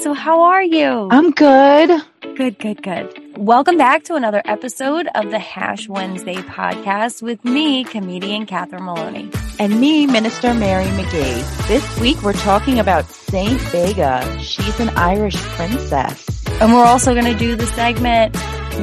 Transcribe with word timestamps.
So, 0.00 0.14
how 0.14 0.42
are 0.42 0.62
you? 0.62 1.08
I'm 1.10 1.32
good. 1.32 2.02
Good, 2.36 2.60
good, 2.60 2.82
good. 2.84 3.36
Welcome 3.36 3.76
back 3.76 4.04
to 4.04 4.14
another 4.14 4.40
episode 4.44 5.08
of 5.16 5.32
the 5.32 5.40
Hash 5.40 5.88
Wednesday 5.88 6.36
podcast 6.36 7.20
with 7.20 7.44
me, 7.44 7.82
comedian 7.82 8.46
Catherine 8.46 8.84
Maloney. 8.84 9.28
And 9.58 9.80
me, 9.80 10.06
Minister 10.06 10.54
Mary 10.54 10.88
Magee. 10.92 11.42
This 11.66 11.98
week 11.98 12.22
we're 12.22 12.32
talking 12.32 12.78
about 12.78 13.06
Saint 13.10 13.60
Bega. 13.72 14.38
She's 14.40 14.78
an 14.78 14.90
Irish 14.90 15.34
princess. 15.34 16.46
And 16.60 16.72
we're 16.72 16.84
also 16.84 17.12
going 17.12 17.32
to 17.32 17.38
do 17.38 17.56
the 17.56 17.66
segment, 17.66 18.34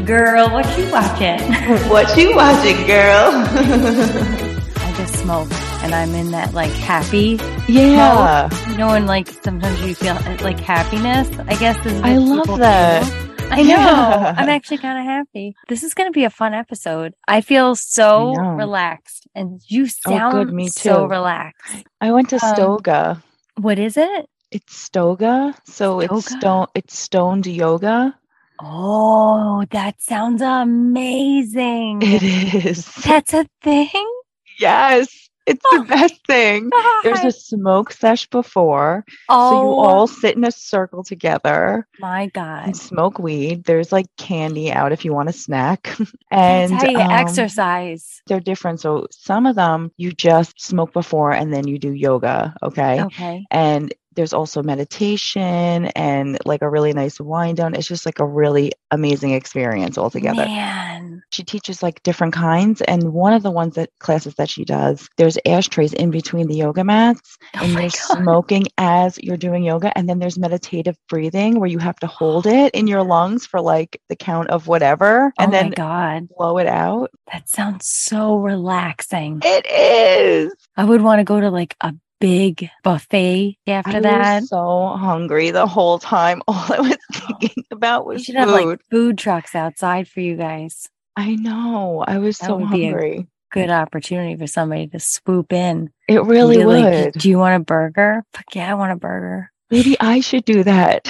Girl, 0.05 0.50
what 0.50 0.77
you 0.77 0.91
watching? 0.91 1.39
what 1.89 2.18
you 2.18 2.36
watching, 2.36 2.86
girl? 2.86 3.32
I 4.75 4.93
just 4.97 5.16
smoked 5.21 5.54
and 5.86 5.93
I'm 5.93 6.15
in 6.15 6.31
that 6.31 6.52
like 6.55 6.71
happy. 6.71 7.39
Yeah. 7.68 8.49
Mode. 8.49 8.71
You 8.71 8.77
know, 8.77 8.89
and 8.89 9.05
like 9.05 9.29
sometimes 9.43 9.79
you 9.81 9.93
feel 9.93 10.15
like 10.41 10.59
happiness, 10.59 11.29
I 11.47 11.55
guess 11.55 11.77
is 11.86 12.01
I 12.01 12.18
love 12.18 12.57
that. 12.57 13.04
Feel. 13.04 13.47
I 13.51 13.57
know. 13.57 13.69
Yeah. 13.69 14.33
I'm 14.36 14.50
actually 14.50 14.79
kind 14.79 14.97
of 14.97 15.05
happy. 15.05 15.55
This 15.68 15.83
is 15.83 15.93
going 15.93 16.11
to 16.11 16.11
be 16.11 16.24
a 16.24 16.32
fun 16.32 16.55
episode. 16.55 17.13
I 17.27 17.41
feel 17.41 17.75
so 17.75 18.33
I 18.36 18.55
relaxed 18.55 19.27
and 19.36 19.61
you 19.68 19.86
sound 19.86 20.33
oh, 20.33 20.43
good, 20.43 20.54
me 20.54 20.65
too. 20.65 20.71
so 20.71 21.05
relaxed. 21.05 21.86
I 22.02 22.11
went 22.11 22.29
to 22.29 22.43
um, 22.43 22.55
Stoga. 22.55 23.24
What 23.61 23.77
is 23.77 23.96
it? 23.96 24.27
It's 24.49 24.75
Stoga. 24.75 25.54
So 25.65 25.99
Stoga? 25.99 26.15
it's 26.15 26.25
stone 26.32 26.68
it's 26.74 26.97
stoned 26.97 27.46
yoga. 27.46 28.18
Oh, 28.60 29.63
that 29.69 30.02
sounds 30.02 30.41
amazing. 30.41 32.02
It 32.02 32.23
is. 32.23 32.86
That's 33.03 33.36
a 33.36 33.45
thing? 33.61 34.11
Yes. 34.59 35.25
It's 35.45 35.61
oh, 35.66 35.80
the 35.80 35.85
best 35.89 36.25
thing. 36.25 36.69
God. 36.69 37.03
There's 37.03 37.23
a 37.23 37.31
smoke 37.31 37.91
sesh 37.91 38.27
before. 38.27 39.05
Oh. 39.30 39.49
So 39.49 39.61
you 39.61 39.67
oh. 39.67 39.80
all 39.80 40.08
sit 40.08 40.35
in 40.35 40.44
a 40.44 40.52
circle 40.52 41.03
together. 41.03 41.88
My 41.99 42.27
God. 42.27 42.66
And 42.66 42.77
smoke 42.77 43.19
weed. 43.19 43.63
There's 43.63 43.91
like 43.91 44.08
candy 44.17 44.71
out 44.71 44.91
if 44.91 45.05
you 45.05 45.13
want 45.13 45.29
a 45.29 45.33
snack. 45.33 45.95
and 46.31 46.71
That's 46.71 46.83
how 46.83 46.89
you 46.89 46.99
um, 46.99 47.11
exercise. 47.11 48.21
They're 48.27 48.39
different. 48.39 48.81
So 48.81 49.07
some 49.11 49.45
of 49.45 49.55
them 49.55 49.91
you 49.97 50.11
just 50.11 50.59
smoke 50.61 50.93
before 50.93 51.31
and 51.31 51.53
then 51.53 51.67
you 51.67 51.77
do 51.77 51.91
yoga. 51.91 52.55
Okay. 52.63 53.02
Okay. 53.03 53.45
And 53.52 53.93
there's 54.16 54.33
also 54.33 54.63
meditation 54.63 55.85
and 55.95 56.38
like 56.45 56.61
a 56.61 56.69
really 56.69 56.94
nice 56.94 57.19
wind 57.19 57.58
down. 57.58 57.75
It's 57.75 57.88
just 57.88 58.05
like 58.05 58.19
a 58.19 58.25
really 58.25 58.71
amazing 58.91 59.31
experience 59.31 59.97
altogether. 59.97 60.45
Man. 60.45 61.21
She 61.31 61.44
teaches 61.44 61.83
like 61.83 62.02
different 62.03 62.33
kinds. 62.33 62.81
And 62.81 63.13
one 63.13 63.33
of 63.33 63.43
the 63.43 63.52
ones 63.52 63.75
that 63.75 63.89
classes 63.99 64.36
that 64.36 64.49
she 64.49 64.66
does, 64.66 65.08
there's 65.17 65.38
ashtrays 65.45 65.93
in 65.93 66.11
between 66.11 66.47
the 66.47 66.55
yoga 66.55 66.83
mats 66.83 67.38
oh 67.55 67.63
and 67.63 67.73
you're 67.73 67.81
God. 67.83 67.91
smoking 67.91 68.66
as 68.77 69.17
you're 69.19 69.38
doing 69.38 69.63
yoga. 69.63 69.95
And 69.97 70.08
then 70.09 70.19
there's 70.19 70.39
meditative 70.39 70.97
breathing 71.09 71.59
where 71.59 71.69
you 71.69 71.80
have 71.80 71.97
to 71.97 72.08
hold 72.08 72.47
it 72.47 72.73
in 72.73 72.88
your 72.88 73.03
lungs 73.03 73.45
for 73.45 73.61
like 73.61 74.02
the 74.09 74.16
count 74.16 74.49
of 74.49 74.67
whatever 74.67 75.33
and 75.38 75.49
oh 75.49 75.52
then 75.52 75.69
God. 75.71 76.27
blow 76.38 76.58
it 76.58 76.67
out. 76.67 77.11
That 77.31 77.49
sounds 77.49 77.88
so 77.88 78.38
relaxing. 78.38 79.41
It 79.43 79.66
is. 79.67 80.53
I 80.77 80.86
would 80.86 81.02
want 81.02 81.19
to 81.19 81.23
go 81.23 81.39
to 81.39 81.49
like 81.49 81.75
a 81.81 81.93
big 82.19 82.69
buffet 82.83 83.58
after 83.67 83.97
I 83.97 83.99
that. 84.02 84.41
Was 84.41 84.49
so 84.49 84.88
hungry 84.97 85.52
the 85.52 85.67
whole 85.67 85.99
time. 85.99 86.41
All 86.47 86.55
I 86.73 86.80
was 86.80 86.97
thinking 87.13 87.66
about 87.71 88.05
was 88.05 88.19
you 88.19 88.33
should 88.33 88.35
food. 88.35 88.39
have 88.55 88.66
like 88.67 88.80
food 88.89 89.17
trucks 89.17 89.55
outside 89.55 90.08
for 90.08 90.21
you 90.21 90.36
guys. 90.36 90.89
I 91.16 91.36
know. 91.36 92.03
I 92.08 92.17
was 92.17 92.38
that 92.39 92.47
so 92.47 92.59
hungry. 92.63 93.27
good 93.52 93.69
opportunity 93.69 94.36
for 94.36 94.47
somebody 94.47 94.88
to 94.88 94.99
swoop 94.99 95.53
in. 95.53 95.91
It 96.08 96.23
really 96.23 96.63
would. 96.66 96.83
Like, 96.83 97.13
Do 97.13 97.30
you 97.30 97.38
want 97.38 97.61
a 97.61 97.63
burger? 97.63 98.23
Fuck 98.33 98.53
yeah, 98.55 98.71
I 98.71 98.73
want 98.75 98.91
a 98.91 98.97
burger. 98.97 99.52
Maybe 99.71 99.97
I 99.99 100.19
should 100.19 100.45
do 100.45 100.63
that. 100.63 101.08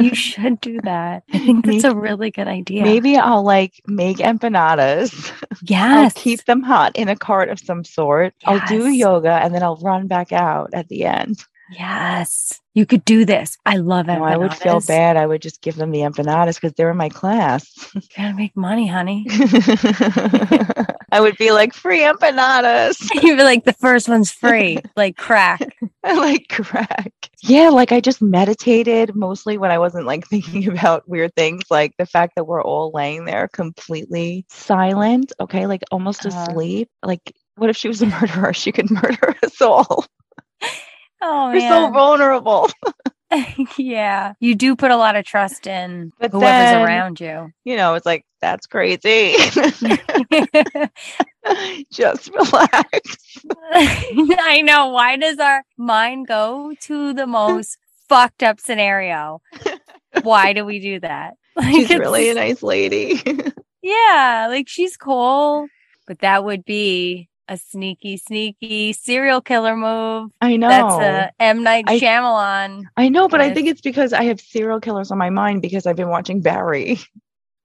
you 0.00 0.14
should 0.14 0.60
do 0.60 0.78
that. 0.82 1.22
I 1.32 1.38
think 1.38 1.64
that's 1.64 1.84
maybe, 1.84 1.94
a 1.94 1.98
really 1.98 2.30
good 2.30 2.48
idea. 2.48 2.82
Maybe 2.82 3.16
I'll 3.16 3.42
like 3.42 3.80
make 3.86 4.18
empanadas. 4.18 5.32
Yes. 5.62 6.14
I'll 6.16 6.22
keep 6.22 6.44
them 6.44 6.62
hot 6.62 6.94
in 6.96 7.08
a 7.08 7.16
cart 7.16 7.48
of 7.48 7.58
some 7.58 7.84
sort. 7.84 8.34
Yes. 8.46 8.60
I'll 8.62 8.68
do 8.68 8.88
yoga 8.88 9.32
and 9.32 9.54
then 9.54 9.62
I'll 9.62 9.76
run 9.76 10.06
back 10.06 10.32
out 10.32 10.70
at 10.74 10.88
the 10.88 11.04
end. 11.04 11.42
Yes. 11.70 12.60
You 12.74 12.86
could 12.86 13.04
do 13.04 13.24
this. 13.24 13.56
I 13.64 13.76
love 13.76 14.06
empanadas. 14.06 14.18
No, 14.18 14.24
I 14.24 14.36
would 14.36 14.54
feel 14.54 14.80
bad. 14.80 15.16
I 15.16 15.26
would 15.26 15.40
just 15.40 15.62
give 15.62 15.76
them 15.76 15.92
the 15.92 16.00
empanadas 16.00 16.56
because 16.56 16.72
they're 16.72 16.90
in 16.90 16.96
my 16.96 17.08
class. 17.08 17.72
You 17.94 18.02
gotta 18.16 18.34
make 18.34 18.56
money, 18.56 18.86
honey. 18.86 19.26
I 21.12 21.20
would 21.20 21.36
be 21.36 21.52
like, 21.52 21.72
free 21.72 22.00
empanadas. 22.00 23.00
You'd 23.22 23.36
be 23.36 23.44
like, 23.44 23.64
the 23.64 23.72
first 23.72 24.08
one's 24.08 24.32
free, 24.32 24.78
like 24.96 25.16
crack. 25.16 25.60
I 26.02 26.14
like 26.14 26.48
crack. 26.48 27.12
Yeah, 27.42 27.68
like 27.68 27.92
I 27.92 28.00
just 28.00 28.20
meditated 28.20 29.14
mostly 29.14 29.56
when 29.56 29.70
I 29.70 29.78
wasn't 29.78 30.06
like 30.06 30.26
thinking 30.26 30.66
about 30.68 31.08
weird 31.08 31.34
things, 31.36 31.62
like 31.70 31.94
the 31.98 32.06
fact 32.06 32.32
that 32.34 32.46
we're 32.46 32.62
all 32.62 32.90
laying 32.92 33.24
there 33.24 33.48
completely 33.48 34.44
silent, 34.48 35.32
okay, 35.38 35.66
like 35.66 35.82
almost 35.92 36.26
uh-huh. 36.26 36.46
asleep. 36.48 36.88
Like, 37.02 37.32
what 37.56 37.70
if 37.70 37.76
she 37.76 37.86
was 37.86 38.02
a 38.02 38.06
murderer? 38.06 38.52
She 38.52 38.72
could 38.72 38.90
murder 38.90 39.36
us 39.42 39.60
all. 39.62 40.06
Oh, 41.26 41.50
You're 41.52 41.60
so 41.62 41.90
vulnerable. 41.90 42.70
yeah. 43.78 44.34
You 44.40 44.54
do 44.54 44.76
put 44.76 44.90
a 44.90 44.96
lot 44.96 45.16
of 45.16 45.24
trust 45.24 45.66
in 45.66 46.12
but 46.18 46.30
whoever's 46.32 46.48
then, 46.48 46.86
around 46.86 47.18
you. 47.20 47.50
You 47.64 47.76
know, 47.76 47.94
it's 47.94 48.06
like, 48.06 48.24
that's 48.40 48.66
crazy. 48.66 49.34
Just 51.90 52.30
relax. 52.30 53.18
I 53.72 54.62
know. 54.64 54.88
Why 54.88 55.16
does 55.16 55.38
our 55.38 55.64
mind 55.78 56.28
go 56.28 56.74
to 56.82 57.14
the 57.14 57.26
most 57.26 57.78
fucked 58.08 58.42
up 58.42 58.60
scenario? 58.60 59.40
Why 60.22 60.52
do 60.52 60.64
we 60.64 60.78
do 60.78 61.00
that? 61.00 61.34
Like, 61.56 61.74
she's 61.74 61.90
really 61.90 62.30
a 62.30 62.34
nice 62.34 62.62
lady. 62.62 63.22
yeah. 63.82 64.46
Like 64.50 64.68
she's 64.68 64.96
cool, 64.96 65.68
but 66.06 66.18
that 66.18 66.44
would 66.44 66.64
be 66.64 67.28
a 67.48 67.56
sneaky, 67.56 68.16
sneaky 68.16 68.92
serial 68.92 69.40
killer 69.40 69.76
move. 69.76 70.30
I 70.40 70.56
know. 70.56 70.68
That's 70.68 70.94
a 70.94 71.42
M. 71.42 71.62
Night 71.62 71.86
Shyamalan. 71.86 72.84
I, 72.96 73.04
I 73.04 73.08
know, 73.08 73.28
but 73.28 73.40
I 73.40 73.52
think 73.52 73.68
it's 73.68 73.80
because 73.80 74.12
I 74.12 74.24
have 74.24 74.40
serial 74.40 74.80
killers 74.80 75.10
on 75.10 75.18
my 75.18 75.30
mind 75.30 75.62
because 75.62 75.86
I've 75.86 75.96
been 75.96 76.08
watching 76.08 76.40
Barry. 76.40 76.98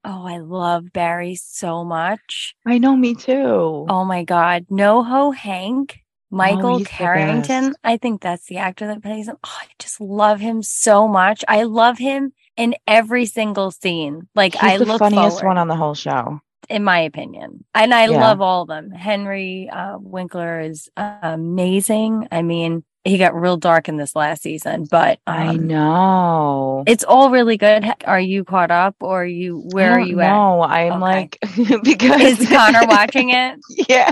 Oh, 0.06 0.26
I 0.26 0.38
love 0.38 0.94
Barry 0.94 1.36
so 1.36 1.84
much. 1.84 2.56
I 2.66 2.78
know, 2.78 2.96
me 2.96 3.16
too. 3.16 3.86
Oh 3.90 4.06
my 4.06 4.24
God. 4.24 4.66
NoHo 4.72 5.36
Hank, 5.36 6.00
Michael 6.32 6.82
oh, 6.82 6.84
Carrington. 6.86 7.76
I 7.84 7.98
think 7.98 8.22
that's 8.22 8.46
the 8.46 8.58
actor 8.58 8.88
that 8.88 9.04
plays 9.04 9.28
him. 9.28 9.36
Oh, 9.44 9.58
I 9.62 9.66
just 9.78 10.00
love 10.00 10.40
him 10.40 10.64
so 10.64 11.08
much. 11.08 11.44
I 11.50 11.64
love 11.64 11.98
him 11.98 12.32
in 12.56 12.76
every 12.88 13.26
single 13.26 13.72
scene. 13.72 14.30
Like 14.36 14.54
He's 14.54 14.64
I 14.64 14.78
the 14.78 14.86
look 14.86 15.00
funniest 15.00 15.40
forward. 15.40 15.48
one 15.48 15.58
on 15.58 15.68
the 15.68 15.76
whole 15.76 15.96
show 15.96 16.40
in 16.70 16.84
my 16.84 17.00
opinion. 17.00 17.66
And 17.74 17.94
I 17.94 18.08
yeah. 18.08 18.20
love 18.20 18.42
all 18.42 18.64
of 18.64 18.68
them. 18.68 18.92
Henry 18.92 19.70
uh, 19.70 19.98
Winkler 20.00 20.62
is 20.62 20.90
amazing. 20.98 22.28
I 22.32 22.42
mean, 22.42 22.84
he 23.06 23.18
got 23.18 23.34
real 23.34 23.58
dark 23.58 23.88
in 23.88 23.98
this 23.98 24.16
last 24.16 24.44
season, 24.44 24.86
but 24.90 25.20
um, 25.26 25.36
I 25.36 25.56
know 25.56 26.84
it's 26.86 27.04
all 27.04 27.30
really 27.32 27.58
good. 27.58 27.86
Are 28.06 28.20
you 28.20 28.44
caught 28.44 28.72
up, 28.72 28.96
or 29.00 29.26
you 29.26 29.62
where 29.72 29.94
are 29.94 30.00
you 30.00 30.18
know. 30.18 30.22
at? 30.22 30.30
No, 30.30 30.62
I'm 30.62 30.92
okay. 30.92 31.00
like 31.00 31.38
because 31.84 32.40
is 32.40 32.50
Connor 32.50 32.86
watching 32.88 33.30
it? 33.34 33.60
yeah, 33.88 34.12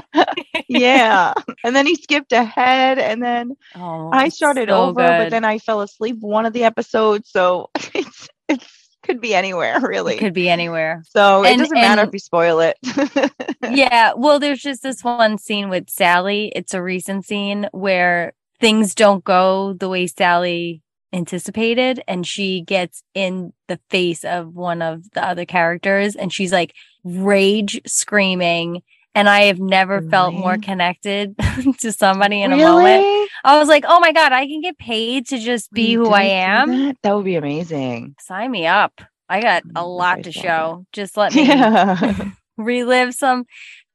yeah. 0.70 1.34
and 1.64 1.76
then 1.76 1.86
he 1.86 1.96
skipped 1.96 2.32
ahead, 2.32 2.98
and 2.98 3.22
then 3.22 3.58
oh, 3.76 4.10
I 4.12 4.30
started 4.30 4.70
so 4.70 4.86
over, 4.86 5.02
good. 5.02 5.18
but 5.18 5.30
then 5.32 5.44
I 5.44 5.60
fell 5.60 5.82
asleep 5.82 6.18
one 6.22 6.46
of 6.46 6.54
the 6.54 6.64
episodes, 6.64 7.30
so 7.30 7.70
it's 7.94 8.30
it's 8.48 8.87
could 9.08 9.22
be 9.22 9.34
anywhere, 9.34 9.80
really. 9.82 10.16
It 10.16 10.20
could 10.20 10.34
be 10.34 10.50
anywhere. 10.50 11.02
So 11.08 11.44
and, 11.44 11.56
it 11.56 11.64
doesn't 11.64 11.76
matter 11.76 12.04
if 12.04 12.14
you 12.14 12.20
spoil 12.20 12.60
it. 12.60 12.78
yeah. 13.72 14.14
Well, 14.16 14.40
there's 14.40 14.62
just 14.62 14.84
this 14.84 15.04
one 15.04 15.38
scene 15.38 15.70
with 15.70 15.90
Sally. 15.90 16.52
It's 16.56 16.74
a 16.74 16.84
recent 16.84 17.26
scene 17.26 17.68
where 17.72 18.34
things 18.60 18.94
don't 18.94 19.24
go 19.24 19.74
the 19.74 19.90
way 19.90 20.08
Sally 20.08 20.82
anticipated 21.14 22.02
and 22.08 22.28
she 22.28 22.62
gets 22.62 23.02
in 23.14 23.54
the 23.68 23.80
face 23.90 24.26
of 24.26 24.54
one 24.54 24.82
of 24.82 25.10
the 25.12 25.26
other 25.26 25.46
characters 25.46 26.16
and 26.16 26.34
she's 26.34 26.52
like 26.52 26.74
rage 27.06 27.80
screaming 27.86 28.82
and 29.18 29.28
I 29.28 29.46
have 29.46 29.60
never 29.60 29.98
really? 29.98 30.10
felt 30.10 30.34
more 30.36 30.58
connected 30.60 31.36
to 31.80 31.92
somebody 31.92 32.44
in 32.44 32.52
really? 32.52 32.64
a 32.64 32.68
moment. 32.68 33.32
I 33.44 33.58
was 33.58 33.68
like, 33.68 33.84
oh 33.88 34.00
my 34.00 34.12
God, 34.12 34.32
I 34.32 34.46
can 34.46 34.62
get 34.62 34.78
paid 34.78 35.28
to 35.30 35.40
just 35.40 35.72
be 35.72 35.94
who 35.94 36.10
I 36.10 36.24
am. 36.24 36.70
That? 36.70 36.98
that? 37.02 37.16
would 37.16 37.26
be 37.26 37.36
amazing. 37.36 38.16
Sign 38.20 38.52
me 38.52 38.68
up. 38.68 39.02
I 39.28 39.42
got 39.42 39.64
mm, 39.64 39.72
a 39.76 39.86
lot 39.86 40.24
to 40.24 40.32
show. 40.32 40.86
Just 40.94 41.18
let 41.18 41.34
me 41.34 41.48
yeah. 41.48 42.30
relive 42.58 43.16
some 43.16 43.46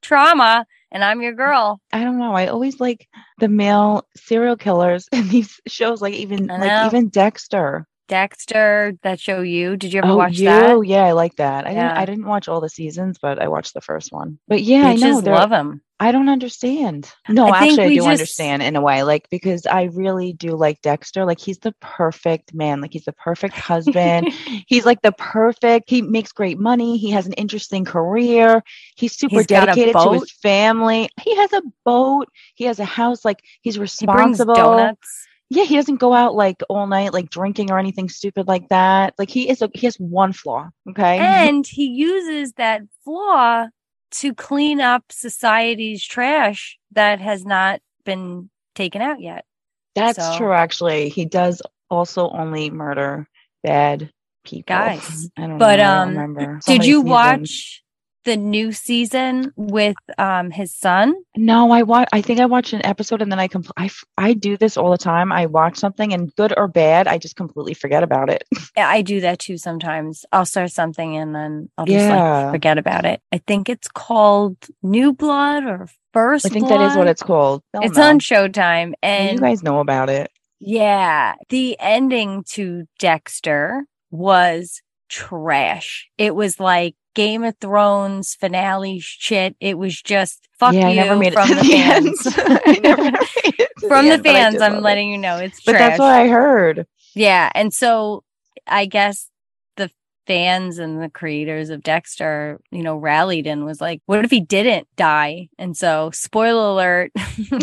trauma 0.01 0.65
and 0.91 1.05
I'm 1.05 1.21
your 1.21 1.33
girl. 1.33 1.79
I 1.93 2.03
don't 2.03 2.19
know. 2.19 2.33
I 2.33 2.47
always 2.47 2.81
like 2.81 3.07
the 3.39 3.47
male 3.47 4.05
serial 4.17 4.57
killers 4.57 5.07
in 5.13 5.29
these 5.29 5.59
shows, 5.67 6.01
like 6.01 6.15
even 6.15 6.47
like 6.47 6.87
even 6.87 7.07
Dexter. 7.07 7.87
Dexter, 8.07 8.97
that 9.03 9.19
show 9.19 9.41
you. 9.41 9.77
Did 9.77 9.93
you 9.93 9.99
ever 9.99 10.11
oh, 10.11 10.17
watch 10.17 10.37
you? 10.37 10.45
that? 10.45 10.69
Oh, 10.69 10.81
yeah, 10.81 11.05
I 11.05 11.13
like 11.13 11.35
that. 11.37 11.65
I 11.65 11.69
didn't. 11.69 11.91
I 11.91 12.05
didn't 12.05 12.25
watch 12.25 12.47
all 12.47 12.61
the 12.61 12.69
seasons, 12.69 13.17
but 13.21 13.41
I 13.41 13.47
watched 13.47 13.73
the 13.73 13.81
first 13.81 14.11
one. 14.11 14.39
But 14.47 14.61
yeah, 14.61 14.87
I 14.87 14.95
know. 14.95 15.19
Love 15.19 15.51
him. 15.51 15.81
I 15.99 16.11
don't 16.11 16.27
understand. 16.27 17.09
No, 17.29 17.47
I 17.47 17.63
actually, 17.63 17.83
I 17.83 17.89
do 17.89 17.95
just- 17.95 18.07
understand 18.07 18.61
in 18.61 18.75
a 18.75 18.81
way, 18.81 19.03
like 19.03 19.29
because 19.29 19.65
I 19.65 19.83
really 19.83 20.33
do 20.33 20.49
like 20.49 20.81
Dexter. 20.81 21.23
Like 21.23 21.39
he's 21.39 21.59
the 21.59 21.73
perfect 21.79 22.53
man. 22.53 22.81
Like 22.81 22.91
he's 22.91 23.05
the 23.05 23.13
perfect 23.13 23.55
husband. 23.55 24.33
he's 24.67 24.85
like 24.85 25.01
the 25.01 25.13
perfect. 25.13 25.89
He 25.89 26.01
makes 26.01 26.33
great 26.33 26.59
money. 26.59 26.97
He 26.97 27.11
has 27.11 27.25
an 27.25 27.33
interesting 27.33 27.85
career. 27.85 28.63
He's 28.97 29.15
super 29.15 29.37
He's 29.37 29.47
dedicated 29.47 29.93
to 29.93 30.13
his 30.13 30.29
family. 30.41 31.07
He 31.21 31.37
has 31.37 31.53
a 31.53 31.61
boat. 31.85 32.27
He 32.55 32.65
has 32.65 32.79
a 32.79 32.85
house. 32.85 33.23
Like 33.23 33.41
he's 33.61 33.75
He 33.75 33.79
brings 33.79 33.91
responsible. 34.01 34.55
donuts. 34.55 35.27
Yeah, 35.53 35.65
he 35.65 35.75
doesn't 35.75 35.97
go 35.97 36.13
out 36.13 36.33
like 36.33 36.63
all 36.67 36.87
night, 36.87 37.13
like 37.13 37.29
drinking 37.29 37.69
or 37.69 37.77
anything 37.77 38.09
stupid 38.09 38.47
like 38.47 38.69
that. 38.69 39.13
Like 39.19 39.29
he 39.29 39.47
is. 39.49 39.61
A, 39.61 39.69
he 39.73 39.85
has 39.85 39.95
one 39.97 40.33
flaw. 40.33 40.69
Okay. 40.89 41.19
And 41.19 41.65
he 41.67 41.85
uses 41.85 42.53
that 42.53 42.81
flaw 43.03 43.67
to 44.13 44.33
clean 44.33 44.81
up 44.81 45.03
society's 45.11 46.03
trash 46.03 46.79
that 46.93 47.19
has 47.19 47.45
not 47.45 47.81
been 48.03 48.49
taken 48.73 49.01
out 49.03 49.21
yet. 49.21 49.45
That's 49.93 50.17
So- 50.17 50.37
true, 50.37 50.53
actually. 50.53 51.09
He 51.09 51.25
does 51.25 51.61
also 51.89 52.29
only 52.31 52.71
murder 52.71 53.27
bad 53.63 54.11
people. 54.43 54.75
Guys. 54.75 55.29
I 55.37 55.41
don't 55.47 55.59
But, 55.59 55.77
know. 55.77 55.83
I 55.83 55.87
um, 55.87 56.07
don't 56.13 56.17
remember. 56.17 56.59
So 56.63 56.71
Did 56.73 56.85
you 56.85 57.01
watch 57.01 57.83
the 58.25 58.37
new 58.37 58.71
season 58.71 59.51
with 59.55 59.95
um 60.17 60.51
his 60.51 60.73
son? 60.73 61.13
No, 61.35 61.71
I 61.71 61.83
watch. 61.83 62.07
I 62.13 62.21
think 62.21 62.39
I 62.39 62.45
watched 62.45 62.73
an 62.73 62.85
episode 62.85 63.21
and 63.21 63.31
then 63.31 63.39
I 63.39 63.47
compl- 63.47 63.71
I 63.77 63.85
f- 63.85 64.03
I 64.17 64.33
do 64.33 64.57
this 64.57 64.77
all 64.77 64.91
the 64.91 64.97
time. 64.97 65.31
I 65.31 65.45
watch 65.47 65.77
something 65.77 66.13
and 66.13 66.33
good 66.35 66.53
or 66.57 66.67
bad, 66.67 67.07
I 67.07 67.17
just 67.17 67.35
completely 67.35 67.73
forget 67.73 68.03
about 68.03 68.29
it. 68.29 68.43
Yeah, 68.75 68.89
I 68.89 69.03
do 69.03 69.21
that 69.21 69.37
too 69.37 69.57
sometimes. 69.57 70.25
I'll 70.31 70.45
start 70.45 70.71
something 70.71 71.15
and 71.15 71.35
then 71.35 71.69
I'll 71.77 71.85
just 71.85 71.97
Yeah. 71.99 72.45
like 72.45 72.53
forget 72.55 72.79
about 72.79 73.05
it. 73.05 73.21
I 73.31 73.37
think 73.37 73.69
it's 73.69 73.87
called 73.87 74.57
New 74.81 75.13
Blood 75.13 75.63
or 75.65 75.87
First 76.11 76.45
I 76.45 76.49
think 76.49 76.69
that 76.69 76.79
is 76.81 76.95
what 76.95 77.07
it's 77.07 77.23
called. 77.23 77.61
It's 77.73 77.97
know. 77.97 78.09
on 78.09 78.19
Showtime 78.19 78.93
and 79.03 79.33
you 79.33 79.39
guys 79.39 79.63
know 79.63 79.79
about 79.79 80.09
it. 80.09 80.31
Yeah, 80.59 81.33
the 81.49 81.75
ending 81.79 82.43
to 82.51 82.85
Dexter 82.99 83.85
was 84.11 84.81
trash. 85.09 86.09
It 86.17 86.35
was 86.35 86.59
like 86.59 86.95
Game 87.13 87.43
of 87.43 87.55
Thrones 87.59 88.35
finale 88.35 88.99
shit. 88.99 89.55
It 89.59 89.77
was 89.77 90.01
just 90.01 90.47
fuck 90.59 90.73
yeah, 90.73 90.87
you 90.89 91.01
I 91.01 91.03
never 91.03 91.15
made 91.17 91.33
it 91.33 91.33
from 91.33 91.47
to 91.49 91.55
the 91.55 91.61
the 91.61 91.69
fans. 91.69 92.25
end. 92.37 92.61
I 92.65 92.79
never 92.83 93.03
made 93.03 93.15
it 93.59 93.69
to 93.79 93.87
from 93.87 94.05
the 94.05 94.11
end, 94.13 94.23
but 94.23 94.29
I 94.29 94.33
fans, 94.33 94.61
I'm 94.61 94.71
love 94.73 94.79
it. 94.79 94.83
letting 94.83 95.09
you 95.11 95.17
know 95.17 95.37
it's 95.37 95.61
But 95.63 95.73
trash. 95.73 95.81
that's 95.81 95.99
what 95.99 96.11
I 96.13 96.27
heard. 96.27 96.87
yeah, 97.15 97.51
and 97.55 97.73
so 97.73 98.23
I 98.67 98.85
guess 98.85 99.29
the 99.75 99.89
fans 100.25 100.77
and 100.79 101.01
the 101.01 101.09
creators 101.09 101.69
of 101.69 101.83
Dexter, 101.83 102.59
you 102.71 102.81
know, 102.83 102.95
rallied 102.95 103.45
and 103.47 103.65
was 103.65 103.81
like, 103.81 104.01
"What 104.05 104.23
if 104.23 104.31
he 104.31 104.39
didn't 104.39 104.87
die?" 104.95 105.49
And 105.57 105.75
so, 105.75 106.11
spoiler 106.13 106.69
alert, 106.69 107.11
there's 107.15 107.61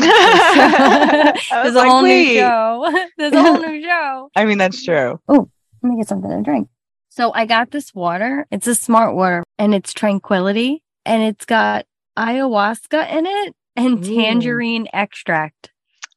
a 1.75 1.79
like, 1.79 1.89
whole 1.89 2.03
"Wait." 2.03 2.35
new 2.35 2.41
show. 2.41 3.07
there's 3.19 3.33
a 3.33 3.43
whole 3.43 3.59
new 3.59 3.83
show. 3.83 4.31
I 4.37 4.45
mean, 4.45 4.59
that's 4.59 4.83
true. 4.85 5.19
Oh, 5.29 5.49
let 5.83 5.91
me 5.91 5.97
get 5.97 6.09
something 6.09 6.31
to 6.31 6.43
drink. 6.43 6.69
So 7.11 7.33
I 7.35 7.45
got 7.45 7.71
this 7.73 7.95
water. 7.95 8.47
It's 8.51 8.67
a 8.67 8.75
smart 8.75 9.15
water 9.15 9.45
and 9.59 9.75
it's 9.75 9.93
tranquility 9.93 10.83
and 11.05 11.23
it's 11.23 11.45
got 11.45 11.87
ayahuasca 12.17 13.13
in 13.13 13.27
it 13.27 13.55
and 13.77 13.99
Ooh. 14.05 14.15
tangerine 14.17 14.87
extract. 14.93 15.71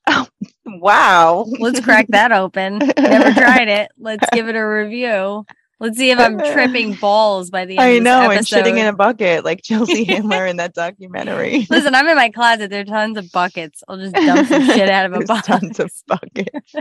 Oh 0.07 0.27
Wow. 0.65 1.45
Let's 1.59 1.79
crack 1.79 2.07
that 2.09 2.31
open. 2.31 2.77
Never 2.77 3.33
tried 3.33 3.67
it. 3.69 3.91
Let's 3.97 4.25
give 4.33 4.47
it 4.49 4.55
a 4.55 4.63
review. 4.63 5.45
Let's 5.79 5.97
see 5.97 6.11
if 6.11 6.19
I'm 6.19 6.37
tripping 6.37 6.93
balls 6.93 7.49
by 7.49 7.65
the 7.65 7.77
end 7.77 7.85
I 7.85 7.99
know, 7.99 8.31
and 8.31 8.45
shitting 8.45 8.77
in 8.77 8.85
a 8.85 8.93
bucket 8.93 9.43
like 9.43 9.61
Chelsea 9.63 10.03
Handler 10.05 10.45
in 10.45 10.57
that 10.57 10.73
documentary. 10.73 11.67
Listen, 11.69 11.93
I'm 11.93 12.07
in 12.07 12.15
my 12.15 12.29
closet. 12.29 12.69
There 12.69 12.81
are 12.81 12.85
tons 12.85 13.17
of 13.17 13.29
buckets. 13.33 13.83
I'll 13.87 13.97
just 13.97 14.13
dump 14.15 14.47
some 14.47 14.65
shit 14.67 14.89
out 14.89 15.07
of 15.07 15.13
a 15.13 15.19
bucket. 15.25 15.45
tons 15.45 15.79
of 15.81 15.91
buckets. 16.07 16.75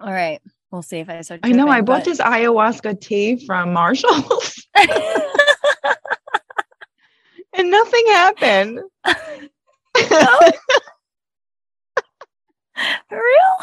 All 0.00 0.10
right. 0.10 0.40
We'll 0.70 0.82
see 0.82 0.98
if 0.98 1.08
I 1.08 1.20
start 1.22 1.40
I 1.42 1.50
know. 1.52 1.66
I 1.68 1.78
tripping, 1.78 1.84
bought 1.86 2.04
this 2.04 2.18
ayahuasca 2.20 3.00
tea 3.00 3.44
from 3.44 3.72
Marshalls, 3.72 4.66
and 7.54 7.70
nothing 7.70 8.04
happened. 8.08 8.80
For 13.08 13.16
real? 13.16 13.56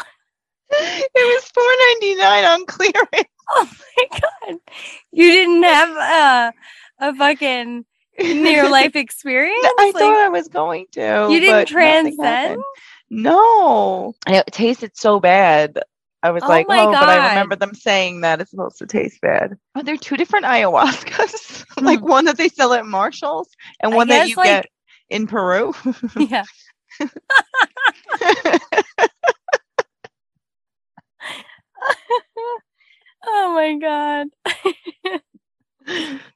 it 0.70 1.10
was 1.14 1.44
four 1.44 1.64
ninety 1.88 2.14
nine 2.16 2.44
on 2.44 2.66
clearance. 2.66 3.28
Oh 3.50 3.66
my 3.66 4.20
god! 4.20 4.58
You 5.10 5.30
didn't 5.30 5.62
have 5.62 5.88
a 5.88 6.52
a 7.06 7.14
fucking 7.16 7.86
near 8.18 8.68
life 8.68 8.94
experience. 8.94 9.56
I 9.64 9.84
Like, 9.86 9.94
thought 9.94 10.18
I 10.20 10.28
was 10.28 10.48
going 10.48 10.84
to. 10.92 11.28
you 11.30 11.40
didn't 11.40 11.64
transcend. 11.64 12.60
No, 13.08 14.12
and 14.26 14.36
it 14.36 14.44
tasted 14.52 14.98
so 14.98 15.18
bad. 15.18 15.80
I 16.22 16.30
was 16.30 16.42
Oh 16.42 16.48
like, 16.48 16.66
oh, 16.68 16.90
but 16.90 17.08
I 17.08 17.28
remember 17.28 17.54
them 17.54 17.74
saying 17.74 18.22
that 18.22 18.40
it's 18.40 18.50
supposed 18.50 18.78
to 18.78 18.86
taste 18.86 19.20
bad. 19.20 19.56
Are 19.74 19.82
there 19.82 19.96
two 19.96 20.16
different 20.16 20.46
ayahuascas? 20.46 21.64
like 21.82 22.00
hmm. 22.00 22.08
one 22.08 22.24
that 22.24 22.36
they 22.36 22.48
sell 22.48 22.72
at 22.72 22.86
Marshalls 22.86 23.48
and 23.80 23.94
one 23.94 24.08
that 24.08 24.28
you 24.28 24.36
like- 24.36 24.46
get 24.46 24.66
in 25.10 25.26
Peru? 25.26 25.74
yeah. 26.18 26.44
Oh 33.30 33.52
my 33.52 33.74
god! 33.78 34.28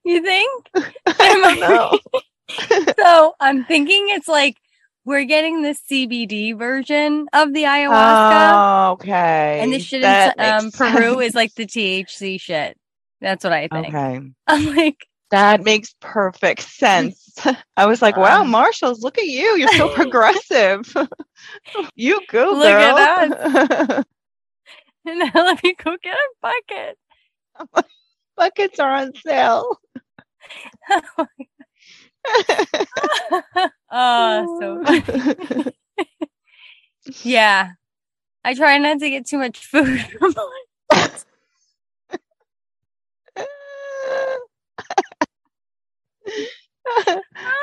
you 0.05 0.23
think? 0.23 0.67
I 1.07 1.41
don't 1.43 1.61
know. 1.61 1.99
So 2.99 3.35
I'm 3.41 3.65
thinking 3.65 4.07
it's 4.09 4.29
like 4.29 4.57
we're 5.05 5.25
getting 5.25 5.63
the 5.63 5.77
CBD 5.91 6.57
version 6.57 7.27
of 7.33 7.53
the 7.53 7.65
ayahuasca, 7.65 8.53
Oh, 8.89 8.93
okay. 8.93 9.61
and 9.61 9.73
the 9.73 9.79
shit 9.81 10.03
That 10.03 10.37
in 10.39 10.67
um, 10.67 10.71
Peru 10.71 11.15
sense. 11.15 11.23
is 11.23 11.35
like 11.35 11.55
the 11.55 11.67
THC 11.67 12.41
shit. 12.41 12.77
That's 13.21 13.45
what 13.45 13.53
I 13.53 13.69
think. 13.69 13.89
Okay. 13.89 14.21
I'm 14.47 14.77
like, 14.77 15.07
That 15.31 15.63
makes 15.65 15.95
perfect 16.01 16.63
sense. 16.63 17.35
I 17.77 17.87
was 17.87 18.03
like, 18.03 18.17
wow, 18.17 18.43
Um, 18.43 18.51
Marshalls, 18.51 19.03
look 19.03 19.19
at 19.19 19.27
you. 19.27 19.57
You're 19.57 19.73
so 19.75 19.89
progressive. 19.95 20.93
you 21.97 22.21
go, 22.29 22.53
Look 22.53 22.67
at 22.69 23.29
girl. 23.29 24.05
and 25.07 25.19
now 25.19 25.31
let 25.35 25.63
me 25.65 25.75
go 25.83 25.97
get 26.03 26.15
a 26.17 26.29
bucket. 26.43 26.99
Buckets 28.37 28.79
are 28.81 28.93
on 28.93 29.13
sale. 29.17 29.79
oh, 31.19 31.27
Ah, 33.95 34.47
so 34.59 34.83
yeah. 37.23 37.73
I 38.45 38.55
try 38.55 38.79
not 38.79 39.01
to 39.01 39.11
get 39.11 39.27
too 39.27 39.37
much 39.39 39.59
food 39.67 40.01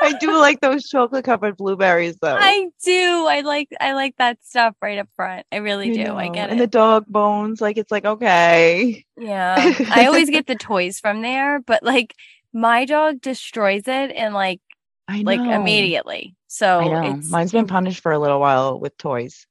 I 0.02 0.14
do 0.18 0.38
like 0.38 0.60
those 0.60 0.88
chocolate 0.88 1.24
covered 1.24 1.56
blueberries 1.56 2.16
though. 2.20 2.36
I 2.38 2.68
do. 2.84 3.26
I 3.28 3.40
like 3.40 3.68
I 3.80 3.92
like 3.92 4.16
that 4.16 4.38
stuff 4.44 4.74
right 4.80 4.98
up 4.98 5.08
front. 5.14 5.46
I 5.52 5.56
really 5.56 5.88
You 5.88 6.06
do. 6.06 6.14
I 6.14 6.28
get 6.28 6.48
it. 6.48 6.52
and 6.52 6.60
the 6.60 6.66
dog 6.66 7.06
bones, 7.06 7.60
like 7.60 7.76
it's 7.76 7.90
like 7.90 8.04
okay. 8.04 9.04
yeah. 9.18 9.56
I 9.90 10.06
always 10.06 10.30
get 10.30 10.46
the 10.46 10.56
toys 10.56 10.98
from 11.00 11.20
there, 11.22 11.60
but 11.60 11.82
like 11.82 12.14
my 12.52 12.84
dog 12.84 13.20
destroys 13.20 13.82
it 13.86 14.12
and 14.12 14.34
like 14.34 14.60
I 15.08 15.22
like 15.22 15.40
immediately. 15.40 16.34
So 16.46 16.80
I 16.80 17.10
it's 17.16 17.30
Mine's 17.30 17.52
been 17.52 17.66
punished 17.66 18.02
for 18.02 18.12
a 18.12 18.18
little 18.18 18.40
while 18.40 18.78
with 18.78 18.96
toys. 18.98 19.46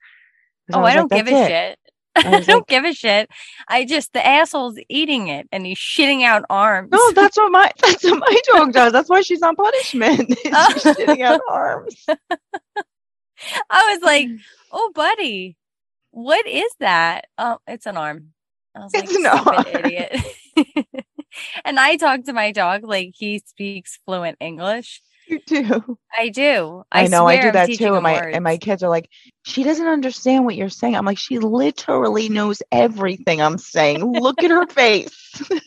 Oh, 0.73 0.81
was 0.81 0.91
I 0.91 0.95
don't 0.95 1.11
like, 1.11 1.25
give 1.25 1.33
a 1.33 1.37
it." 1.43 1.47
shit. 1.47 1.79
I 2.15 2.19
I 2.37 2.39
don't 2.41 2.47
like- 2.59 2.67
give 2.67 2.83
a 2.85 2.93
shit. 2.93 3.29
I 3.67 3.85
just 3.85 4.13
the 4.13 4.25
asshole's 4.25 4.77
eating 4.89 5.27
it 5.29 5.47
and 5.51 5.65
he's 5.65 5.77
shitting 5.77 6.23
out 6.23 6.43
arms. 6.49 6.89
No, 6.91 7.11
that's 7.11 7.37
what 7.37 7.51
my 7.51 7.71
that's 7.81 8.03
what 8.03 8.19
my 8.19 8.39
dog 8.53 8.73
does. 8.73 8.91
That's 8.93 9.09
why 9.09 9.21
she's 9.21 9.41
on 9.41 9.55
punishment. 9.55 10.37
She's 10.41 10.51
Oh. 10.53 10.73
shitting 10.77 11.21
out 11.21 11.41
arms. 11.49 12.05
I 13.69 13.93
was 13.93 14.01
like, 14.03 14.27
"Oh, 14.71 14.91
buddy, 14.93 15.55
what 16.11 16.45
is 16.47 16.71
that?" 16.79 17.25
Oh, 17.37 17.59
it's 17.67 17.85
an 17.85 17.95
arm. 17.97 18.33
I 18.75 18.79
was 18.79 18.91
It's 18.93 19.13
like, 19.13 19.33
an 19.33 19.41
"Stupid 19.41 19.75
arm." 19.75 19.85
idiot." 19.85 21.05
and 21.65 21.79
I 21.79 21.95
talk 21.97 22.23
to 22.25 22.33
my 22.33 22.51
dog 22.51 22.83
like 22.83 23.11
he 23.15 23.39
speaks 23.39 23.99
fluent 24.05 24.37
English. 24.39 25.01
You 25.27 25.39
do. 25.45 25.97
I 26.17 26.29
do. 26.29 26.83
I, 26.91 27.03
I, 27.03 27.07
know. 27.07 27.27
I 27.27 27.39
do 27.39 27.51
that 27.51 27.71
too. 27.71 27.93
And 27.93 28.01
my 28.01 28.13
words. 28.13 28.35
and 28.35 28.43
my 28.43 28.57
kids 28.57 28.81
are 28.81 28.89
like, 28.89 29.09
she 29.43 29.63
doesn't 29.63 29.85
understand 29.85 30.43
what 30.43 30.55
you're 30.55 30.69
saying. 30.69 30.95
I'm 30.95 31.05
like, 31.05 31.19
she 31.19 31.37
literally 31.37 32.29
knows 32.29 32.63
everything 32.71 33.39
I'm 33.39 33.59
saying. 33.59 34.03
Look 34.03 34.43
at 34.43 34.49
her 34.49 34.65
face. 34.69 35.41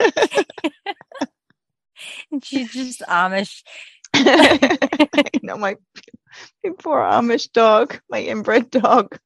And 2.32 2.44
she's 2.44 2.72
just 2.72 3.00
Amish. 3.02 3.62
I 4.14 5.24
know 5.42 5.56
my, 5.56 5.76
my 6.64 6.70
poor 6.78 6.98
Amish 6.98 7.52
dog, 7.52 8.00
my 8.10 8.20
inbred 8.20 8.70
dog. 8.70 9.18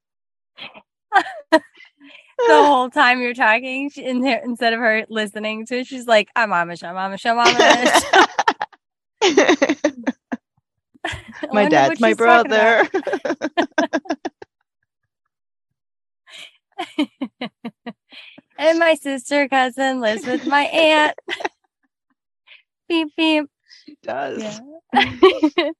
the 2.48 2.64
whole 2.64 2.90
time 2.90 3.20
you're 3.22 3.32
talking 3.32 3.88
she, 3.88 4.04
in 4.04 4.20
there, 4.20 4.42
instead 4.44 4.74
of 4.74 4.80
her 4.80 5.06
listening 5.08 5.64
to 5.66 5.78
it, 5.78 5.86
she's 5.86 6.06
like, 6.06 6.28
I'm 6.36 6.50
Amish, 6.50 6.82
I'm 6.82 6.94
Amish, 6.96 7.24
I'm 7.24 7.38
Amish. 7.46 8.26
my 11.52 11.66
dad's 11.68 11.98
my 11.98 12.12
brother. 12.12 12.86
and 18.58 18.78
my 18.78 18.94
sister 18.94 19.48
cousin 19.48 20.00
lives 20.00 20.26
with 20.26 20.46
my 20.46 20.64
aunt. 20.64 21.18
beep 22.86 23.08
beep. 23.16 23.46
She 23.84 23.96
does. 24.02 24.60
Yeah. 24.92 25.70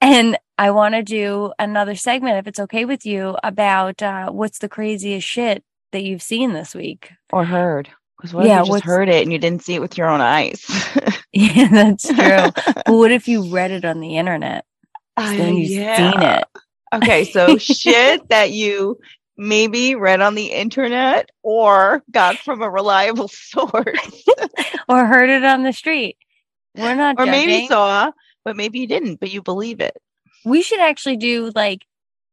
and 0.00 0.38
I 0.56 0.70
want 0.70 0.94
to 0.94 1.02
do 1.02 1.52
another 1.58 1.96
segment, 1.96 2.38
if 2.38 2.46
it's 2.46 2.60
okay 2.60 2.86
with 2.86 3.04
you, 3.04 3.36
about 3.42 4.02
uh, 4.02 4.30
what's 4.30 4.58
the 4.58 4.70
craziest 4.70 5.26
shit 5.26 5.64
that 5.92 6.02
you've 6.02 6.22
seen 6.22 6.52
this 6.52 6.74
week 6.74 7.12
or 7.32 7.44
heard. 7.44 7.88
Because 8.16 8.34
what 8.34 8.46
yeah, 8.46 8.60
if 8.60 8.66
you 8.66 8.74
just 8.74 8.84
heard 8.84 9.08
it 9.08 9.22
and 9.22 9.32
you 9.32 9.38
didn't 9.38 9.62
see 9.62 9.74
it 9.74 9.80
with 9.80 9.96
your 9.96 10.08
own 10.08 10.20
eyes? 10.20 10.64
yeah, 11.32 11.68
that's 11.68 12.08
true. 12.08 12.16
but 12.84 12.92
what 12.92 13.12
if 13.12 13.28
you 13.28 13.48
read 13.48 13.70
it 13.70 13.84
on 13.84 14.00
the 14.00 14.16
internet? 14.16 14.64
Uh, 15.16 15.36
then 15.36 15.56
you've 15.56 15.70
yeah. 15.70 15.96
seen 15.96 16.22
it. 16.22 16.44
Okay, 16.92 17.24
so 17.24 17.58
shit 17.58 18.28
that 18.28 18.50
you 18.50 18.98
maybe 19.36 19.94
read 19.94 20.20
on 20.20 20.34
the 20.34 20.46
internet 20.46 21.30
or 21.42 22.02
got 22.10 22.36
from 22.38 22.60
a 22.60 22.68
reliable 22.68 23.28
source 23.28 24.28
or 24.88 25.06
heard 25.06 25.30
it 25.30 25.44
on 25.44 25.62
the 25.62 25.72
street. 25.72 26.16
We're 26.74 26.96
not 26.96 27.16
or 27.18 27.26
judging. 27.26 27.46
maybe 27.46 27.66
saw, 27.68 28.10
but 28.44 28.56
maybe 28.56 28.80
you 28.80 28.88
didn't, 28.88 29.20
but 29.20 29.30
you 29.32 29.42
believe 29.42 29.80
it. 29.80 29.96
We 30.44 30.62
should 30.62 30.80
actually 30.80 31.16
do 31.18 31.52
like 31.54 31.84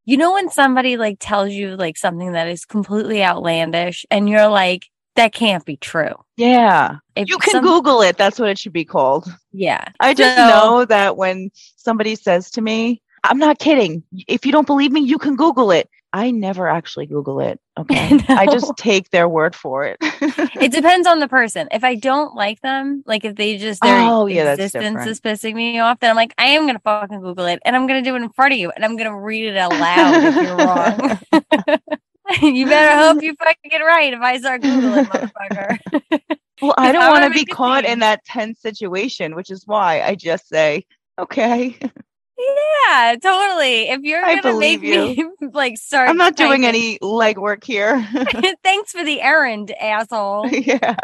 you 0.05 0.17
know 0.17 0.33
when 0.33 0.49
somebody 0.49 0.97
like 0.97 1.17
tells 1.19 1.51
you 1.51 1.75
like 1.75 1.97
something 1.97 2.31
that 2.33 2.47
is 2.47 2.65
completely 2.65 3.23
outlandish 3.23 4.05
and 4.09 4.29
you're 4.29 4.47
like 4.47 4.87
that 5.15 5.31
can't 5.33 5.63
be 5.65 5.77
true. 5.77 6.13
Yeah. 6.35 6.97
If 7.15 7.29
you 7.29 7.37
can 7.37 7.51
some- 7.53 7.63
Google 7.63 8.01
it. 8.01 8.17
That's 8.17 8.37
what 8.37 8.49
it 8.49 8.59
should 8.59 8.73
be 8.73 8.83
called. 8.85 9.27
Yeah. 9.53 9.85
I 9.99 10.13
just 10.13 10.35
so- 10.35 10.47
know 10.47 10.85
that 10.85 11.15
when 11.17 11.51
somebody 11.77 12.15
says 12.15 12.51
to 12.51 12.61
me, 12.61 13.01
I'm 13.23 13.37
not 13.39 13.57
kidding. 13.57 14.03
If 14.27 14.45
you 14.45 14.51
don't 14.51 14.67
believe 14.67 14.91
me, 14.91 15.01
you 15.01 15.17
can 15.17 15.35
Google 15.35 15.71
it. 15.71 15.89
I 16.15 16.31
never 16.31 16.69
actually 16.69 17.07
Google 17.07 17.41
it. 17.41 17.59
Okay. 17.77 18.09
no. 18.09 18.23
I 18.29 18.45
just 18.45 18.71
take 18.77 19.09
their 19.09 19.27
word 19.27 19.53
for 19.53 19.83
it. 19.83 19.97
it 19.99 20.71
depends 20.71 21.05
on 21.05 21.19
the 21.19 21.27
person. 21.27 21.67
If 21.73 21.83
I 21.83 21.95
don't 21.95 22.33
like 22.33 22.61
them, 22.61 23.03
like 23.05 23.25
if 23.25 23.35
they 23.35 23.57
just 23.57 23.81
their 23.81 23.99
oh, 24.09 24.27
yeah, 24.27 24.53
existence 24.53 25.05
is 25.05 25.19
pissing 25.19 25.55
me 25.55 25.77
off, 25.79 25.99
then 25.99 26.09
I'm 26.09 26.15
like, 26.15 26.33
I 26.37 26.45
am 26.45 26.67
gonna 26.67 26.79
fucking 26.79 27.19
Google 27.19 27.47
it 27.47 27.59
and 27.65 27.75
I'm 27.75 27.85
gonna 27.85 28.01
do 28.01 28.15
it 28.15 28.21
in 28.21 28.29
front 28.29 28.53
of 28.53 28.59
you 28.59 28.71
and 28.73 28.85
I'm 28.85 28.95
gonna 28.95 29.19
read 29.19 29.43
it 29.43 29.57
out 29.57 29.73
loud 29.73 30.23
if 30.23 30.35
you're 30.41 30.55
wrong. 30.55 32.53
you 32.55 32.65
better 32.65 32.97
hope 32.97 33.21
you 33.21 33.35
fucking 33.35 33.69
get 33.69 33.79
right 33.79 34.13
if 34.13 34.21
I 34.21 34.37
start 34.37 34.61
Googling 34.61 35.05
motherfucker. 35.07 36.21
well, 36.61 36.75
I 36.77 36.93
don't 36.93 37.11
want 37.11 37.25
to 37.25 37.37
be 37.37 37.43
caught 37.43 37.83
in 37.83 37.99
that 37.99 38.23
tense 38.23 38.61
situation, 38.61 39.35
which 39.35 39.51
is 39.51 39.67
why 39.67 40.01
I 40.01 40.15
just 40.15 40.47
say, 40.47 40.85
okay. 41.19 41.77
Yeah, 42.37 43.15
totally. 43.21 43.89
If 43.89 44.01
you're 44.01 44.23
I 44.23 44.41
gonna 44.41 44.59
make 44.59 44.81
you. 44.81 45.15
me 45.15 45.25
like 45.53 45.77
start, 45.77 46.09
I'm 46.09 46.17
not 46.17 46.35
doing 46.35 46.65
any 46.65 46.99
legwork 46.99 47.63
here. 47.63 48.01
Thanks 48.63 48.91
for 48.91 49.03
the 49.03 49.21
errand, 49.21 49.71
asshole. 49.71 50.47
Yeah. 50.49 50.95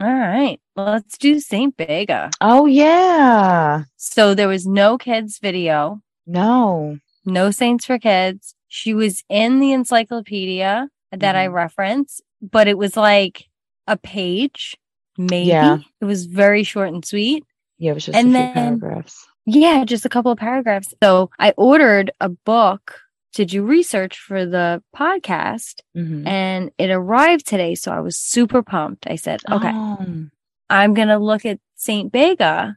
All 0.00 0.12
right, 0.12 0.60
let's 0.76 1.16
do 1.16 1.40
Saint 1.40 1.76
Bega. 1.76 2.30
Oh 2.40 2.66
yeah. 2.66 3.84
So 3.96 4.34
there 4.34 4.48
was 4.48 4.66
no 4.66 4.98
kids 4.98 5.38
video. 5.38 6.00
No. 6.26 6.98
No 7.24 7.50
Saints 7.50 7.86
for 7.86 7.98
Kids. 7.98 8.54
She 8.68 8.92
was 8.92 9.22
in 9.28 9.60
the 9.60 9.72
encyclopedia 9.72 10.88
that 11.10 11.20
mm-hmm. 11.20 11.36
I 11.36 11.46
reference, 11.46 12.20
but 12.42 12.68
it 12.68 12.76
was 12.76 12.96
like 12.96 13.46
a 13.86 13.96
page, 13.96 14.76
maybe. 15.16 15.48
Yeah. 15.48 15.78
It 16.00 16.04
was 16.04 16.26
very 16.26 16.64
short 16.64 16.88
and 16.88 17.04
sweet. 17.04 17.44
Yeah, 17.78 17.92
it 17.92 17.94
was 17.94 18.06
just 18.06 18.18
and 18.18 18.28
a 18.28 18.30
few 18.30 18.38
then, 18.38 18.80
paragraphs. 18.80 19.26
Yeah, 19.46 19.84
just 19.84 20.06
a 20.06 20.08
couple 20.08 20.32
of 20.32 20.38
paragraphs. 20.38 20.94
So 21.02 21.30
I 21.38 21.52
ordered 21.56 22.10
a 22.20 22.28
book 22.28 23.00
to 23.34 23.44
do 23.44 23.64
research 23.64 24.18
for 24.18 24.46
the 24.46 24.82
podcast 24.96 25.80
mm-hmm. 25.96 26.26
and 26.26 26.70
it 26.78 26.90
arrived 26.90 27.46
today. 27.46 27.74
So 27.74 27.92
I 27.92 28.00
was 28.00 28.16
super 28.16 28.62
pumped. 28.62 29.06
I 29.08 29.16
said, 29.16 29.40
okay, 29.50 29.72
oh. 29.74 30.26
I'm 30.70 30.94
going 30.94 31.08
to 31.08 31.18
look 31.18 31.44
at 31.44 31.58
Saint 31.74 32.12
Bega 32.12 32.76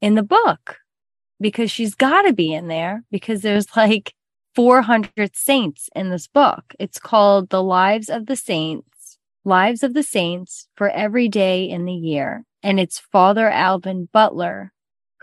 in 0.00 0.14
the 0.14 0.22
book 0.22 0.78
because 1.40 1.70
she's 1.70 1.94
got 1.94 2.22
to 2.22 2.32
be 2.32 2.54
in 2.54 2.68
there 2.68 3.04
because 3.10 3.42
there's 3.42 3.66
like 3.76 4.14
400 4.54 5.36
saints 5.36 5.90
in 5.94 6.10
this 6.10 6.26
book. 6.26 6.74
It's 6.78 6.98
called 6.98 7.50
The 7.50 7.62
Lives 7.62 8.08
of 8.08 8.26
the 8.26 8.36
Saints, 8.36 9.18
Lives 9.44 9.82
of 9.82 9.94
the 9.94 10.02
Saints 10.02 10.68
for 10.76 10.88
Every 10.88 11.28
Day 11.28 11.68
in 11.68 11.84
the 11.84 11.92
Year. 11.92 12.44
And 12.62 12.80
it's 12.80 12.98
Father 12.98 13.50
Alban 13.50 14.08
Butler 14.12 14.72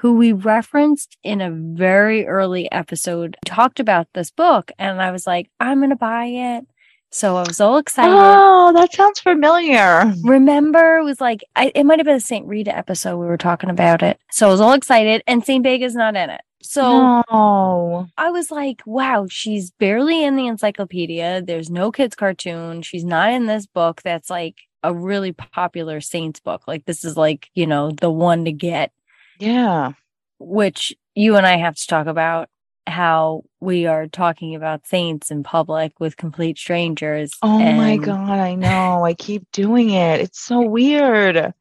who 0.06 0.14
we 0.14 0.34
referenced 0.34 1.18
in 1.24 1.42
a 1.42 1.50
very 1.50 2.28
early 2.28 2.72
episode, 2.72 3.36
talked 3.44 3.80
about 3.80 4.08
this 4.14 4.30
book. 4.30 4.72
And 4.78 5.02
I 5.02 5.10
was 5.10 5.26
like, 5.26 5.50
I'm 5.60 5.80
going 5.80 5.90
to 5.90 5.96
buy 5.96 6.26
it. 6.26 6.68
So 7.10 7.38
I 7.38 7.42
was 7.48 7.60
all 7.60 7.80
excited. 7.80 8.14
Oh, 8.14 8.72
that 8.76 8.94
sounds 8.94 9.20
familiar. 9.20 10.14
Remember, 10.24 10.98
it 10.98 11.04
was 11.04 11.20
like, 11.20 11.44
I, 11.56 11.72
it 11.74 11.86
might 11.86 11.98
have 11.98 12.06
been 12.06 12.18
a 12.18 12.20
St. 12.20 12.46
Rita 12.46 12.78
episode. 12.78 13.18
We 13.18 13.26
were 13.26 13.36
talking 13.36 13.72
about 13.72 14.04
it. 14.04 14.20
So 14.30 14.48
I 14.48 14.52
was 14.52 14.62
all 14.62 14.74
excited, 14.74 15.24
and 15.26 15.44
St. 15.44 15.64
Bega's 15.64 15.96
not 15.96 16.16
in 16.16 16.30
it. 16.30 16.42
So 16.62 17.24
no. 17.32 18.08
I 18.16 18.30
was 18.30 18.52
like, 18.52 18.84
wow, 18.86 19.26
she's 19.28 19.72
barely 19.72 20.24
in 20.24 20.36
the 20.36 20.46
encyclopedia. 20.46 21.42
There's 21.42 21.72
no 21.72 21.92
kids' 21.92 22.16
cartoon. 22.16 22.84
She's 22.84 23.06
not 23.06 23.32
in 23.32 23.48
this 23.48 23.66
book 23.66 24.04
that's 24.04 24.30
like 24.30 24.58
a 24.84 24.94
really 24.94 25.32
popular 25.32 26.00
Saints 26.00 26.40
book. 26.42 26.68
Like, 26.68 26.86
this 26.86 27.04
is 27.04 27.18
like, 27.18 27.50
you 27.56 27.66
know, 27.66 27.90
the 27.90 28.12
one 28.12 28.46
to 28.46 28.52
get. 28.52 28.92
Yeah. 29.40 29.94
Which 30.40 30.94
you 31.14 31.36
and 31.38 31.46
I 31.46 31.58
have 31.58 31.76
to 31.76 31.88
talk 31.88 32.08
about 32.08 32.50
how 32.88 33.44
we 33.60 33.88
are 33.88 34.08
talking 34.08 34.56
about 34.56 34.88
saints 34.88 35.32
in 35.32 35.44
public 35.44 36.00
with 36.00 36.18
complete 36.18 36.58
strangers. 36.58 37.32
Oh 37.42 37.60
and... 37.60 37.78
my 37.78 37.98
God, 37.98 38.40
I 38.40 38.56
know. 38.56 39.04
I 39.04 39.14
keep 39.14 39.52
doing 39.52 39.90
it. 39.90 40.22
It's 40.22 40.40
so 40.40 40.62
weird. 40.62 41.54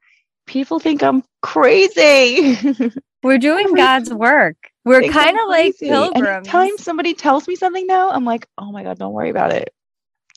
People 0.46 0.78
think 0.78 1.02
I'm 1.02 1.24
crazy. 1.40 2.58
We're 3.22 3.38
doing 3.38 3.74
God's 3.74 4.12
work. 4.12 4.56
We're 4.84 5.08
kind 5.08 5.38
of 5.38 5.48
like 5.48 5.78
pilgrims. 5.78 6.46
Anytime 6.46 6.76
somebody 6.76 7.14
tells 7.14 7.48
me 7.48 7.56
something 7.56 7.86
now, 7.86 8.10
I'm 8.10 8.26
like, 8.26 8.46
oh 8.58 8.70
my 8.70 8.82
God, 8.82 8.98
don't 8.98 9.14
worry 9.14 9.30
about 9.30 9.52
it. 9.52 9.72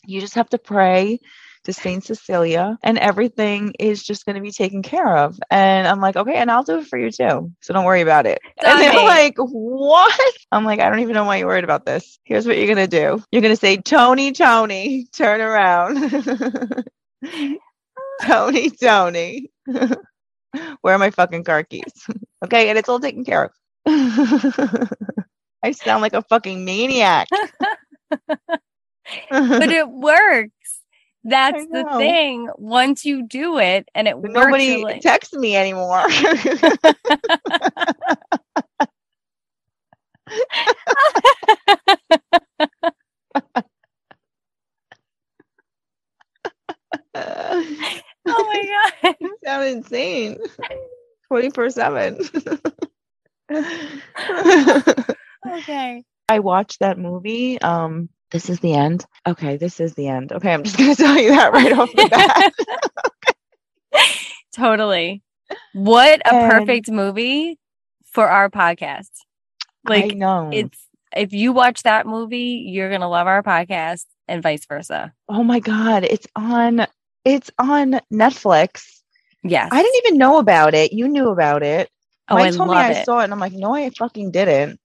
You 0.05 0.21
just 0.21 0.35
have 0.35 0.49
to 0.51 0.57
pray 0.57 1.19
to 1.67 1.73
Saint 1.73 2.05
Cecilia, 2.05 2.77
and 2.81 2.97
everything 2.97 3.73
is 3.77 4.01
just 4.01 4.25
going 4.25 4.37
to 4.37 4.41
be 4.41 4.51
taken 4.51 4.81
care 4.81 5.17
of. 5.17 5.37
And 5.51 5.85
I'm 5.85 5.99
like, 5.99 6.15
okay, 6.15 6.35
and 6.35 6.49
I'll 6.49 6.63
do 6.63 6.79
it 6.79 6.87
for 6.87 6.97
you 6.97 7.11
too. 7.11 7.51
So 7.61 7.73
don't 7.73 7.83
worry 7.83 7.99
about 7.99 8.25
it. 8.25 8.39
And 8.63 8.81
they're 8.81 8.93
like, 8.93 9.35
what? 9.37 10.33
I'm 10.51 10.63
like, 10.63 10.79
I 10.79 10.89
don't 10.89 10.99
even 10.99 11.13
know 11.13 11.25
why 11.25 11.37
you're 11.37 11.47
worried 11.47 11.65
about 11.65 11.85
this. 11.85 12.19
Here's 12.23 12.47
what 12.47 12.57
you're 12.57 12.73
going 12.73 12.77
to 12.77 12.87
do. 12.87 13.21
You're 13.31 13.41
going 13.41 13.53
to 13.53 13.59
say, 13.59 13.77
Tony, 13.77 14.31
Tony, 14.31 15.07
turn 15.13 15.41
around. 15.41 15.97
Tony, 18.23 18.69
Tony. 18.71 19.51
Where 19.65 20.95
are 20.95 20.97
my 20.97 21.11
fucking 21.11 21.43
car 21.43 21.63
keys? 21.63 22.07
okay, 22.45 22.69
and 22.69 22.79
it's 22.79 22.87
all 22.87 23.01
taken 23.01 23.25
care 23.25 23.43
of. 23.45 23.51
I 25.63 25.71
sound 25.71 26.01
like 26.01 26.13
a 26.13 26.21
fucking 26.23 26.63
maniac. 26.63 27.27
but 28.09 29.69
it 29.69 29.89
works. 29.89 30.51
That's 31.27 31.67
the 31.67 31.83
thing. 31.97 32.49
Once 32.57 33.03
you 33.03 33.27
do 33.27 33.59
it 33.59 33.89
and 33.93 34.07
it 34.07 34.13
but 34.13 34.31
works, 34.31 34.33
nobody 34.33 34.81
like... 34.81 35.01
texts 35.01 35.33
me 35.33 35.57
anymore. 35.57 36.05
oh 47.15 47.63
my 48.25 48.85
god. 49.03 49.15
You 49.19 49.37
sound 49.43 49.67
insane. 49.67 50.37
24 51.27 51.71
7. 51.71 52.19
okay. 55.47 56.03
I 56.29 56.39
watched 56.39 56.79
that 56.79 56.97
movie. 56.97 57.61
Um, 57.61 58.07
this 58.31 58.49
is 58.49 58.59
the 58.59 58.73
end. 58.73 59.05
Okay, 59.25 59.57
this 59.57 59.79
is 59.79 59.93
the 59.95 60.07
end. 60.07 60.31
Okay, 60.31 60.53
I'm 60.53 60.63
just 60.63 60.77
going 60.77 60.89
to 60.95 61.01
tell 61.01 61.17
you 61.17 61.29
that 61.29 61.53
right 61.53 61.73
off 61.73 61.91
the 61.91 62.07
bat. 63.93 64.03
Totally. 64.53 65.21
What 65.73 66.21
a 66.21 66.33
and 66.33 66.51
perfect 66.51 66.89
movie 66.91 67.57
for 68.11 68.27
our 68.27 68.49
podcast. 68.49 69.11
Like, 69.87 70.13
I 70.13 70.15
know. 70.15 70.49
It's 70.51 70.77
if 71.15 71.33
you 71.33 71.53
watch 71.53 71.83
that 71.83 72.05
movie, 72.05 72.65
you're 72.67 72.89
going 72.89 73.01
to 73.01 73.07
love 73.07 73.27
our 73.27 73.43
podcast 73.43 74.05
and 74.27 74.43
vice 74.43 74.65
versa. 74.65 75.13
Oh 75.29 75.43
my 75.43 75.59
god, 75.59 76.03
it's 76.03 76.27
on 76.35 76.85
it's 77.23 77.49
on 77.57 77.99
Netflix. 78.11 79.01
Yes. 79.43 79.69
I 79.71 79.81
didn't 79.81 80.05
even 80.05 80.17
know 80.17 80.39
about 80.39 80.73
it. 80.73 80.91
You 80.91 81.07
knew 81.07 81.29
about 81.29 81.63
it. 81.63 81.89
Oh, 82.29 82.35
Mike 82.35 82.53
I 82.53 82.57
told 82.57 82.69
me 82.69 82.75
I 82.75 82.91
it. 82.91 83.05
saw 83.05 83.19
it 83.19 83.25
and 83.25 83.33
I'm 83.33 83.39
like, 83.39 83.53
no, 83.53 83.73
I 83.73 83.89
fucking 83.91 84.31
didn't. 84.31 84.79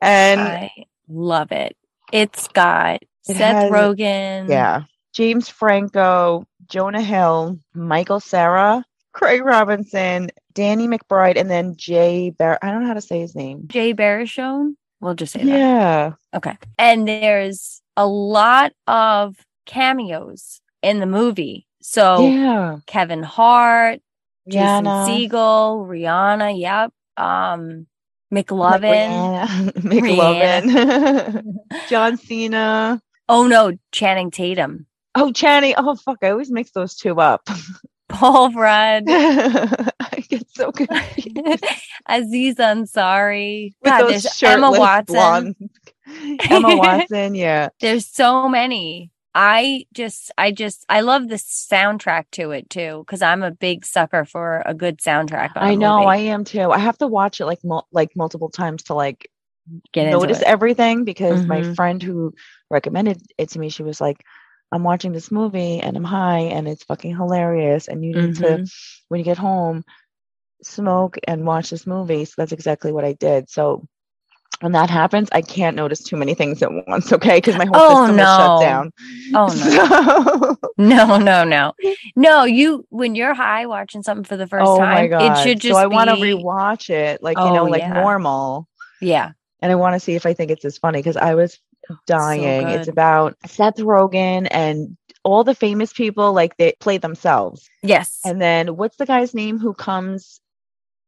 And 0.00 0.40
I 0.40 0.70
love 1.08 1.50
it. 1.50 1.76
It's 2.12 2.48
got 2.48 3.02
it 3.02 3.08
Seth 3.36 3.38
has, 3.38 3.70
Rogen. 3.70 4.48
Yeah. 4.48 4.84
James 5.12 5.48
Franco, 5.48 6.44
Jonah 6.66 7.02
Hill, 7.02 7.58
Michael 7.74 8.20
Cera, 8.20 8.84
Craig 9.12 9.44
Robinson, 9.44 10.30
Danny 10.52 10.86
McBride, 10.86 11.36
and 11.36 11.50
then 11.50 11.74
Jay 11.76 12.30
Bar. 12.30 12.58
I 12.62 12.70
don't 12.70 12.82
know 12.82 12.88
how 12.88 12.94
to 12.94 13.00
say 13.00 13.20
his 13.20 13.34
name. 13.34 13.64
Jay 13.66 13.92
Baruchel. 13.94 14.74
We'll 15.00 15.14
just 15.14 15.32
say 15.32 15.44
that. 15.44 15.46
Yeah. 15.46 16.12
Okay. 16.34 16.56
And 16.78 17.06
there's 17.06 17.82
a 17.96 18.06
lot 18.06 18.72
of 18.86 19.36
cameos 19.66 20.60
in 20.82 21.00
the 21.00 21.06
movie. 21.06 21.66
So 21.80 22.28
yeah. 22.28 22.78
Kevin 22.86 23.22
Hart, 23.22 24.00
Jason 24.48 24.84
Rihanna. 24.84 25.30
Segel, 25.30 25.86
Rihanna, 25.86 26.58
yep. 26.58 26.92
Um 27.16 27.86
McLovin. 28.32 29.70
McLovin. 29.72 31.42
John 31.88 32.16
Cena. 32.16 33.00
Oh 33.28 33.46
no, 33.46 33.72
Channing 33.92 34.30
Tatum. 34.30 34.86
Oh, 35.14 35.32
Channing. 35.32 35.74
Oh, 35.76 35.94
fuck. 35.96 36.18
I 36.22 36.30
always 36.30 36.50
mix 36.50 36.70
those 36.70 36.94
two 36.94 37.20
up. 37.20 37.48
Paul 38.08 38.52
Rudd. 38.52 39.04
I 39.08 40.24
get 40.28 40.48
so 40.50 40.72
confused. 40.72 41.64
Aziz 42.08 42.54
Ansari. 42.56 43.72
With 43.82 43.90
God, 43.90 44.08
there's 44.08 44.42
Emma 44.42 44.70
Watson. 44.70 45.14
blonde- 45.14 45.56
Emma 46.50 46.76
Watson, 46.76 47.34
yeah. 47.34 47.68
There's 47.80 48.06
so 48.06 48.48
many. 48.48 49.10
I 49.34 49.86
just, 49.92 50.32
I 50.38 50.50
just, 50.52 50.84
I 50.88 51.00
love 51.00 51.28
the 51.28 51.36
soundtrack 51.36 52.24
to 52.32 52.50
it 52.50 52.68
too, 52.70 53.04
because 53.06 53.22
I'm 53.22 53.42
a 53.42 53.50
big 53.50 53.84
sucker 53.86 54.24
for 54.24 54.62
a 54.66 54.74
good 54.74 54.98
soundtrack. 54.98 55.50
I 55.56 55.74
know, 55.76 56.04
I 56.04 56.16
am 56.16 56.44
too. 56.44 56.70
I 56.72 56.78
have 56.78 56.98
to 56.98 57.06
watch 57.06 57.40
it 57.40 57.46
like 57.46 57.62
mul- 57.64 57.86
like 57.92 58.16
multiple 58.16 58.50
times 58.50 58.84
to 58.84 58.94
like 58.94 59.30
get 59.92 60.06
into 60.06 60.18
notice 60.18 60.40
it. 60.40 60.46
everything 60.46 61.04
because 61.04 61.46
my 61.46 61.62
Mhm. 61.62 61.76
friend 61.76 62.02
who 62.02 62.32
recommended 62.70 63.22
it 63.38 63.50
to 63.50 63.58
me, 63.58 63.68
she 63.68 63.82
was 63.82 64.00
like, 64.00 64.24
I'm 64.72 64.84
watching 64.84 65.12
this 65.12 65.30
movie 65.30 65.80
and 65.80 65.96
I'm 65.96 66.04
high 66.04 66.40
and 66.40 66.68
it's 66.68 66.84
fucking 66.84 67.16
hilarious 67.16 67.88
and 67.88 68.04
you 68.04 68.14
need 68.14 68.34
to 68.36 68.60
Mhm. 68.60 68.70
when 69.08 69.18
you 69.18 69.24
get 69.24 69.38
home 69.38 69.84
smoke 70.62 71.18
and 71.26 71.46
watch 71.46 71.70
this 71.70 71.86
movie. 71.86 72.24
So 72.24 72.34
that's 72.38 72.52
exactly 72.52 72.92
what 72.92 73.04
I 73.04 73.12
did. 73.14 73.48
So 73.50 73.86
when 74.60 74.72
that 74.72 74.90
happens, 74.90 75.28
I 75.32 75.40
can't 75.42 75.76
notice 75.76 76.02
too 76.02 76.16
many 76.16 76.34
things 76.34 76.62
at 76.62 76.70
once, 76.88 77.12
okay? 77.12 77.36
Because 77.38 77.56
my 77.56 77.64
whole 77.66 77.74
Oh, 77.76 78.00
system 78.06 78.16
no. 78.16 78.24
shut 78.36 78.60
down. 78.60 78.92
Oh 79.34 79.46
no. 80.54 80.56
So- 80.56 80.72
No, 80.78 81.18
no, 81.18 81.44
no. 81.44 81.72
No, 82.16 82.44
you 82.44 82.86
when 82.90 83.14
you're 83.14 83.34
high 83.34 83.66
watching 83.66 84.02
something 84.02 84.24
for 84.24 84.36
the 84.36 84.46
first 84.46 84.64
oh 84.66 84.78
time, 84.78 85.12
it 85.12 85.42
should 85.42 85.60
just 85.60 85.74
so 85.74 85.78
I 85.80 85.86
want 85.86 86.10
to 86.10 86.16
be- 86.16 86.32
rewatch 86.34 86.88
it, 86.90 87.22
like 87.22 87.36
you 87.36 87.42
Oh, 87.44 87.54
know, 87.54 87.64
like 87.64 87.82
yeah. 87.82 87.92
normal, 87.94 88.68
Yeah. 89.00 89.32
and 89.60 89.72
I 89.72 89.74
want 89.74 89.94
to 89.94 90.00
see 90.00 90.14
if 90.14 90.24
I 90.26 90.34
think 90.34 90.50
it's 90.50 90.64
as 90.64 90.78
funny 90.78 91.00
because 91.00 91.16
I 91.16 91.34
was 91.34 91.58
oh, 91.90 91.96
dying. 92.06 92.68
it's 92.68 92.88
about 92.88 93.36
Seth 93.46 93.76
Rogen 93.78 94.46
and 94.50 94.96
all 95.24 95.42
the 95.44 95.54
famous 95.54 95.92
people, 95.92 96.32
like 96.32 96.56
they 96.56 96.74
play 96.80 96.96
themselves. 96.98 97.68
Yes. 97.82 98.20
And 98.24 98.40
then 98.40 98.76
what's 98.76 98.96
the 98.96 99.04
guy's 99.06 99.34
name 99.34 99.58
who 99.58 99.74
comes 99.74 100.40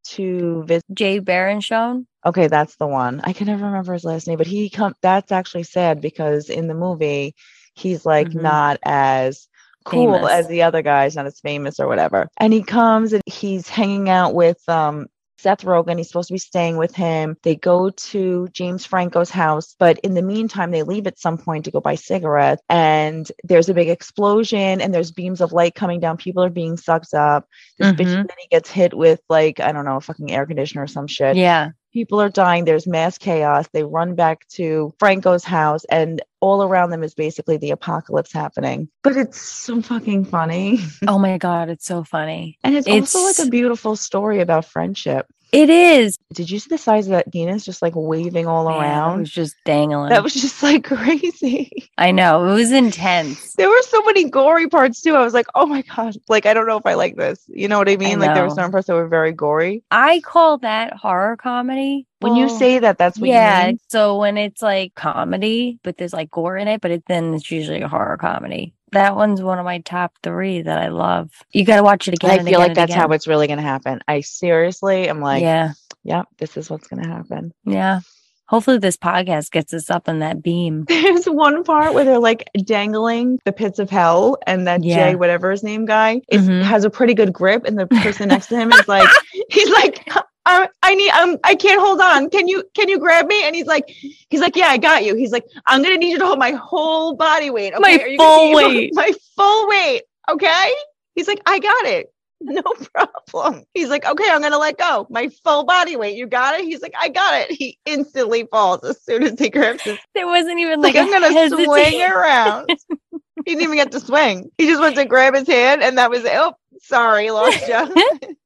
to 0.07 0.65
visit? 0.65 0.85
Jay 0.93 1.21
Baruchel. 1.21 2.05
Okay, 2.27 2.49
that's 2.49 2.77
the 2.77 2.87
one. 2.87 3.21
I 3.25 3.33
can 3.33 3.47
never 3.47 3.65
remember 3.65 3.93
his 3.95 4.05
last 4.05 4.27
name, 4.27 4.37
but 4.39 4.47
he 4.47 4.69
come. 4.69 4.95
That's 5.03 5.33
actually 5.33 5.63
sad 5.63 6.01
because 6.01 6.51
in 6.51 6.67
the 6.69 6.75
movie, 6.75 7.35
he's 7.75 8.05
like 8.05 8.31
Mhm. 8.31 8.43
not 8.43 8.79
as 8.83 9.49
cool 9.87 10.15
Famous. 10.15 10.31
as 10.33 10.49
the 10.49 10.63
other 10.63 10.83
guys, 10.83 11.17
not 11.17 11.25
as 11.27 11.41
famous 11.41 11.81
or 11.81 11.89
whatever. 11.89 12.29
And 12.37 12.53
he 12.53 12.63
comes 12.63 13.15
and 13.15 13.23
he's 13.27 13.69
hanging 13.69 14.11
out 14.11 14.35
with 14.35 14.59
um 14.69 15.07
Seth 15.39 15.63
Rogen. 15.65 15.97
He's 15.97 16.09
supposed 16.09 16.29
to 16.29 16.35
be 16.35 16.39
staying 16.39 16.77
with 16.77 16.95
him. 16.95 17.35
They 17.43 17.57
go 17.57 17.89
to 17.89 18.49
James 18.53 18.85
Franco's 18.85 19.31
house, 19.31 19.75
but 19.79 19.99
in 20.01 20.13
the 20.13 20.21
meantime, 20.21 20.71
they 20.71 20.83
leave 20.83 21.07
at 21.07 21.19
some 21.19 21.39
point 21.39 21.65
to 21.65 21.71
go 21.71 21.81
buy 21.81 21.95
cigarettes. 21.95 22.63
And 22.69 23.27
there's 23.45 23.71
a 23.71 23.75
big 23.75 23.89
explosion, 23.89 24.83
and 24.83 24.93
there's 24.93 25.13
beams 25.13 25.41
of 25.41 25.53
light 25.55 25.75
coming 25.75 25.99
down. 25.99 26.19
People 26.19 26.45
are 26.45 26.51
being 26.51 26.77
sucked 26.77 27.15
up. 27.15 27.47
This 27.79 27.91
bitch 27.93 28.09
Mhm. 28.09 28.27
then 28.29 28.37
he 28.39 28.49
gets 28.51 28.71
hit 28.71 28.93
with 28.93 29.23
like 29.31 29.61
I 29.61 29.73
don't 29.73 29.87
know, 29.87 29.97
a 29.97 30.01
fucking 30.03 30.31
air 30.31 30.45
conditioner 30.45 30.83
or 30.83 30.87
some 30.87 31.07
shit 31.07 31.37
Yeah. 31.39 31.71
People 31.93 32.21
are 32.21 32.29
dying. 32.31 32.65
There's 32.65 32.87
mass 32.87 33.19
chaos. 33.19 33.69
They 33.73 33.85
run 33.85 34.15
back 34.15 34.47
to 34.51 34.93
franco's 34.99 35.45
house 35.45 35.85
and 35.87 36.23
all 36.41 36.63
around 36.63 36.91
them 36.91 37.03
is 37.03 37.15
basically 37.15 37.57
the 37.57 37.71
apocalypse 37.71 38.33
happening 38.33 38.89
but 39.03 39.17
it's 39.17 39.41
so 39.41 39.81
fucking 39.83 40.25
funny 40.25 40.79
Oh 41.07 41.19
my 41.19 41.39
god, 41.39 41.69
it's 41.69 41.87
so 41.87 42.03
funny. 42.05 42.59
and 42.65 42.75
it's, 42.77 42.87
also 42.89 43.21
like 43.21 43.39
a 43.47 43.51
beautiful 43.51 43.97
story 43.97 44.41
about 44.41 44.65
friendship 44.65 45.27
It 45.53 45.69
is. 45.71 46.17
did 46.33 46.51
you 46.51 46.59
see 46.59 46.69
the 46.71 46.79
size 46.79 47.07
of 47.07 47.13
that 47.13 47.31
penis 47.33 47.65
just 47.65 47.83
like 47.83 47.95
waving 47.97 48.47
all 48.47 48.69
Man, 48.69 49.17
it 49.17 49.21
was 49.21 49.31
just 49.31 49.55
dangling. 49.65 50.11
that 50.11 50.23
was 50.23 50.35
just 50.35 50.63
like 50.63 50.85
crazy 50.95 51.71
I 51.99 52.13
know. 52.13 52.49
It 52.49 52.55
was 52.55 52.73
intense. 52.73 53.53
there 53.55 53.69
were 53.69 53.83
so 53.83 54.03
many 54.05 54.31
gory 54.31 54.69
parts 54.69 55.03
too 55.03 55.15
i 55.17 55.23
was 55.25 55.35
like 55.35 55.47
oh 55.55 55.67
my 55.67 55.83
god 55.83 56.17
like 56.29 56.47
i 56.47 56.55
don't 56.55 56.67
know 56.67 56.79
if 56.79 56.87
i 56.87 56.95
like 56.95 57.17
this 57.17 57.45
you 57.49 57.69
know 57.69 57.79
what 57.79 57.89
i 57.91 57.97
mean 57.97 58.19
like 58.21 58.35
there 58.35 58.45
were 58.45 58.55
some 58.55 58.71
parts 58.71 58.87
that 58.87 58.95
were 58.95 59.09
very 59.09 59.33
gory 59.33 59.83
I 59.91 60.21
call 60.21 60.59
that 60.59 60.95
horror 60.95 61.37
comedy. 61.37 62.07
When 62.21 62.37
you 62.37 62.49
say 62.49 62.79
that 62.79 62.99
that's 62.99 63.19
what 63.19 63.29
yeah. 63.29 63.61
you 63.63 63.67
mean 63.69 63.79
So 63.89 64.19
when 64.19 64.37
it's 64.39 64.63
like 64.63 64.95
comedy, 64.95 65.79
but 65.83 65.97
there's 65.97 66.13
like 66.13 66.31
gore 66.31 66.57
in 66.57 66.69
it, 66.69 66.81
but 66.81 66.91
it, 66.91 67.05
then 67.07 67.35
it's 67.35 67.51
usually 67.51 67.81
a 67.83 67.89
horror 67.89 68.17
comedy. 68.17 68.75
That 68.93 69.15
one's 69.17 69.41
one 69.43 69.59
of 69.59 69.65
my 69.65 69.79
top 69.79 70.15
three 70.23 70.63
that 70.63 70.79
I 70.79 70.89
love. 70.89 71.31
You 71.53 71.65
got 71.65 71.77
to 71.77 71.83
watch 71.83 72.09
it 72.09 72.15
again. 72.15 72.31
i 72.31 72.37
feel 72.39 72.47
again 72.49 72.59
like 72.61 72.75
that's 72.75 72.93
how 72.95 73.09
it's 73.09 73.29
really 73.29 73.47
going 73.47 73.59
to 73.59 73.63
happen 73.63 74.01
i 74.09 74.21
seriously 74.21 75.09
am 75.09 75.21
like 75.21 75.43
yeah, 75.43 75.73
yep, 76.03 76.27
this 76.39 76.57
is 76.57 76.69
what's 76.71 76.89
going 76.89 77.03
to 77.03 77.09
happen. 77.09 77.53
yeah. 77.65 78.01
Hopefully, 78.47 78.79
this 78.79 78.97
podcast 78.97 79.53
gets 79.53 79.73
us 79.73 79.91
up 79.91 80.09
on 80.09 80.19
that 80.19 80.43
beam. 80.43 80.85
There's 80.89 81.27
one 81.27 81.63
part 81.63 81.95
where 81.95 82.05
they're 82.05 82.19
like 82.19 82.51
dangling 82.65 83.39
the 83.45 83.53
pits 83.53 83.79
of 83.79 83.89
hell, 83.91 84.39
and 84.45 84.67
that 84.67 84.83
Yeah. 84.83 85.11
Jay, 85.11 85.15
whatever 85.15 85.53
his 85.53 85.63
name 85.63 85.87
guy, 85.87 86.21
is 86.29 86.49
Mhm. 86.49 86.65
has 86.65 86.83
a 86.85 86.91
pretty 86.91 87.15
good 87.15 87.33
grip, 87.33 87.65
and 87.65 87.79
the 87.79 87.87
person 87.87 88.27
next 88.29 88.49
to 88.49 88.57
him 88.59 88.73
is 88.73 88.89
like, 88.89 89.09
he's 89.51 89.71
like, 89.71 90.05
I, 90.51 90.69
I 90.83 90.95
need, 90.95 91.11
um, 91.11 91.39
I 91.45 91.55
can't 91.55 91.81
hold 91.81 92.01
on. 92.01 92.31
Can 92.31 92.49
you, 92.49 92.65
can 92.75 92.89
you 92.89 92.99
grab 92.99 93.27
me? 93.27 93.45
And 93.45 93.55
he's 93.55 93.67
like, 93.67 93.89
he's 93.89 94.41
like, 94.41 94.57
yeah, 94.57 94.67
I 94.67 94.77
got 94.79 95.05
you. 95.05 95.15
He's 95.15 95.33
like, 95.33 95.45
I'm 95.67 95.83
gonna 95.83 95.97
need 95.97 96.11
you 96.11 96.19
to 96.19 96.27
hold 96.27 96.39
my 96.39 96.53
whole 96.53 97.15
body 97.15 97.51
weight. 97.51 97.73
Okay? 97.75 97.81
My 97.97 98.03
Are 98.03 98.09
you 98.09 98.17
full 98.19 98.55
weight. 98.55 98.91
my 98.95 99.13
full 99.37 99.69
weight. 99.69 100.03
Okay. 100.29 100.73
He's 101.15 101.29
like, 101.29 101.41
I 101.47 101.59
got 101.59 101.85
it. 101.87 102.13
No 102.43 102.63
problem. 102.95 103.65
He's 103.75 103.91
like, 103.91 104.07
okay, 104.07 104.31
I'm 104.31 104.41
gonna 104.41 104.57
let 104.57 104.79
go. 104.79 105.07
My 105.11 105.29
full 105.45 105.65
body 105.65 105.97
weight. 105.97 106.17
You 106.17 106.27
got 106.27 106.59
it? 106.59 106.65
He's 106.65 106.81
like, 106.81 106.95
I 106.99 107.11
got 107.11 107.35
it. 107.43 107.53
He 107.53 107.79
instantly 107.85 108.47
falls 108.51 108.83
as 108.83 109.03
soon 109.03 109.25
as 109.25 109.39
he 109.39 109.51
grabs 109.51 109.83
his 109.83 109.99
There 110.15 110.27
wasn't 110.27 110.59
even 110.59 110.81
like, 110.81 110.95
like, 110.95 111.05
I'm 111.05 111.11
gonna 111.13 111.31
hesitation. 111.35 111.67
swing 111.67 112.03
around. 112.03 112.71
he 113.11 113.19
didn't 113.45 113.61
even 113.63 113.77
get 113.77 113.93
to 113.93 114.01
swing. 114.01 114.51
He 114.57 114.67
just 114.67 114.81
went 114.81 114.97
to 114.97 115.05
grab 115.05 115.35
his 115.35 115.47
hand, 115.47 115.83
and 115.83 115.99
that 115.99 116.09
was 116.09 116.25
it. 116.25 116.33
Oh, 116.35 116.55
sorry, 116.81 117.31
lost 117.31 117.69
you. 117.69 118.37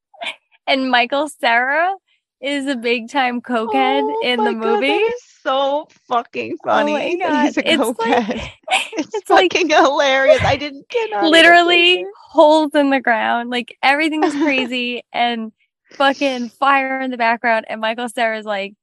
And 0.66 0.90
Michael 0.90 1.28
Cera 1.28 1.94
is 2.40 2.66
a 2.66 2.76
big 2.76 3.08
time 3.10 3.40
cokehead 3.40 4.02
Oh 4.02 4.20
in 4.22 4.42
the 4.44 4.52
God, 4.52 4.56
movie. 4.56 4.86
is 4.92 5.22
so 5.42 5.88
fucking 6.08 6.56
funny. 6.64 6.92
Oh 6.92 6.98
my 6.98 7.14
god! 7.28 7.44
he's 7.46 7.56
a 7.58 7.70
It's 7.72 7.82
cokehead. 7.82 8.28
like 8.28 8.52
it's, 8.92 9.14
it's 9.14 9.30
like- 9.30 9.52
fucking 9.52 9.70
hilarious. 9.70 10.40
I 10.42 10.56
didn't 10.56 10.86
even 10.96 11.30
literally 11.30 12.04
holes 12.30 12.74
in 12.74 12.90
the 12.90 13.00
ground. 13.00 13.50
Like 13.50 13.76
everything 13.82 14.24
is 14.24 14.32
crazy 14.34 15.02
and 15.12 15.52
fucking 15.92 16.48
fire 16.50 17.00
in 17.00 17.10
the 17.10 17.16
background. 17.16 17.66
And 17.68 17.80
Michael 17.80 18.08
Cera's 18.08 18.44
like, 18.46 18.74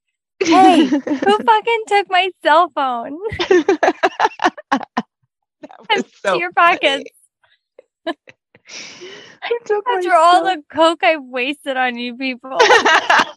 Hey, 0.43 0.85
who 0.85 0.99
fucking 0.99 1.83
took 1.87 2.09
my 2.09 2.31
cell 2.43 2.71
phone 2.73 3.15
that 3.49 4.85
was 5.89 6.05
so 6.23 6.33
to 6.33 6.39
your 6.39 6.51
funny. 6.53 6.77
pockets? 6.79 7.11
After 9.43 10.13
all 10.13 10.43
the 10.43 10.63
coke 10.71 11.03
I've 11.03 11.23
wasted 11.23 11.77
on 11.77 11.97
you 11.97 12.15
people. 12.15 12.57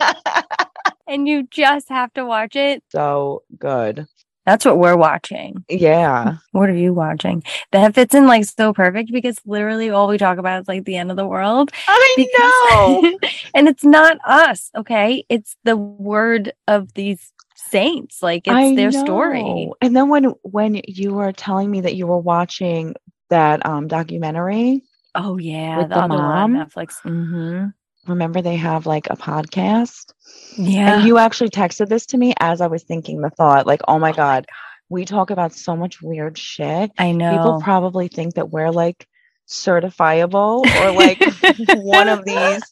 and 1.08 1.26
you 1.26 1.44
just 1.50 1.88
have 1.88 2.12
to 2.14 2.24
watch 2.24 2.56
it. 2.56 2.82
so 2.90 3.42
good. 3.58 4.06
That's 4.46 4.66
what 4.66 4.78
we're 4.78 4.96
watching. 4.96 5.64
Yeah. 5.70 6.36
What 6.52 6.68
are 6.68 6.76
you 6.76 6.92
watching? 6.92 7.42
That 7.72 7.94
fits 7.94 8.14
in 8.14 8.26
like 8.26 8.44
so 8.44 8.74
perfect 8.74 9.10
because 9.10 9.38
literally 9.46 9.88
all 9.88 10.06
we 10.06 10.18
talk 10.18 10.36
about 10.36 10.60
is 10.60 10.68
like 10.68 10.84
the 10.84 10.96
end 10.96 11.10
of 11.10 11.16
the 11.16 11.26
world. 11.26 11.70
I 11.88 12.26
know. 12.38 13.18
And 13.54 13.68
it's 13.68 13.84
not 13.84 14.18
us, 14.26 14.70
okay? 14.76 15.24
It's 15.28 15.56
the 15.64 15.76
word 15.76 16.52
of 16.66 16.92
these 16.94 17.32
saints. 17.54 18.22
Like 18.22 18.46
it's 18.46 18.54
I 18.54 18.74
their 18.74 18.92
story. 18.92 19.70
And 19.80 19.96
then 19.96 20.08
when 20.08 20.24
when 20.42 20.80
you 20.86 21.14
were 21.14 21.32
telling 21.32 21.70
me 21.70 21.82
that 21.82 21.94
you 21.94 22.06
were 22.06 22.18
watching 22.18 22.96
that 23.30 23.64
um 23.64 23.86
documentary, 23.88 24.82
Oh 25.14 25.38
yeah, 25.38 25.78
With 25.78 25.88
the, 25.90 26.02
the 26.02 26.08
mom? 26.08 26.54
Netflix. 26.54 27.00
hmm 27.02 27.66
remember 28.06 28.42
they 28.42 28.56
have 28.56 28.86
like 28.86 29.08
a 29.10 29.16
podcast? 29.16 30.12
Yeah. 30.56 30.98
And 30.98 31.06
you 31.06 31.18
actually 31.18 31.50
texted 31.50 31.88
this 31.88 32.06
to 32.06 32.18
me 32.18 32.34
as 32.40 32.60
I 32.60 32.66
was 32.66 32.82
thinking 32.82 33.20
the 33.20 33.30
thought, 33.30 33.66
like, 33.66 33.80
oh 33.88 33.98
my 33.98 34.12
God, 34.12 34.46
we 34.88 35.04
talk 35.04 35.30
about 35.30 35.52
so 35.52 35.76
much 35.76 36.02
weird 36.02 36.38
shit. 36.38 36.90
I 36.98 37.12
know. 37.12 37.30
People 37.30 37.60
probably 37.62 38.08
think 38.08 38.34
that 38.34 38.50
we're 38.50 38.70
like 38.70 39.08
certifiable 39.48 40.64
or 40.80 40.90
like 40.92 41.22
one 41.84 42.08
of 42.08 42.24
these 42.24 42.62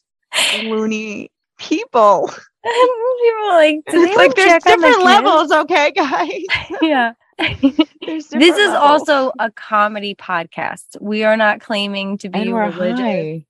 loony 0.62 1.30
people. 1.58 2.30
People 2.64 3.48
like, 3.48 3.80
It's 3.86 4.16
like 4.16 4.34
there's 4.36 4.62
different 4.62 5.02
levels, 5.02 5.50
okay, 5.50 5.90
guys? 5.90 6.44
yeah. 6.82 7.12
this 8.00 8.32
is 8.32 8.74
also 8.74 9.32
a 9.38 9.50
comedy 9.50 10.14
podcast. 10.14 11.00
We 11.00 11.24
are 11.24 11.36
not 11.36 11.60
claiming 11.60 12.18
to 12.18 12.28
be 12.28 12.40
and 12.40 12.52
we're 12.52 12.70
religious. 12.70 13.00
High. 13.00 13.46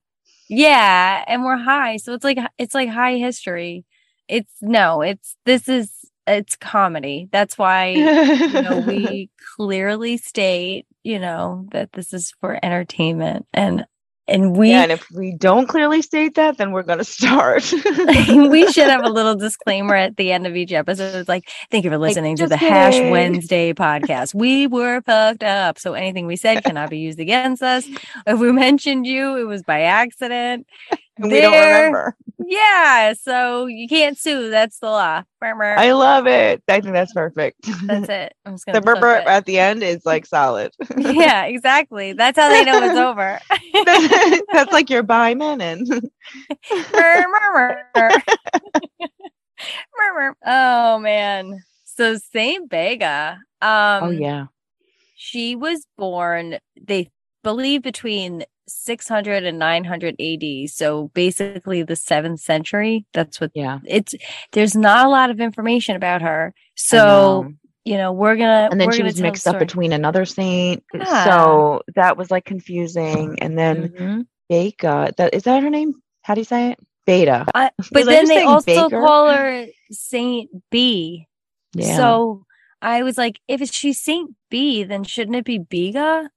Yeah, 0.48 1.24
and 1.26 1.44
we're 1.44 1.56
high. 1.56 1.96
So 1.96 2.12
it's 2.12 2.24
like 2.24 2.38
it's 2.58 2.74
like 2.74 2.88
high 2.88 3.16
history. 3.16 3.84
It's 4.28 4.52
no, 4.60 5.02
it's 5.02 5.36
this 5.44 5.68
is 5.68 5.90
it's 6.26 6.56
comedy. 6.56 7.28
That's 7.32 7.56
why 7.58 7.86
you 7.90 8.62
know 8.62 8.84
we 8.86 9.30
clearly 9.56 10.16
state, 10.16 10.86
you 11.02 11.18
know, 11.18 11.66
that 11.72 11.92
this 11.92 12.12
is 12.12 12.32
for 12.40 12.58
entertainment 12.62 13.46
and 13.52 13.86
and 14.28 14.56
we 14.56 14.70
yeah, 14.70 14.82
and 14.82 14.92
if 14.92 15.10
we 15.10 15.32
don't 15.36 15.66
clearly 15.66 16.00
state 16.00 16.36
that, 16.36 16.56
then 16.56 16.70
we're 16.70 16.84
gonna 16.84 17.04
start. 17.04 17.70
we 17.72 18.70
should 18.72 18.88
have 18.88 19.04
a 19.04 19.08
little 19.10 19.34
disclaimer 19.34 19.96
at 19.96 20.16
the 20.16 20.30
end 20.30 20.46
of 20.46 20.54
each 20.54 20.72
episode. 20.72 21.16
It's 21.16 21.28
like, 21.28 21.48
thank 21.70 21.84
you 21.84 21.90
for 21.90 21.98
listening 21.98 22.36
like, 22.36 22.44
to 22.44 22.48
the 22.48 22.56
kidding. 22.56 22.72
Hash 22.72 23.10
Wednesday 23.10 23.72
podcast. 23.72 24.34
We 24.34 24.68
were 24.68 25.00
fucked 25.02 25.42
up. 25.42 25.78
So 25.78 25.94
anything 25.94 26.26
we 26.26 26.36
said 26.36 26.62
cannot 26.62 26.90
be 26.90 26.98
used 26.98 27.18
against 27.18 27.62
us. 27.62 27.84
If 28.26 28.38
we 28.38 28.52
mentioned 28.52 29.06
you, 29.06 29.36
it 29.36 29.44
was 29.44 29.62
by 29.62 29.82
accident. 29.82 30.66
We 31.18 31.40
don't 31.40 31.52
remember. 31.52 32.16
Yeah, 32.38 33.12
so 33.12 33.66
you 33.66 33.86
can't 33.88 34.18
sue. 34.18 34.50
That's 34.50 34.78
the 34.78 34.86
law. 34.86 35.22
Murmur. 35.40 35.76
I 35.76 35.92
love 35.92 36.26
it. 36.26 36.62
I 36.68 36.80
think 36.80 36.92
that's 36.94 37.12
perfect. 37.12 37.56
That's 37.84 38.08
it. 38.08 38.34
I'm 38.46 38.54
just 38.54 38.66
gonna 38.66 38.80
the 38.80 38.84
burp 38.84 39.04
at 39.04 39.44
the 39.44 39.58
end 39.58 39.82
is 39.82 40.04
like 40.06 40.26
solid. 40.26 40.72
yeah, 40.96 41.44
exactly. 41.44 42.12
That's 42.12 42.38
how 42.38 42.48
they 42.48 42.64
know 42.64 42.82
it's 42.82 42.98
over. 42.98 43.38
that's 44.52 44.72
like 44.72 44.88
your 44.88 45.02
bye 45.02 45.34
minute. 45.34 45.88
oh 50.46 50.98
man. 50.98 51.62
So 51.84 52.16
Saint 52.32 52.70
Bega. 52.70 53.38
Um, 53.60 54.04
oh 54.04 54.10
yeah. 54.10 54.46
She 55.16 55.54
was 55.54 55.86
born. 55.96 56.58
They 56.80 57.10
believe 57.42 57.82
between 57.82 58.44
600 58.72 59.44
and 59.44 59.58
900 59.58 60.16
AD. 60.20 60.70
So 60.70 61.08
basically 61.08 61.82
the 61.82 61.96
seventh 61.96 62.40
century. 62.40 63.06
That's 63.12 63.40
what, 63.40 63.50
yeah. 63.54 63.78
It's, 63.84 64.14
there's 64.52 64.76
not 64.76 65.06
a 65.06 65.10
lot 65.10 65.30
of 65.30 65.40
information 65.40 65.96
about 65.96 66.22
her. 66.22 66.54
So, 66.74 67.52
you 67.84 67.96
know, 67.96 68.12
we're 68.12 68.36
gonna, 68.36 68.68
and 68.70 68.80
then 68.80 68.92
she 68.92 69.02
was 69.02 69.20
mixed 69.20 69.46
up 69.46 69.58
between 69.58 69.92
another 69.92 70.24
saint. 70.24 70.84
Yeah. 70.94 71.24
So 71.24 71.82
that 71.94 72.16
was 72.16 72.30
like 72.30 72.44
confusing. 72.44 73.38
And 73.40 73.58
then 73.58 73.88
mm-hmm. 73.88 74.20
That 74.52 75.30
is 75.32 75.44
that 75.44 75.62
her 75.62 75.70
name? 75.70 75.94
How 76.22 76.34
do 76.34 76.40
you 76.40 76.44
say 76.44 76.72
it? 76.72 76.78
Beta. 77.06 77.46
Uh, 77.54 77.70
but 77.90 78.04
then 78.04 78.26
they 78.26 78.42
also 78.42 78.88
Baker? 78.88 79.00
call 79.00 79.30
her 79.30 79.66
Saint 79.90 80.50
B. 80.70 81.26
Yeah. 81.74 81.96
So 81.96 82.44
I 82.82 83.02
was 83.02 83.16
like, 83.16 83.40
if 83.48 83.62
she's 83.70 84.00
Saint 84.00 84.34
B, 84.50 84.84
then 84.84 85.04
shouldn't 85.04 85.36
it 85.36 85.44
be 85.44 85.58
Biga? 85.58 86.28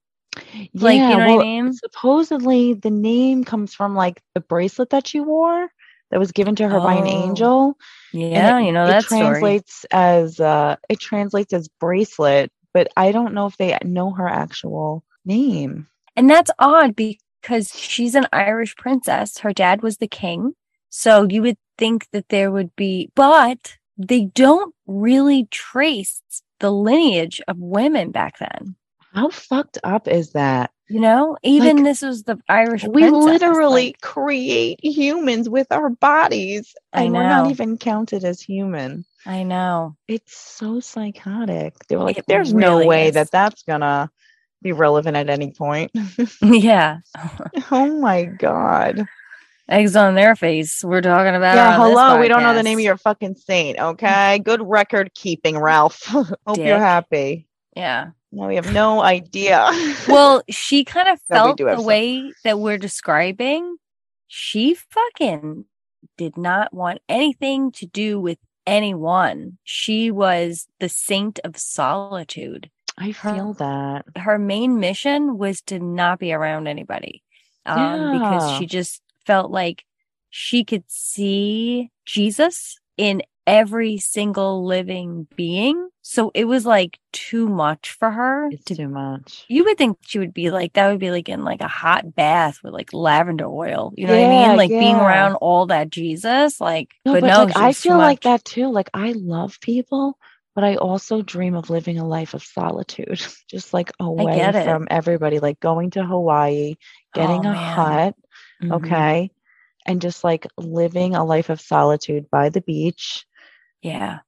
Like, 0.74 0.98
yeah, 0.98 1.12
you 1.12 1.18
know 1.18 1.26
well, 1.26 1.36
what 1.38 1.46
I 1.46 1.62
mean? 1.62 1.74
Supposedly 1.74 2.74
the 2.74 2.90
name 2.90 3.44
comes 3.44 3.74
from 3.74 3.96
like 3.96 4.22
the 4.34 4.42
bracelet 4.42 4.90
that 4.90 5.08
she 5.08 5.20
wore 5.20 5.70
that 6.12 6.20
was 6.20 6.32
given 6.32 6.56
to 6.56 6.68
her 6.68 6.78
oh. 6.78 6.84
by 6.84 6.96
an 6.96 7.08
oh. 7.08 7.24
angel. 7.24 7.78
Yeah, 8.14 8.60
it, 8.60 8.66
you 8.66 8.72
know 8.72 8.88
that 8.88 9.04
translates 9.04 9.80
story. 9.80 9.90
as 9.92 10.40
uh 10.40 10.76
it 10.90 11.00
translates 11.00 11.54
as 11.54 11.68
bracelet, 11.68 12.52
but 12.74 12.88
I 12.96 13.12
don't 13.12 13.34
know 13.34 13.48
if 13.48 13.58
they 13.58 13.78
know 13.84 14.12
her 14.12 14.28
actual 14.28 15.04
name. 15.26 15.88
And 16.16 16.30
that's 16.30 16.52
odd 16.60 16.96
because 16.96 17.78
she's 17.78 18.16
an 18.16 18.28
Irish 18.32 18.76
princess. 18.76 19.40
Her 19.40 19.54
dad 19.54 19.82
was 19.82 19.98
the 19.98 20.08
king. 20.08 20.54
So 20.90 21.28
you 21.30 21.42
would 21.42 21.58
think 21.78 22.08
that 22.12 22.30
there 22.30 22.52
would 22.52 22.74
be, 22.76 23.12
but 23.16 23.78
they 23.98 24.26
don't 24.26 24.74
really 24.88 25.46
trace 25.52 26.22
the 26.60 26.72
lineage 26.72 27.42
of 27.48 27.58
women 27.58 28.12
back 28.12 28.40
then. 28.40 28.76
How 29.16 29.30
fucked 29.30 29.78
up 29.84 30.10
is 30.10 30.32
that? 30.32 30.72
You 30.90 31.00
know, 31.00 31.38
even 31.42 31.78
like, 31.78 31.86
this 31.86 32.02
was 32.02 32.24
the 32.24 32.38
Irish. 32.48 32.84
We 32.84 33.10
literally 33.10 33.88
like, 33.88 34.02
create 34.02 34.80
humans 34.84 35.50
with 35.50 35.68
our 35.72 35.90
bodies, 35.90 36.76
and 36.94 37.14
we're 37.14 37.24
not 37.24 37.50
even 37.50 37.78
counted 37.78 38.24
as 38.24 38.40
human. 38.42 39.06
I 39.26 39.44
know. 39.44 39.96
It's 40.08 40.38
so 40.38 40.80
psychotic. 40.80 41.74
They 41.88 41.96
were 41.96 42.04
like, 42.04 42.20
it 42.20 42.26
"There's 42.28 42.54
really 42.54 42.84
no 42.84 42.88
way 42.88 43.08
is. 43.08 43.16
that 43.16 43.32
that's 43.32 43.64
gonna 43.64 44.12
be 44.62 44.74
relevant 44.74 45.18
at 45.18 45.30
any 45.30 45.52
point." 45.52 45.92
yeah. 46.42 47.00
oh 47.72 48.00
my 48.00 48.26
god. 48.26 49.08
Eggs 49.68 49.96
on 49.96 50.14
their 50.14 50.36
face. 50.36 50.84
We're 50.84 51.02
talking 51.02 51.34
about. 51.36 51.56
Yeah. 51.56 51.76
Hello. 51.78 52.20
We 52.20 52.28
don't 52.28 52.44
know 52.44 52.54
the 52.54 52.62
name 52.62 52.78
of 52.78 52.84
your 52.84 52.98
fucking 52.98 53.36
saint. 53.36 53.80
Okay. 53.80 54.40
Good 54.40 54.62
record 54.62 55.16
keeping, 55.16 55.58
Ralph. 55.58 56.04
Hope 56.06 56.36
Dick. 56.54 56.68
you're 56.68 56.78
happy. 56.78 57.48
Yeah. 57.76 58.12
No, 58.36 58.48
we 58.48 58.56
have 58.56 58.74
no 58.74 59.02
idea. 59.02 59.66
well, 60.10 60.44
she 60.50 60.84
kind 60.84 61.08
of 61.08 61.22
felt 61.30 61.58
the 61.58 61.78
some. 61.78 61.86
way 61.86 62.34
that 62.44 62.60
we're 62.60 62.78
describing. 62.78 63.78
She 64.28 64.74
fucking 64.74 65.64
did 66.18 66.38
not 66.38 66.74
want 66.74 67.00
anything 67.08 67.72
to 67.74 67.86
do 67.86 68.20
with 68.20 68.38
anyone. 68.68 69.58
She 69.64 70.12
was 70.12 70.68
the 70.82 70.90
saint 70.90 71.40
of 71.46 71.56
solitude. 71.56 72.70
I 72.98 73.14
feel 73.14 73.54
her, 73.54 74.04
that. 74.14 74.22
Her 74.22 74.38
main 74.38 74.82
mission 74.82 75.38
was 75.38 75.62
to 75.64 75.80
not 75.80 76.20
be 76.20 76.34
around 76.34 76.68
anybody. 76.68 77.24
Um, 77.66 77.80
yeah. 77.80 78.20
because 78.20 78.58
she 78.58 78.66
just 78.66 79.02
felt 79.26 79.50
like 79.50 79.86
she 80.30 80.66
could 80.66 80.84
see 80.88 81.90
Jesus 82.06 82.78
in 82.98 83.22
every 83.48 83.98
single 83.98 84.66
living 84.66 85.28
being. 85.36 85.90
So 86.02 86.32
it 86.34 86.46
was 86.46 86.66
like 86.66 87.00
too 87.12 87.48
much 87.48 87.92
for 87.92 88.12
her. 88.12 88.50
It's 88.52 88.66
to, 88.66 88.76
too 88.76 88.88
much. 88.88 89.46
You 89.48 89.64
would 89.66 89.78
think 89.78 89.98
she 90.02 90.20
would 90.20 90.34
be 90.34 90.52
like, 90.52 90.74
that 90.74 90.90
would 90.90 91.00
be 91.00 91.12
like 91.12 91.30
in 91.30 91.44
like 91.44 91.62
a 91.62 91.68
hot 91.68 92.16
bath 92.16 92.60
with 92.64 92.74
like 92.74 92.94
lavender 92.94 93.48
oil. 93.48 93.94
You 93.96 94.08
know 94.08 94.14
yeah, 94.14 94.28
what 94.28 94.36
I 94.36 94.48
mean? 94.48 94.58
Like 94.58 94.70
yeah. 94.72 94.80
being 94.80 94.96
around 94.96 95.36
all 95.36 95.68
that 95.68 95.90
Jesus. 95.90 96.60
Like, 96.60 96.94
no, 97.06 97.14
but, 97.14 97.22
but 97.22 97.28
no, 97.28 97.44
like, 97.46 97.58
I 97.58 97.74
feel 97.74 97.98
like 97.98 98.22
that 98.22 98.46
too. 98.46 98.72
Like 98.72 98.90
I 98.94 99.14
love 99.14 99.60
people, 99.62 100.18
but 100.54 100.64
I 100.64 100.76
also 100.76 101.22
dream 101.22 101.56
of 101.56 101.70
living 101.70 102.00
a 102.00 102.08
life 102.08 102.34
of 102.34 102.44
solitude, 102.44 103.22
just 103.48 103.74
like 103.74 103.92
away 104.00 104.52
from 104.52 104.88
everybody, 104.90 105.40
like 105.40 105.60
going 105.60 105.92
to 105.92 106.06
Hawaii, 106.06 106.76
getting 107.14 107.46
oh, 107.46 107.50
a 107.50 107.54
man. 107.54 107.76
hut. 107.76 108.16
Mm-hmm. 108.62 108.74
Okay. 108.74 109.32
And 109.88 110.02
just 110.02 110.24
like 110.24 110.48
living 110.58 111.16
a 111.16 111.24
life 111.24 111.50
of 111.50 111.62
solitude 111.62 112.30
by 112.32 112.50
the 112.50 112.62
beach 112.62 113.26
yeah. 113.86 114.20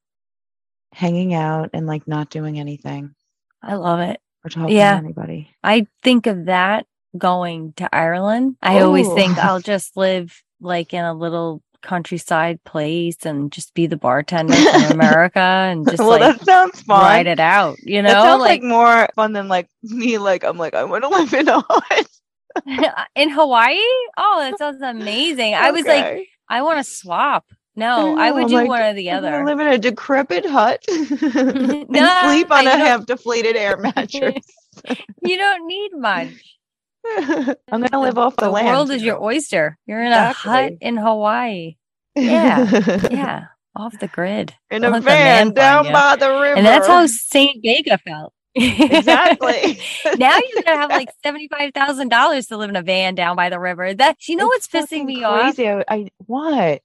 Hanging 0.93 1.33
out 1.33 1.71
and 1.73 1.87
like 1.87 2.07
not 2.07 2.29
doing 2.29 2.59
anything. 2.59 3.15
I 3.61 3.75
love 3.75 3.99
it. 3.99 4.19
Or 4.45 4.49
talking 4.49 4.75
yeah. 4.75 4.93
to 4.93 4.97
anybody. 4.97 5.49
I 5.63 5.87
think 6.03 6.27
of 6.27 6.45
that 6.45 6.85
going 7.17 7.73
to 7.77 7.93
Ireland. 7.93 8.57
I 8.61 8.79
Ooh. 8.79 8.85
always 8.85 9.07
think 9.13 9.37
I'll 9.37 9.59
just 9.59 9.97
live 9.97 10.43
like 10.61 10.93
in 10.93 11.03
a 11.03 11.13
little 11.13 11.61
countryside 11.81 12.63
place 12.63 13.25
and 13.25 13.51
just 13.51 13.73
be 13.73 13.87
the 13.87 13.97
bartender 13.97 14.53
from 14.55 14.83
America 14.91 15.39
and 15.39 15.87
just 15.87 15.99
well, 15.99 16.19
like 16.19 16.37
that 16.37 16.45
sounds 16.45 16.81
fun. 16.81 17.01
ride 17.01 17.27
it 17.27 17.39
out. 17.39 17.77
You 17.81 18.01
know, 18.01 18.09
that 18.09 18.21
sounds 18.21 18.41
like, 18.41 18.61
more 18.61 19.07
fun 19.15 19.33
than 19.33 19.47
like 19.47 19.69
me. 19.83 20.17
Like 20.17 20.43
I'm 20.43 20.57
like 20.57 20.75
I 20.75 20.83
want 20.83 21.03
to 21.03 21.09
live 21.09 21.33
in 21.33 21.47
a 21.49 21.63
hut 21.67 22.07
in 23.15 23.29
Hawaii. 23.29 23.77
Oh, 24.17 24.37
that 24.39 24.57
sounds 24.57 24.81
amazing. 24.81 25.55
I 25.55 25.71
was 25.71 25.85
like, 25.85 26.27
I 26.49 26.61
want 26.61 26.77
to 26.77 26.83
swap. 26.83 27.45
No, 27.77 28.17
I, 28.17 28.29
I 28.29 28.31
would 28.31 28.47
do 28.47 28.55
like, 28.55 28.67
one 28.67 28.81
or 28.81 28.93
the 28.95 29.11
other. 29.11 29.45
live 29.45 29.59
in 29.59 29.67
a 29.67 29.77
decrepit 29.77 30.47
hut 30.47 30.83
and 30.89 31.87
no, 31.87 32.21
sleep 32.23 32.51
on 32.51 32.65
a 32.65 32.75
half 32.75 33.05
deflated 33.05 33.55
air 33.55 33.77
mattress. 33.95 34.45
you 35.23 35.37
don't 35.37 35.67
need 35.67 35.91
much. 35.93 36.57
I'm 37.71 37.81
gonna 37.83 38.01
live 38.01 38.17
off 38.17 38.35
the, 38.35 38.45
the 38.45 38.51
land. 38.51 38.67
The 38.67 38.71
world 38.71 38.89
is 38.89 39.03
your 39.03 39.23
oyster. 39.23 39.77
You're 39.85 40.01
in 40.01 40.07
exactly. 40.07 40.49
a 40.49 40.53
hut 40.53 40.73
in 40.81 40.97
Hawaii. 40.97 41.75
Yeah, 42.15 43.07
yeah, 43.11 43.45
off 43.75 43.97
the 43.99 44.07
grid. 44.07 44.55
In 44.71 44.83
a 44.83 44.99
van 44.99 45.53
down 45.53 45.91
by 45.91 46.15
the 46.15 46.29
river, 46.29 46.55
and 46.55 46.65
that's 46.65 46.87
how 46.87 47.05
Saint 47.05 47.61
Bega 47.61 47.99
felt. 47.99 48.33
exactly. 48.55 49.79
now 50.17 50.35
you're 50.35 50.63
gonna 50.63 50.77
have 50.77 50.89
like 50.89 51.09
seventy 51.23 51.47
five 51.47 51.73
thousand 51.73 52.09
dollars 52.09 52.47
to 52.47 52.57
live 52.57 52.71
in 52.71 52.75
a 52.75 52.81
van 52.81 53.13
down 53.13 53.35
by 53.35 53.49
the 53.49 53.59
river. 53.59 53.93
That 53.93 54.17
you 54.27 54.35
know 54.35 54.49
it's 54.53 54.67
what's 54.73 54.91
pissing 54.91 55.05
me 55.05 55.21
crazy. 55.21 55.69
off? 55.69 55.83
I 55.87 56.09
what? 56.25 56.81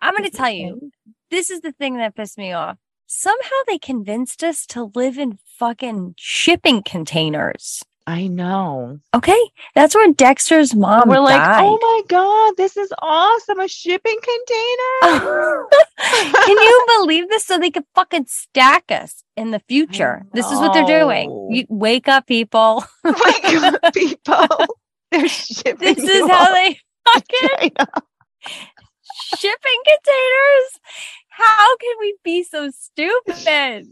I'm 0.00 0.14
going 0.14 0.28
to 0.28 0.36
tell 0.36 0.50
you, 0.50 0.90
this 1.30 1.50
is 1.50 1.60
the 1.60 1.72
thing 1.72 1.96
that 1.98 2.14
pissed 2.14 2.38
me 2.38 2.52
off. 2.52 2.78
Somehow 3.06 3.56
they 3.66 3.78
convinced 3.78 4.42
us 4.42 4.66
to 4.66 4.90
live 4.94 5.16
in 5.18 5.38
fucking 5.58 6.14
shipping 6.18 6.82
containers. 6.82 7.82
I 8.08 8.28
know. 8.28 9.00
Okay. 9.14 9.40
That's 9.74 9.94
where 9.94 10.12
Dexter's 10.12 10.74
mom 10.74 11.08
We're 11.08 11.18
like, 11.18 11.42
oh 11.60 11.78
my 11.80 12.02
God, 12.08 12.54
this 12.56 12.76
is 12.76 12.92
awesome. 13.00 13.58
A 13.58 13.66
shipping 13.66 14.16
container. 14.22 15.66
Can 15.98 16.56
you 16.56 16.86
believe 16.98 17.28
this? 17.28 17.44
So 17.44 17.58
they 17.58 17.70
could 17.70 17.84
fucking 17.96 18.26
stack 18.28 18.92
us 18.92 19.24
in 19.36 19.50
the 19.50 19.60
future. 19.68 20.24
This 20.32 20.46
is 20.52 20.58
what 20.58 20.72
they're 20.72 20.86
doing. 20.86 21.48
You 21.50 21.66
wake 21.68 22.06
up, 22.06 22.28
people. 22.28 22.84
wake 23.04 23.44
up, 23.44 23.92
people. 23.92 24.46
They're 25.12 25.28
shipping. 25.28 25.94
This 25.94 25.98
is 25.98 26.28
how 26.28 26.52
they 26.52 26.80
fucking 27.06 27.70
shipping 29.38 29.80
containers? 29.86 30.80
How 31.28 31.76
can 31.76 31.94
we 32.00 32.16
be 32.22 32.42
so 32.42 32.70
stupid? 32.70 33.88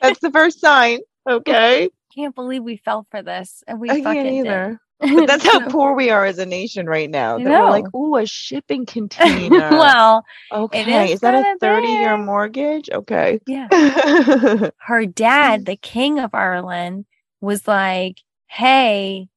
That's 0.00 0.20
the 0.20 0.30
first 0.32 0.60
sign. 0.60 1.00
Okay. 1.28 1.90
Can't 2.14 2.34
believe 2.34 2.62
we 2.62 2.76
fell 2.76 3.06
for 3.10 3.22
this. 3.22 3.62
And 3.66 3.80
we 3.80 3.90
I 3.90 4.02
fucking 4.02 4.22
can't 4.22 4.28
did. 4.28 4.46
either. 4.46 4.80
But 5.00 5.26
that's 5.26 5.44
how 5.44 5.68
poor 5.68 5.94
we 5.94 6.10
are 6.10 6.24
as 6.26 6.38
a 6.38 6.46
nation 6.46 6.86
right 6.86 7.08
now. 7.08 7.38
That 7.38 7.46
we're 7.46 7.70
like, 7.70 7.86
oh, 7.94 8.16
a 8.16 8.26
shipping 8.26 8.84
container. 8.86 9.70
well, 9.70 10.24
okay. 10.52 11.06
is 11.06 11.12
Is 11.12 11.20
that 11.20 11.34
a 11.34 11.42
kinda 11.42 11.58
30 11.60 11.86
year 11.86 12.18
mortgage? 12.18 12.90
Okay. 12.90 13.40
yeah. 13.46 13.68
Her 14.78 15.06
dad, 15.06 15.62
mm. 15.62 15.66
the 15.66 15.76
king 15.76 16.18
of 16.18 16.34
Ireland, 16.34 17.06
was 17.40 17.66
like, 17.66 18.18
Hey, 18.46 19.28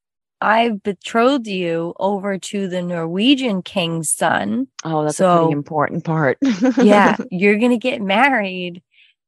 I've 0.44 0.82
betrothed 0.82 1.46
you 1.46 1.94
over 1.98 2.38
to 2.38 2.68
the 2.68 2.82
Norwegian 2.82 3.62
king's 3.62 4.10
son. 4.10 4.68
Oh, 4.84 5.04
that's 5.04 5.18
a 5.20 5.38
pretty 5.38 5.52
important 5.52 6.04
part. 6.04 6.38
yeah, 6.76 7.16
you're 7.30 7.58
going 7.58 7.70
to 7.70 7.78
get 7.78 8.02
married. 8.02 8.82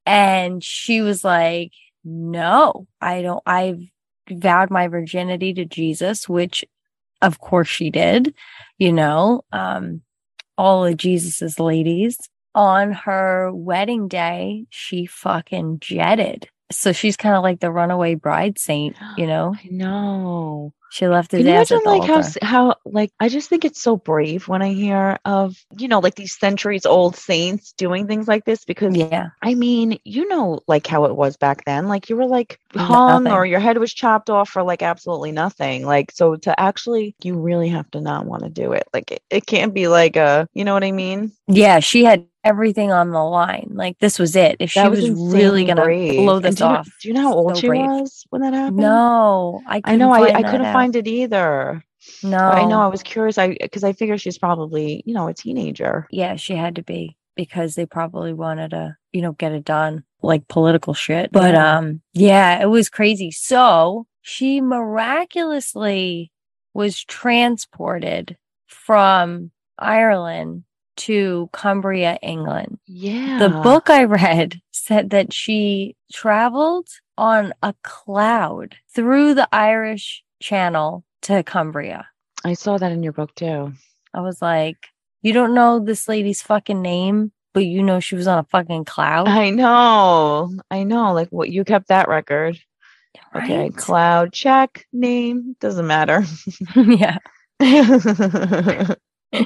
And 0.05 0.62
she 0.62 1.00
was 1.00 1.24
like, 1.24 1.72
no, 2.05 2.87
I 3.00 3.22
don't, 3.22 3.42
I've 3.46 3.81
vowed 4.31 4.70
my 4.70 4.88
virginity 4.88 5.55
to 5.55 5.64
Jesus, 5.64 6.29
which 6.29 6.64
of 7.22 7.40
course 7.40 7.68
she 7.68 7.90
did, 7.90 8.35
you 8.79 8.92
know, 8.92 9.42
um, 9.52 10.02
all 10.59 10.85
of 10.85 10.96
Jesus's 10.96 11.59
ladies 11.59 12.18
on 12.55 12.92
her 12.92 13.50
wedding 13.52 14.09
day, 14.09 14.66
she 14.70 15.07
fucking 15.07 15.79
jetted. 15.81 16.48
So 16.70 16.92
she's 16.92 17.16
kind 17.16 17.37
of 17.37 17.42
like 17.42 17.61
the 17.61 17.70
runaway 17.70 18.14
bride 18.14 18.59
saint, 18.59 18.96
you 19.16 19.26
know, 19.26 19.55
I 19.64 19.68
know. 19.70 20.72
She 20.96 21.09
left 21.09 21.32
his 21.32 21.42
Can 21.42 21.48
you 21.48 21.52
imagine 21.52 21.78
at 21.78 21.85
the 21.85 21.90
like 21.90 22.04
how 22.04 22.22
altar. 22.22 22.38
how 22.42 22.74
like 22.87 23.12
I 23.20 23.28
just 23.28 23.48
think 23.50 23.64
it's 23.66 23.82
so 23.82 23.96
brave 23.96 24.48
when 24.48 24.62
I 24.62 24.72
hear 24.72 25.18
of 25.26 25.56
you 25.78 25.88
know 25.88 25.98
like 26.00 26.14
these 26.14 26.38
centuries 26.38 26.87
old 26.87 27.16
saints 27.16 27.72
doing 27.72 28.06
things 28.06 28.28
like 28.28 28.44
this 28.46 28.64
because 28.64 28.96
yeah. 28.96 29.28
I 29.42 29.54
mean 29.54 29.98
you 30.04 30.26
know 30.28 30.61
like 30.68 30.87
how 30.87 31.04
it 31.04 31.16
was 31.16 31.37
back 31.37 31.64
then 31.66 31.88
like 31.88 32.09
you 32.09 32.16
were 32.16 32.26
like 32.26 32.59
hung 32.74 33.24
Nothing. 33.24 33.32
or 33.32 33.46
your 33.46 33.61
head 33.61 33.78
was 33.78 33.92
chopped 33.92 34.30
off 34.30 34.48
for 34.50 34.62
like 34.62 34.82
absolutely 34.82 35.32
nothing 35.32 35.85
like 35.87 36.12
so 36.12 36.37
to 36.37 36.59
actually 36.61 37.14
you 37.22 37.38
really 37.38 37.68
have 37.68 37.90
to 37.92 38.00
not 38.00 38.26
want 38.26 38.42
to 38.44 38.48
do 38.50 38.72
it 38.72 38.85
like 38.94 39.12
it, 39.12 39.22
it 39.30 39.46
can't 39.46 39.74
be 39.74 39.88
like 39.88 40.16
a 40.16 40.48
you 40.54 40.64
know 40.64 40.74
what 40.74 40.85
I 40.85 40.92
mean 40.92 41.32
Yeah, 41.48 41.80
she 41.80 42.04
had 42.04 42.26
everything 42.44 42.92
on 42.92 43.11
the 43.11 43.22
line. 43.24 43.70
Like 43.74 43.98
this 43.98 44.18
was 44.18 44.37
it. 44.37 44.56
If 44.61 44.70
she 44.70 44.88
was, 44.88 45.00
was, 45.00 45.11
really 45.11 45.64
gonna 45.64 45.82
brave. 45.85 46.16
blow 46.16 46.40
this 46.40 46.56
do 46.56 46.64
you 46.64 46.70
off. 46.70 46.88
do 47.00 47.09
you 47.09 47.14
know 47.14 47.22
how 47.22 47.35
old 47.35 47.56
so 47.56 47.61
she 47.61 47.66
brave. 47.68 47.90
was 47.90 48.24
when 48.30 48.42
that 48.42 48.54
happened 48.54 48.76
No, 48.76 49.62
I 49.66 49.85
I 49.85 49.96
know 49.96 50.12
I, 50.12 50.32
I 50.35 50.42
couldn't 50.42 50.66
out. 50.66 50.72
find 50.72 50.86
it 50.94 51.09
either 51.09 51.83
No, 52.22 52.38
I 52.38 52.64
know 52.66 52.81
I 52.81 52.87
was 52.87 53.03
curious. 53.03 53.38
I 53.38 53.57
because 53.61 53.83
I 53.83 53.92
figure 53.92 54.18
she's 54.18 54.38
probably 54.38 55.03
you 55.07 55.14
know 55.14 55.27
a 55.27 55.35
teenager. 55.35 56.07
yeah, 56.11 56.37
she 56.37 56.55
had 56.55 56.77
to 56.77 56.83
be 56.83 57.16
because 57.35 57.75
they 57.75 57.87
probably 57.87 58.33
wanted 58.33 58.70
to, 58.70 58.96
you 59.12 59.22
know, 59.22 59.33
get 59.33 59.53
it 59.53 59.64
done 59.64 60.05
like 60.22 60.49
political 60.49 60.94
shit. 60.94 61.31
But 61.33 61.55
um, 61.55 62.01
yeah, 62.12 62.61
it 62.61 62.66
was 62.66 62.88
crazy. 62.88 63.31
So 63.31 64.07
she 64.22 64.61
miraculously 64.61 66.33
was 66.75 67.05
transported 67.05 68.37
from 68.66 69.51
Ireland 69.79 70.64
to 70.96 71.49
Cumbria, 71.53 72.18
England. 72.22 72.79
Yeah. 72.87 73.38
The 73.38 73.51
book 73.51 73.90
I 73.90 74.05
read 74.05 74.61
said 74.70 75.11
that 75.11 75.33
she 75.33 75.94
traveled 76.12 76.88
on 77.18 77.53
a 77.62 77.75
cloud 77.83 78.77
through 78.94 79.35
the 79.35 79.49
Irish 79.53 80.22
Channel 80.40 81.05
to 81.22 81.42
Cumbria. 81.42 82.07
I 82.44 82.55
saw 82.55 82.79
that 82.79 82.92
in 82.92 83.03
your 83.03 83.12
book 83.12 83.35
too. 83.35 83.72
I 84.14 84.20
was 84.20 84.40
like, 84.40 84.77
you 85.22 85.33
don't 85.33 85.55
know 85.55 85.81
this 85.81 86.09
lady's 86.09 86.42
fucking 86.42 86.81
name, 86.81 87.33
but 87.53 87.64
you 87.64 87.83
know 87.83 88.01
she 88.01 88.14
was 88.14 88.27
on 88.27 88.38
a 88.38 88.44
fucking 88.44 88.85
cloud. 88.85 89.29
I 89.29 89.51
know. 89.51 90.53
I 90.70 90.85
know. 90.85 91.12
Like 91.12 91.29
what 91.31 91.51
you 91.51 91.64
kept 91.64 91.88
that 91.88 92.09
record. 92.09 92.59
Okay. 93.35 93.70
Cloud 93.70 94.33
check 94.33 94.87
name 94.92 95.57
doesn't 95.61 95.87
matter. 95.87 96.25
yeah. 96.77 97.18
yeah. 97.61 98.94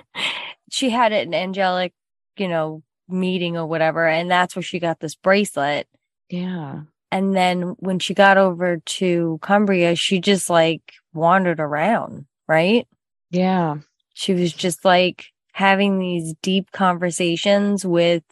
She 0.73 0.91
had 0.91 1.11
an 1.13 1.35
angelic, 1.35 1.93
you 2.37 2.47
know, 2.47 2.85
meeting 3.09 3.57
or 3.57 3.67
whatever. 3.67 4.07
And 4.07 4.31
that's 4.31 4.55
where 4.55 4.63
she 4.63 4.79
got 4.79 5.01
this 5.01 5.17
bracelet. 5.17 5.89
And 7.13 7.35
then 7.35 7.75
when 7.79 7.99
she 7.99 8.15
got 8.15 8.39
over 8.39 8.79
to 8.79 9.39
Cumbria, 9.43 9.97
she 9.97 10.21
just 10.21 10.49
like 10.49 10.93
wandered 11.13 11.61
around, 11.61 12.27
right? 12.47 12.87
Yeah. 13.31 13.79
she 14.15 14.35
was 14.35 14.53
just 14.53 14.85
like 14.85 15.27
having 15.53 15.99
these 15.99 16.35
deep 16.43 16.73
conversations 16.73 17.85
with 17.85 18.23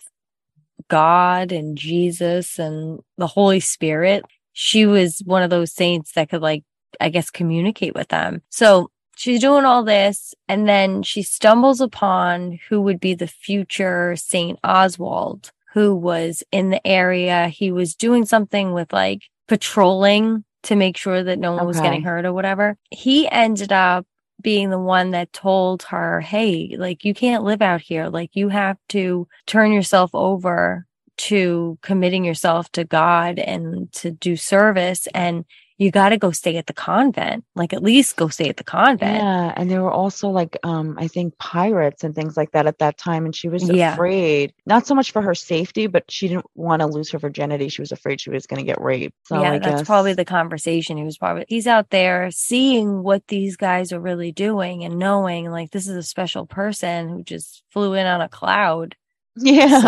God 0.89 1.53
and 1.53 1.77
Jesus 1.77 2.59
and 2.59 3.01
the 3.17 3.27
Holy 3.27 3.61
Spirit. 3.61 4.25
She 4.53 4.87
was 4.87 5.23
one 5.25 5.43
of 5.43 5.51
those 5.51 5.73
saints 5.73 6.13
that 6.13 6.31
could 6.31 6.43
like, 6.43 6.65
I 7.01 7.11
guess, 7.11 7.31
communicate 7.31 7.95
with 7.95 8.09
them. 8.09 8.43
So 8.49 8.91
she's 9.17 9.41
doing 9.41 9.65
all 9.65 9.85
this 9.85 10.35
and 10.49 10.69
then 10.69 11.03
she 11.03 11.23
stumbles 11.23 11.81
upon 11.81 12.59
who 12.69 12.81
would 12.81 13.01
be 13.01 13.15
the 13.15 13.27
future 13.27 14.17
Saint 14.17 14.59
Oswald, 14.65 15.53
who 15.79 15.95
was 15.95 16.43
in 16.51 16.71
the 16.71 16.85
area. 16.85 17.47
He 17.47 17.71
was 17.71 17.95
doing 17.95 18.27
something 18.27 18.73
with 18.73 18.93
like 18.93 19.23
patrolling 19.47 20.45
to 20.65 20.75
make 20.75 20.97
sure 20.97 21.23
that 21.23 21.39
no 21.39 21.53
one 21.55 21.67
was 21.67 21.81
getting 21.81 22.03
hurt 22.03 22.25
or 22.25 22.33
whatever. 22.33 22.77
He 22.91 23.29
ended 23.29 23.73
up 23.73 24.05
being 24.43 24.71
the 24.71 24.79
one 24.79 25.13
that 25.13 25.33
told 25.33 25.85
her, 25.85 26.21
Hey, 26.21 26.75
like 26.77 27.05
you 27.05 27.15
can't 27.15 27.45
live 27.45 27.63
out 27.63 27.81
here. 27.81 28.09
Like 28.09 28.31
you 28.35 28.49
have 28.49 28.77
to 28.89 29.29
turn 29.47 29.71
yourself 29.71 30.11
over 30.15 30.85
to 31.19 31.79
committing 31.81 32.25
yourself 32.25 32.73
to 32.73 32.83
God 32.83 33.39
and 33.39 33.93
to 33.93 34.11
do 34.11 34.35
service. 34.35 35.07
And 35.15 35.45
you 35.79 35.91
got 35.93 36.11
to 36.11 36.19
go 36.19 36.33
stay 36.33 36.57
at 36.57 36.67
the 36.67 36.73
convent, 36.75 37.45
like 37.55 37.73
at 37.73 37.83
least 37.83 38.17
go 38.17 38.29
stay 38.29 38.49
at 38.49 38.57
the 38.57 38.65
convent. 38.65 39.25
Yeah. 39.25 39.53
And 39.57 39.71
there 39.71 39.83
were 39.83 39.93
also 39.93 40.29
like 40.29 40.57
um 40.65 40.97
I 40.99 41.09
think 41.09 41.39
pirates 41.39 42.05
and 42.05 42.15
things 42.15 42.37
like 42.37 42.51
that 42.53 42.67
at 42.67 42.79
that 42.79 42.99
time. 42.99 43.25
And 43.25 43.35
she 43.35 43.49
was 43.49 43.69
Yeah. 43.69 43.93
afraid, 43.95 44.53
not 44.67 44.87
so 44.87 44.95
much 44.95 45.13
for 45.13 45.23
her 45.23 45.35
safety, 45.35 45.87
but 45.87 46.11
she 46.11 46.29
didn't 46.29 46.47
want 46.55 46.81
to 46.81 46.87
lose 46.87 47.11
her 47.13 47.19
virginity. 47.19 47.69
She 47.69 47.81
was 47.83 47.93
afraid 47.93 48.21
she 48.21 48.31
was 48.31 48.47
gonna 48.47 48.65
get 48.65 48.81
raped. 48.81 49.17
So 49.25 49.37
yeah, 49.41 49.53
I 49.53 49.59
that's 49.59 49.83
guess 49.83 49.87
probably 49.87 50.15
the 50.15 50.25
conversation. 50.25 50.97
He 50.97 51.05
was 51.05 51.17
probably 51.19 51.45
he's 51.49 51.67
out 51.69 51.91
there 51.91 52.31
seeing 52.33 53.03
what 53.03 53.27
these 53.29 53.57
guys 53.57 53.93
are 53.93 54.01
really 54.01 54.33
doing 54.33 54.85
and 54.85 54.99
knowing 54.99 55.51
like 55.51 55.71
this 55.71 55.89
is 55.89 55.97
a 55.97 56.03
special 56.03 56.47
person 56.47 57.09
who 57.09 57.23
just 57.23 57.63
flew 57.71 57.95
in 57.95 58.07
on 58.07 58.21
a 58.21 58.29
cloud. 58.29 58.97
Yeah. 59.37 59.81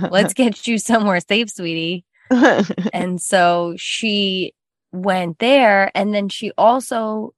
So 0.00 0.08
let's 0.08 0.34
get 0.42 0.66
you 0.66 0.78
somewhere 0.78 1.20
safe, 1.20 1.50
sweetie. 1.50 2.04
And 2.92 3.20
so 3.22 3.74
she 3.76 4.52
went 4.96 5.38
there 5.38 5.90
and 5.94 6.14
then 6.14 6.28
she 6.28 6.52
also 6.56 7.34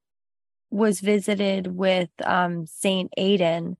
was 0.70 1.00
visited 1.00 1.66
with 1.66 2.10
um 2.24 2.66
Saint 2.66 3.10
Aidan 3.16 3.76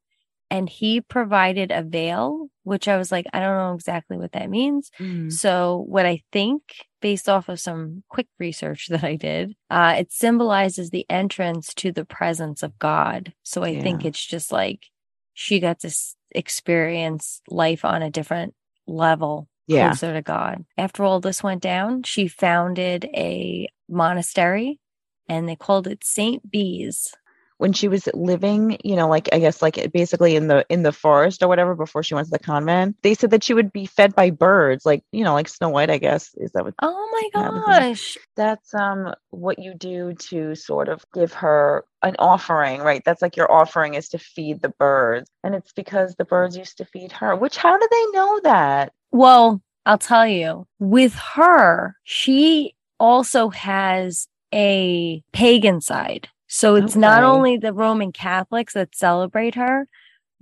and 0.51 0.69
he 0.69 1.01
provided 1.01 1.71
a 1.71 1.83
veil, 1.83 2.49
which 2.63 2.89
I 2.89 2.97
was 2.97 3.13
like, 3.13 3.27
I 3.33 3.41
don't 3.41 3.59
know 3.59 3.75
exactly 3.75 4.17
what 4.17 4.33
that 4.33 4.49
means. 4.49 4.91
Mm. 4.99 5.31
So 5.31 5.85
what 5.87 6.07
I 6.07 6.23
think 6.33 6.63
based 7.01 7.29
off 7.29 7.49
of 7.49 7.61
some 7.61 8.03
quick 8.09 8.29
research 8.39 8.87
that 8.91 9.05
I 9.05 9.17
did, 9.17 9.55
uh, 9.71 9.97
it 9.99 10.13
symbolizes 10.13 10.91
the 10.91 11.07
entrance 11.11 11.75
to 11.75 11.93
the 11.93 12.05
presence 12.05 12.63
of 12.63 12.79
God. 12.79 13.35
So 13.43 13.63
I 13.63 13.81
think 13.81 14.05
it's 14.05 14.25
just 14.25 14.51
like 14.51 14.87
she 15.35 15.61
got 15.61 15.81
to 15.81 15.89
s- 15.89 16.17
experience 16.31 17.43
life 17.49 17.85
on 17.85 18.03
a 18.03 18.11
different 18.11 18.55
level 18.87 19.49
Yeah. 19.69 19.91
closer 19.91 20.13
to 20.15 20.23
God. 20.23 20.65
After 20.77 21.05
all 21.05 21.21
this 21.21 21.43
went 21.43 21.63
down, 21.63 22.03
she 22.03 22.29
founded 22.29 23.05
a 23.15 23.69
monastery 23.89 24.81
and 25.29 25.49
they 25.49 25.57
called 25.57 25.87
it 25.87 26.05
Saint 26.05 26.51
Bees. 26.51 27.15
When 27.59 27.73
she 27.73 27.89
was 27.89 28.09
living, 28.15 28.79
you 28.85 28.95
know, 28.97 29.09
like 29.09 29.29
I 29.33 29.41
guess 29.41 29.63
like 29.63 29.93
basically 29.93 30.37
in 30.37 30.47
the 30.47 30.65
in 30.69 30.85
the 30.85 30.93
forest 30.93 31.43
or 31.43 31.49
whatever 31.49 31.75
before 31.75 32.05
she 32.05 32.15
went 32.15 32.27
to 32.27 32.31
the 32.31 32.39
convent, 32.39 32.97
they 33.03 33.15
said 33.15 33.31
that 33.33 33.43
she 33.45 33.53
would 33.55 33.73
be 33.73 33.87
fed 33.87 34.15
by 34.15 34.31
birds, 34.31 34.87
like, 34.87 35.03
you 35.13 35.25
know, 35.25 35.35
like 35.35 35.49
Snow 35.49 35.69
White, 35.71 35.91
I 35.91 35.99
guess. 35.99 36.31
Is 36.37 36.53
that 36.53 36.65
what 36.65 36.75
Oh 36.81 37.09
my 37.13 37.31
gosh. 37.33 38.17
that's 38.37 38.73
um 38.75 39.13
what 39.31 39.59
you 39.59 39.75
do 39.75 40.15
to 40.31 40.55
sort 40.55 40.89
of 40.89 41.05
give 41.13 41.33
her 41.33 41.85
an 42.03 42.15
offering, 42.21 42.81
right? 42.81 43.03
That's 43.05 43.23
like 43.23 43.37
your 43.37 43.51
offering 43.51 43.95
is 43.95 44.09
to 44.11 44.19
feed 44.19 44.63
the 44.63 44.69
birds. 44.69 45.29
And 45.43 45.57
it's 45.57 45.73
because 45.73 46.15
the 46.15 46.25
birds 46.25 46.57
used 46.57 46.79
to 46.79 46.85
feed 46.85 47.11
her. 47.13 47.35
Which 47.35 47.57
how 47.57 47.77
do 47.77 47.89
they 47.91 48.07
know 48.13 48.41
that? 48.45 48.93
Well, 49.11 49.63
I'll 49.87 49.99
tell 49.99 50.27
you, 50.27 50.67
with 50.79 51.15
her, 51.15 51.97
she 52.05 52.75
also 53.01 53.49
has 53.51 54.29
a 54.53 55.23
pagan 55.33 55.81
side. 55.81 56.29
So 56.47 56.77
it's 56.77 56.97
not 56.97 57.23
only 57.23 57.59
the 57.59 57.75
Roman 57.75 58.11
Catholics 58.11 58.75
that 58.75 58.95
celebrate 58.95 59.55
her, 59.55 59.87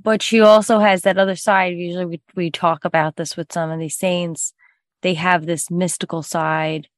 but 0.01 0.23
she 0.23 0.41
also 0.41 0.79
has 0.79 1.03
that 1.03 1.19
other 1.19 1.37
side. 1.37 1.77
Usually 1.77 2.05
we, 2.05 2.21
we 2.35 2.51
talk 2.51 2.85
about 2.85 3.17
this 3.17 3.37
with 3.37 3.53
some 3.53 3.71
of 3.71 3.81
these 3.81 3.97
saints. 3.97 4.53
They 5.03 5.15
have 5.15 5.47
this 5.47 5.71
mystical 5.71 6.23
side, 6.23 6.89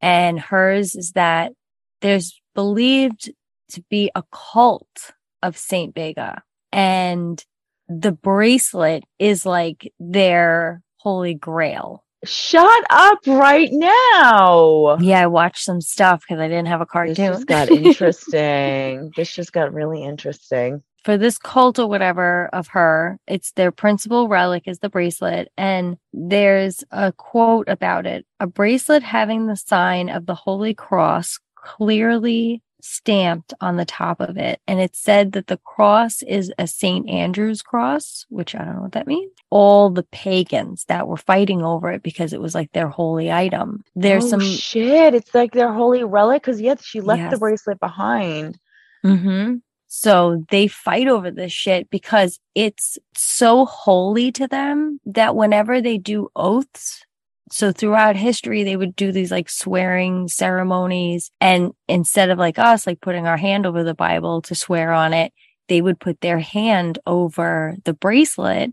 and 0.00 0.40
hers 0.40 0.94
is 0.94 1.12
that 1.12 1.52
there's 2.00 2.40
believed 2.54 3.30
to 3.70 3.84
be 3.90 4.10
a 4.14 4.22
cult 4.32 5.12
of 5.42 5.56
Saint 5.56 5.94
Bega, 5.94 6.42
and 6.72 7.44
the 7.88 8.12
bracelet 8.12 9.04
is 9.18 9.46
like 9.46 9.92
their 9.98 10.82
holy 11.06 11.34
grail. 11.34 12.02
Shut 12.24 12.84
up 12.90 13.20
right 13.28 13.68
now. 13.70 14.96
Yeah, 14.98 15.22
I 15.22 15.26
watched 15.28 15.62
some 15.62 15.80
stuff 15.80 16.24
because 16.26 16.40
I 16.40 16.48
didn't 16.48 16.66
have 16.66 16.80
a 16.80 16.86
cartoon. 16.86 17.14
This 17.14 17.28
just 17.28 17.46
got 17.46 17.70
interesting. 17.70 19.12
this 19.14 19.32
just 19.32 19.52
got 19.52 19.72
really 19.72 20.02
interesting. 20.02 20.82
For 21.04 21.16
this 21.16 21.38
cult 21.38 21.78
or 21.78 21.86
whatever 21.86 22.50
of 22.52 22.66
her, 22.68 23.20
it's 23.28 23.52
their 23.52 23.70
principal 23.70 24.26
relic 24.26 24.64
is 24.66 24.80
the 24.80 24.88
bracelet. 24.88 25.52
And 25.56 25.96
there's 26.12 26.82
a 26.90 27.12
quote 27.12 27.68
about 27.68 28.04
it 28.04 28.26
a 28.40 28.48
bracelet 28.48 29.04
having 29.04 29.46
the 29.46 29.54
sign 29.54 30.08
of 30.08 30.26
the 30.26 30.34
Holy 30.34 30.74
Cross 30.74 31.38
clearly 31.54 32.62
stamped 32.80 33.54
on 33.60 33.76
the 33.76 33.84
top 33.84 34.20
of 34.20 34.36
it. 34.36 34.60
And 34.66 34.80
it 34.80 34.94
said 34.94 35.32
that 35.32 35.46
the 35.46 35.56
cross 35.58 36.22
is 36.22 36.52
a 36.58 36.66
St. 36.66 37.08
Andrew's 37.08 37.62
cross, 37.62 38.26
which 38.28 38.54
I 38.54 38.64
don't 38.64 38.76
know 38.76 38.82
what 38.82 38.92
that 38.92 39.06
means. 39.06 39.32
All 39.50 39.90
the 39.90 40.02
pagans 40.02 40.84
that 40.88 41.08
were 41.08 41.16
fighting 41.16 41.62
over 41.62 41.90
it 41.90 42.02
because 42.02 42.32
it 42.32 42.40
was 42.40 42.54
like 42.54 42.72
their 42.72 42.88
holy 42.88 43.30
item. 43.32 43.82
There's 43.94 44.24
oh, 44.26 44.28
some 44.28 44.40
shit. 44.40 45.14
It's 45.14 45.34
like 45.34 45.52
their 45.52 45.72
holy 45.72 46.04
relic 46.04 46.42
because 46.42 46.60
yes, 46.60 46.84
she 46.84 47.00
left 47.00 47.20
Yes. 47.20 47.32
the 47.32 47.38
bracelet 47.38 47.80
behind. 47.80 48.58
hmm 49.02 49.56
So 49.86 50.44
they 50.50 50.66
fight 50.66 51.06
over 51.08 51.30
this 51.30 51.52
shit 51.52 51.88
because 51.90 52.38
it's 52.54 52.98
so 53.16 53.64
holy 53.64 54.32
to 54.32 54.46
them 54.48 55.00
that 55.06 55.36
whenever 55.36 55.80
they 55.80 55.96
do 55.96 56.28
oaths, 56.36 57.05
so 57.50 57.72
throughout 57.72 58.16
history, 58.16 58.64
they 58.64 58.76
would 58.76 58.96
do 58.96 59.12
these 59.12 59.30
like 59.30 59.48
swearing 59.48 60.28
ceremonies. 60.28 61.30
And 61.40 61.72
instead 61.88 62.30
of 62.30 62.38
like 62.38 62.58
us, 62.58 62.86
like 62.86 63.00
putting 63.00 63.26
our 63.26 63.36
hand 63.36 63.66
over 63.66 63.84
the 63.84 63.94
Bible 63.94 64.42
to 64.42 64.54
swear 64.54 64.92
on 64.92 65.12
it, 65.12 65.32
they 65.68 65.80
would 65.80 66.00
put 66.00 66.20
their 66.20 66.38
hand 66.38 66.98
over 67.06 67.76
the 67.84 67.94
bracelet 67.94 68.72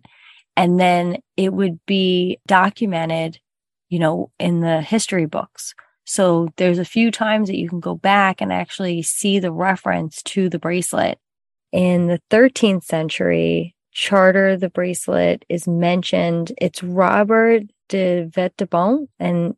and 0.56 0.80
then 0.80 1.18
it 1.38 1.54
would 1.54 1.80
be 1.86 2.40
documented, 2.48 3.40
you 3.90 4.00
know, 4.00 4.32
in 4.40 4.62
the 4.62 4.82
history 4.82 5.26
books. 5.26 5.74
So 6.06 6.50
there's 6.58 6.80
a 6.80 6.86
few 6.86 7.12
times 7.12 7.48
that 7.48 7.58
you 7.58 7.70
can 7.70 7.80
go 7.80 7.96
back 7.96 8.42
and 8.42 8.52
actually 8.52 9.02
see 9.02 9.40
the 9.40 9.52
reference 9.52 10.22
to 10.24 10.50
the 10.50 10.60
bracelet. 10.60 11.18
In 11.72 12.08
the 12.08 12.22
13th 12.30 12.84
century, 12.84 13.76
charter 13.92 14.58
the 14.58 14.70
bracelet 14.70 15.46
is 15.50 15.68
mentioned. 15.68 16.52
It's 16.60 16.84
Robert 16.84 17.64
de 17.90 18.26
Vetebon 18.30 19.08
and 19.20 19.56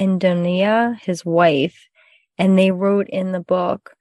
Indonia, 0.00 0.98
his 1.00 1.24
wife, 1.24 1.88
and 2.38 2.58
they 2.58 2.70
wrote 2.70 3.08
in 3.08 3.32
the 3.32 3.40
book 3.40 3.94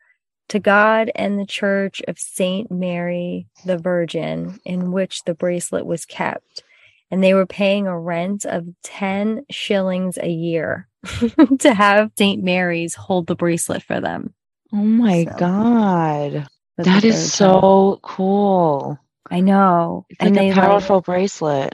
to 0.49 0.59
God 0.59 1.11
and 1.15 1.39
the 1.39 1.45
Church 1.45 2.01
of 2.07 2.19
Saint 2.19 2.71
Mary 2.71 3.47
the 3.65 3.77
Virgin, 3.77 4.59
in 4.65 4.91
which 4.91 5.23
the 5.25 5.33
bracelet 5.35 5.85
was 5.85 6.05
kept. 6.05 6.63
And 7.11 7.23
they 7.23 7.33
were 7.33 7.45
paying 7.47 7.87
a 7.87 7.99
rent 7.99 8.45
of 8.45 8.67
10 8.83 9.45
shillings 9.49 10.17
a 10.21 10.29
year 10.29 10.87
to 11.59 11.73
have 11.73 12.11
St. 12.17 12.43
Mary's 12.43 12.95
hold 12.95 13.27
the 13.27 13.35
bracelet 13.35 13.83
for 13.83 14.01
them. 14.01 14.33
Oh 14.73 14.77
my 14.77 15.25
So, 15.25 15.31
God. 15.37 16.47
That's 16.77 16.87
That 16.87 16.95
what 16.95 17.05
is 17.05 17.33
so 17.33 17.99
cool. 18.03 18.99
I 19.29 19.41
know. 19.41 20.05
It's 20.09 20.23
like 20.23 20.29
and 20.29 20.37
a 20.37 20.39
they 20.39 20.53
like, 20.53 20.55
powerful 20.55 21.01
bracelet. 21.01 21.73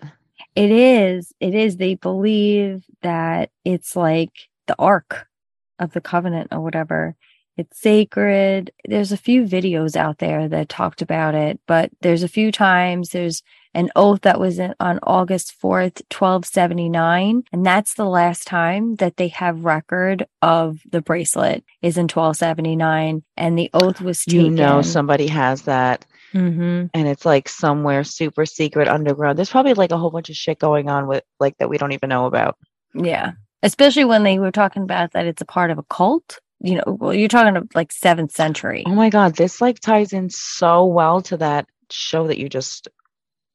It 0.56 0.72
is. 0.72 1.34
It 1.40 1.56
is. 1.56 1.78
They 1.78 1.96
believe 1.96 2.86
that 3.02 3.52
it's 3.64 3.96
like 3.96 4.32
the 4.68 4.76
Ark 4.78 5.28
of 5.80 5.94
the 5.94 6.02
Covenant 6.02 6.50
or 6.52 6.62
whatever. 6.62 7.16
It's 7.58 7.80
sacred. 7.80 8.72
There's 8.86 9.12
a 9.12 9.18
few 9.18 9.44
videos 9.44 9.96
out 9.96 10.20
there 10.20 10.48
that 10.48 10.70
talked 10.70 11.02
about 11.02 11.36
it, 11.36 11.60
but 11.68 11.92
there's 12.02 12.24
a 12.24 12.30
few 12.30 12.52
times 12.52 13.10
there's 13.10 13.44
an 13.74 13.90
oath 13.96 14.22
that 14.22 14.40
was 14.40 14.60
on 14.60 15.00
August 15.04 15.54
4th, 15.62 16.02
1279. 16.12 17.44
And 17.52 17.66
that's 17.66 17.94
the 17.94 18.06
last 18.06 18.46
time 18.46 18.96
that 18.96 19.18
they 19.18 19.30
have 19.30 19.66
record 19.66 20.28
of 20.42 20.80
the 20.90 21.02
bracelet 21.02 21.64
is 21.82 21.98
in 21.98 22.04
1279. 22.04 23.24
And 23.38 23.58
the 23.58 23.70
oath 23.74 24.02
was 24.02 24.24
taken. 24.26 24.46
You 24.46 24.52
know, 24.52 24.82
somebody 24.82 25.28
has 25.28 25.64
that 25.64 26.06
hmm 26.32 26.86
and 26.94 27.08
it's 27.08 27.26
like 27.26 27.50
somewhere 27.50 28.04
super 28.04 28.46
secret 28.46 28.88
underground. 28.88 29.38
There's 29.38 29.50
probably 29.50 29.74
like 29.74 29.92
a 29.92 29.98
whole 29.98 30.12
bunch 30.12 30.30
of 30.30 30.36
shit 30.36 30.60
going 30.60 30.90
on 30.90 31.08
with 31.08 31.24
like 31.40 31.58
that 31.58 31.70
we 31.70 31.78
don't 31.78 31.92
even 31.92 32.10
know 32.10 32.26
about. 32.26 32.58
Yeah. 32.94 33.34
Especially 33.64 34.06
when 34.06 34.24
they 34.24 34.40
were 34.40 34.52
talking 34.52 34.84
about 34.84 35.12
that 35.12 35.26
it's 35.26 35.42
a 35.42 35.46
part 35.46 35.72
of 35.72 35.78
a 35.78 35.84
cult. 35.84 36.40
You 36.60 36.76
know, 36.76 36.98
well, 37.00 37.14
you're 37.14 37.28
talking 37.28 37.58
of 37.58 37.68
like 37.74 37.92
seventh 37.92 38.32
century. 38.34 38.84
Oh 38.86 38.94
my 38.96 39.10
God. 39.10 39.36
This 39.36 39.62
like 39.62 39.80
ties 39.80 40.14
in 40.14 40.30
so 40.30 40.86
well 40.86 41.22
to 41.24 41.38
that 41.38 41.68
show 41.90 42.28
that 42.28 42.38
you 42.40 42.48
just 42.50 42.88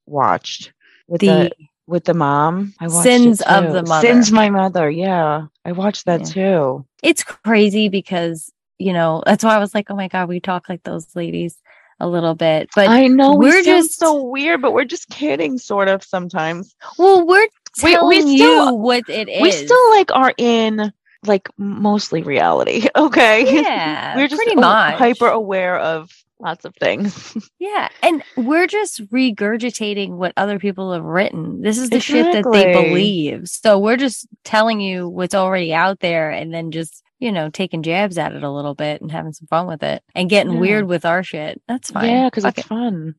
watched 0.07 0.73
with 1.09 1.21
the, 1.21 1.27
The 1.27 1.53
with 1.87 2.05
the 2.05 2.15
mom. 2.15 2.75
I 2.81 2.89
watched 2.89 3.05
Sins 3.05 3.41
of 3.43 3.73
the 3.73 3.83
Mother. 3.85 4.07
Sins 4.07 4.33
my 4.33 4.51
mother. 4.51 4.91
Yeah. 4.91 5.47
I 5.65 5.73
watched 5.73 6.07
that 6.07 6.21
Yeah. 6.21 6.27
too. 6.27 6.87
it's 7.03 7.23
crazy 7.23 7.89
because, 7.89 8.53
you 8.79 8.93
know, 8.93 9.23
that's 9.25 9.45
why 9.45 9.55
I 9.55 9.59
was 9.59 9.75
like, 9.75 9.91
oh 9.91 9.95
my 9.97 10.09
God, 10.09 10.29
we 10.29 10.41
talk 10.41 10.69
like 10.69 10.83
those 10.83 11.15
ladies 11.15 11.59
a 12.01 12.07
little 12.09 12.35
bit. 12.35 12.69
But 12.75 12.89
I 12.89 13.07
know 13.07 13.35
we 13.37 13.47
we're 13.47 13.53
sound 13.65 13.85
just- 13.85 13.99
so 13.99 14.23
weird, 14.25 14.61
but 14.63 14.73
we're 14.73 14.85
just 14.85 15.09
kidding, 15.09 15.59
sort 15.59 15.89
of 15.89 16.03
sometimes. 16.05 16.75
well, 16.99 17.27
we're 17.27 17.47
We- 17.83 17.91
we 17.91 17.93
telling 17.93 18.37
still- 18.37 18.67
you 18.71 18.75
what 18.75 19.09
it 19.09 19.29
is. 19.29 19.43
We 19.43 19.51
still 19.51 19.91
like 19.91 20.11
are 20.15 20.33
in 20.39 20.93
like 21.27 21.49
mostly 21.59 22.23
reality. 22.23 22.87
Okay. 22.97 23.63
Yeah, 23.63 24.17
we're 24.17 24.29
just 24.29 24.41
pretty 24.43 24.59
a- 24.59 24.61
much. 24.61 24.95
hyper 24.97 25.27
aware 25.29 25.79
of 25.79 26.11
lots 26.39 26.65
of 26.67 26.75
things. 26.77 27.37
Yeah. 27.59 27.89
And 28.03 28.23
we're 28.37 28.67
just 28.67 29.03
regurgitating 29.11 30.11
what 30.11 30.33
other 30.37 30.59
people 30.59 30.93
have 30.93 31.03
written. 31.05 31.63
This 31.63 31.79
is 31.79 31.91
the 31.91 32.01
shit 32.01 32.33
that 32.33 32.45
they 32.53 32.73
believe. 32.73 33.49
So 33.49 33.79
we're 33.79 33.97
just 33.97 34.27
telling 34.45 34.81
you 34.81 35.09
what's 35.09 35.35
already 35.35 35.73
out 35.75 36.01
there 36.01 36.31
and 36.31 36.53
then 36.55 36.71
just, 36.71 37.03
you 37.19 37.33
know, 37.33 37.51
taking 37.51 37.83
jabs 37.83 38.19
at 38.19 38.33
it 38.33 38.43
a 38.43 38.51
little 38.51 38.75
bit 38.75 39.01
and 39.01 39.11
having 39.11 39.33
some 39.33 39.47
fun 39.49 39.67
with 39.67 39.83
it 39.83 40.03
and 40.15 40.29
getting 40.31 40.55
Yeah. 40.55 40.61
weird 40.61 40.87
with 40.87 41.05
our 41.05 41.23
shit. 41.23 41.61
That's 41.69 41.91
fine. 41.91 42.09
Yeah, 42.11 42.27
because 42.27 42.45
it's 42.45 42.59
it. 42.59 42.65
fun. 42.67 43.15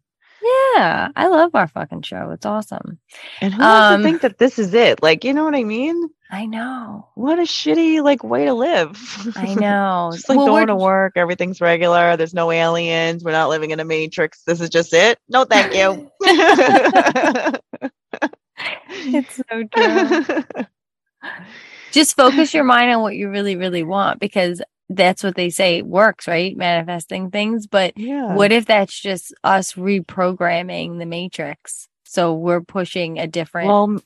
Yeah. 0.76 1.10
I 1.16 1.28
love 1.28 1.56
our 1.56 1.68
fucking 1.68 2.04
show. 2.04 2.30
It's 2.32 2.46
awesome. 2.46 3.00
And 3.42 3.54
who 3.54 3.62
Um, 3.62 3.98
to 4.02 4.04
think 4.04 4.22
that 4.22 4.38
this 4.38 4.60
is 4.60 4.74
it? 4.74 5.02
Like, 5.04 5.24
you 5.26 5.34
know 5.34 5.44
what 5.44 5.56
I 5.56 5.64
mean? 5.64 6.10
I 6.30 6.46
know. 6.46 7.08
What 7.16 7.40
a 7.40 7.44
shitty 7.44 8.02
like 8.04 8.24
way 8.24 8.46
to 8.46 8.54
live. 8.54 8.98
I 9.36 9.56
know. 9.60 10.12
just 10.14 10.30
like 10.30 10.38
Well, 10.38 10.48
going 10.48 10.68
to 10.68 10.76
work, 10.76 11.14
everything's 11.16 11.60
regular. 11.60 12.16
There's 12.18 12.34
no 12.34 12.52
aliens. 12.52 13.24
We're 13.24 13.32
not 13.32 13.50
living 13.50 13.72
in 13.72 13.80
a 13.80 13.86
matrix. 13.86 14.44
This 14.44 14.62
is 14.62 14.70
just 14.70 14.94
it. 14.94 15.20
No, 15.28 15.44
thank 15.46 15.74
you. 15.74 16.12
It's 18.90 19.36
so 19.36 19.64
true. 19.64 20.44
just 21.92 22.16
focus 22.16 22.54
your 22.54 22.64
mind 22.64 22.92
on 22.92 23.02
what 23.02 23.16
you 23.16 23.30
really, 23.30 23.56
really 23.56 23.84
want 23.84 24.20
because 24.20 24.62
that's 24.90 25.24
what 25.24 25.36
they 25.36 25.50
say 25.50 25.82
works, 25.82 26.28
right? 26.28 26.56
Manifesting 26.56 27.30
things. 27.32 27.68
But 27.68 27.98
yeah. 27.98 28.34
what 28.34 28.52
if 28.52 28.66
that's 28.66 28.98
just 29.00 29.34
us 29.44 29.74
reprogramming 29.74 31.00
the 31.00 31.06
matrix? 31.06 31.88
So 32.04 32.34
we're 32.34 32.62
pushing 32.62 33.20
a 33.20 33.28
different 33.28 33.68
well, 33.68 34.00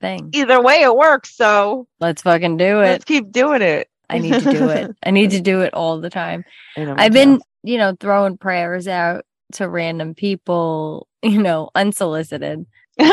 thing. 0.00 0.30
either 0.32 0.62
way, 0.62 0.82
it 0.82 0.94
works. 0.96 1.34
So 1.36 1.88
Let's 1.98 2.22
fucking 2.22 2.56
do 2.56 2.80
it. 2.80 2.84
let's 2.84 3.04
keep 3.04 3.32
doing 3.32 3.62
it. 3.62 3.88
I 4.08 4.18
need 4.18 4.34
to 4.42 4.52
do 4.52 4.68
it. 4.68 4.96
I 5.02 5.10
need 5.10 5.30
to 5.32 5.40
do 5.52 5.60
it 5.62 5.74
all 5.74 6.00
the 6.00 6.10
time. 6.10 6.44
I 6.76 6.84
know, 6.84 6.94
me 6.94 7.02
I've 7.02 7.12
been, 7.12 7.40
you 7.62 7.78
know, 7.78 7.96
throwing 7.98 8.38
prayers 8.38 8.88
out 8.88 9.24
to 9.52 9.68
random 9.68 10.14
people, 10.14 11.08
you 11.22 11.42
know, 11.42 11.70
unsolicited. 11.74 12.66
Me 12.98 13.06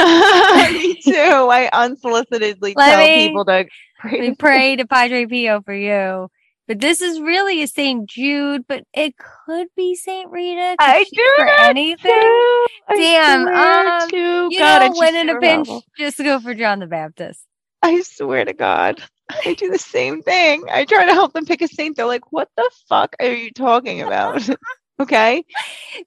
too. 1.02 1.14
I 1.14 1.70
unsolicitedly 1.74 2.74
Let 2.76 2.90
tell 2.90 3.00
me- 3.00 3.28
people 3.28 3.46
to 3.46 3.70
pray. 4.00 4.20
We 4.30 4.36
pray 4.36 4.76
to 4.76 4.88
Padre 4.88 5.26
Pio 5.26 5.62
for 5.62 5.74
you. 5.74 6.30
But 6.68 6.82
this 6.82 7.00
is 7.02 7.22
really 7.22 7.64
a 7.64 7.68
St. 7.68 8.10
Jude, 8.10 8.66
but 8.68 8.84
it 8.94 9.16
could 9.46 9.68
be 9.78 9.96
St. 9.96 10.30
Rita. 10.30 10.76
I 10.80 11.06
do 11.06 11.22
for 11.38 11.48
anything. 11.62 12.12
too. 12.12 12.66
I 12.90 12.96
Damn, 12.96 13.48
um, 13.48 14.10
to 14.10 14.50
You 14.52 14.60
God, 14.60 14.82
know, 14.82 14.98
when 14.98 15.16
in 15.16 15.30
a 15.30 15.40
pinch, 15.40 15.68
powerful. 15.68 15.86
just 15.98 16.18
go 16.18 16.40
for 16.42 16.54
John 16.54 16.80
the 16.80 16.88
Baptist. 16.88 17.42
I 17.82 18.02
swear 18.02 18.44
to 18.44 18.54
God, 18.54 19.02
I 19.30 19.54
do 19.54 19.72
the 19.72 19.78
same 19.80 20.22
thing. 20.24 20.66
I 20.70 20.84
try 20.84 21.06
to 21.06 21.14
help 21.14 21.32
them 21.34 21.46
pick 21.46 21.62
a 21.62 21.68
saint. 21.70 21.96
They're 21.96 22.06
like, 22.06 22.32
"What 22.34 22.50
the 22.58 22.70
fuck 22.90 23.16
are 23.22 23.32
you 23.32 23.52
talking 23.52 24.02
about?" 24.02 24.48
okay, 25.00 25.44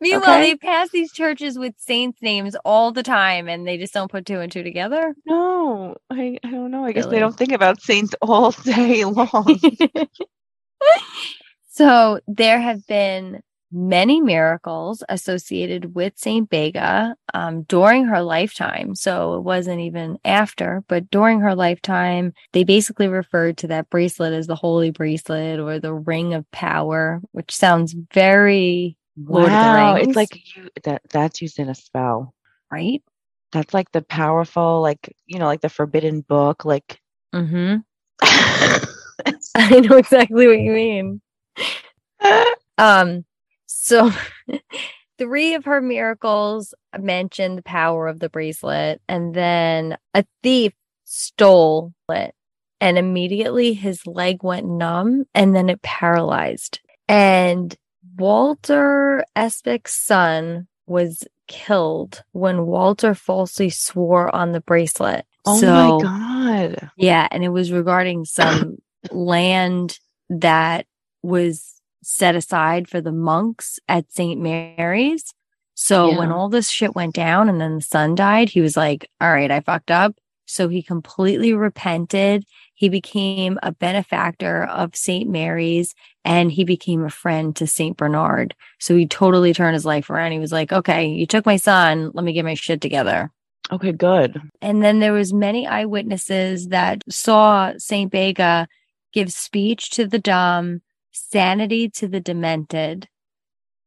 Meanwhile, 0.01 0.39
Okay. 0.39 0.41
they 0.41 0.57
pass 0.57 0.91
these 0.91 1.13
churches 1.13 1.59
with 1.59 1.75
saints' 1.79 2.23
names 2.23 2.57
all 2.65 2.93
the 2.93 3.03
time, 3.03 3.49
and 3.49 3.67
they 3.67 3.79
just 3.79 3.95
don't 3.95 4.11
put 4.11 4.27
two 4.27 4.41
and 4.41 4.51
two 4.53 4.63
together. 4.63 5.15
no, 5.27 5.97
I, 6.11 6.39
I 6.45 6.51
don't 6.51 6.71
know. 6.71 6.85
I 6.85 6.93
guess 6.93 7.07
they 7.07 7.19
don't 7.19 7.37
think 7.37 7.53
about 7.53 7.83
saints 7.83 8.15
all 8.23 8.51
day 8.65 9.05
long. 9.05 9.59
so 11.71 12.21
there 12.29 12.61
have 12.61 12.87
been 12.87 13.43
many 13.73 14.21
miracles 14.21 15.03
associated 15.09 15.95
with 15.95 16.19
Saint 16.19 16.51
Bega 16.51 17.15
um, 17.35 17.63
during 17.63 18.05
her 18.07 18.23
lifetime. 18.23 18.95
So 18.95 19.35
it 19.35 19.43
wasn't 19.43 19.81
even 19.81 20.19
after, 20.25 20.83
but 20.89 21.11
during 21.11 21.41
her 21.41 21.55
lifetime, 21.55 22.33
they 22.53 22.65
basically 22.65 23.09
referred 23.09 23.57
to 23.59 23.69
that 23.69 23.91
bracelet 23.91 24.33
as 24.33 24.47
the 24.47 24.57
holy 24.57 24.91
bracelet 24.91 25.61
or 25.61 25.79
the 25.79 25.95
ring 25.95 26.35
of 26.35 26.51
power, 26.51 27.21
which 27.33 27.55
sounds 27.55 27.95
very 28.13 28.97
Lord 29.17 29.49
wow, 29.51 29.97
it's 29.97 30.17
like 30.17 30.57
you 30.57 30.71
that 30.85 31.03
that's 31.11 31.43
used 31.43 31.59
in 31.59 31.69
a 31.69 31.75
spell. 31.75 32.35
right. 32.71 33.03
That's 33.53 33.75
like 33.75 33.91
the 33.93 34.03
powerful, 34.03 34.81
like, 34.81 35.15
you 35.27 35.39
know, 35.39 35.47
like 35.47 35.61
the 35.61 35.69
forbidden 35.69 36.21
book. 36.23 36.65
Like, 36.65 37.01
Mm-hmm. 37.35 37.79
I 39.57 39.81
know 39.81 39.97
exactly 39.97 40.47
what 40.47 40.61
you 40.61 40.73
mean. 40.73 41.21
Um, 42.79 43.25
so 43.71 44.11
three 45.19 45.55
of 45.55 45.65
her 45.65 45.81
miracles 45.81 46.75
mentioned 46.99 47.59
the 47.59 47.63
power 47.63 48.09
of 48.09 48.19
the 48.19 48.29
bracelet, 48.29 49.01
and 49.09 49.35
then 49.35 49.97
a 50.15 50.25
thief 50.43 50.73
stole 51.05 51.93
it, 52.09 52.35
and 52.81 52.99
immediately 52.99 53.75
his 53.75 54.07
leg 54.07 54.43
went 54.43 54.67
numb 54.67 55.25
and 55.35 55.55
then 55.55 55.69
it 55.69 55.83
paralyzed. 55.83 56.81
And 57.09 57.75
Walter 58.17 59.25
Espec's 59.37 59.95
son 59.95 60.69
was 60.87 61.25
killed 61.47 62.23
when 62.33 62.67
Walter 62.67 63.15
falsely 63.15 63.71
swore 63.71 64.35
on 64.35 64.53
the 64.53 64.61
bracelet. 64.61 65.27
oh 65.47 65.61
so, 65.61 65.99
my 65.99 66.03
God. 66.03 66.91
yeah, 66.97 67.29
and 67.31 67.45
it 67.45 67.49
was 67.49 67.73
regarding 67.73 68.25
some 68.25 68.79
land 69.11 69.99
that 70.29 70.87
was 71.23 71.80
set 72.03 72.35
aside 72.35 72.89
for 72.89 73.01
the 73.01 73.13
monks 73.13 73.79
at 73.89 74.13
St. 74.13 74.41
Mary's. 74.41 75.35
So 75.75 76.19
when 76.19 76.31
all 76.31 76.51
this 76.51 76.69
shit 76.69 76.95
went 76.95 77.15
down 77.15 77.49
and 77.49 77.59
then 77.59 77.77
the 77.77 77.81
son 77.81 78.15
died, 78.15 78.51
he 78.51 78.61
was 78.61 78.77
like, 78.77 79.11
all 79.21 79.33
right, 79.33 79.51
I 79.51 79.61
fucked 79.61 79.91
up. 79.91 80.15
So 80.45 80.69
he 80.69 80.83
completely 80.83 81.55
repented. 81.55 82.45
He 82.75 82.89
became 82.89 83.59
a 83.63 83.73
benefactor 83.73 84.65
of 84.65 84.97
St. 84.97 85.31
Mary's 85.31 85.95
and 86.25 86.51
he 86.53 86.65
became 86.65 87.05
a 87.05 87.11
friend 87.11 87.55
to 87.57 87.67
St. 87.67 87.97
Bernard. 87.97 88.55
So 88.79 88.97
he 88.97 89.07
totally 89.07 89.55
turned 89.55 89.75
his 89.75 89.87
life 89.87 90.11
around. 90.11 90.33
He 90.33 90.39
was 90.39 90.53
like, 90.53 90.73
okay, 90.73 91.07
you 91.07 91.25
took 91.25 91.47
my 91.47 91.57
son. 91.57 92.11
Let 92.15 92.25
me 92.25 92.33
get 92.33 92.45
my 92.45 92.55
shit 92.55 92.81
together. 92.81 93.31
Okay, 93.73 93.93
good. 93.93 94.41
And 94.61 94.83
then 94.83 94.99
there 94.99 95.13
was 95.13 95.33
many 95.33 95.67
eyewitnesses 95.67 96.69
that 96.69 97.05
saw 97.09 97.73
Saint 97.79 98.11
Bega 98.11 98.67
give 99.13 99.33
speech 99.33 99.91
to 99.91 100.07
the 100.07 100.19
dumb, 100.19 100.83
sanity 101.13 101.89
to 101.91 102.09
the 102.09 102.21
demented, 102.21 103.09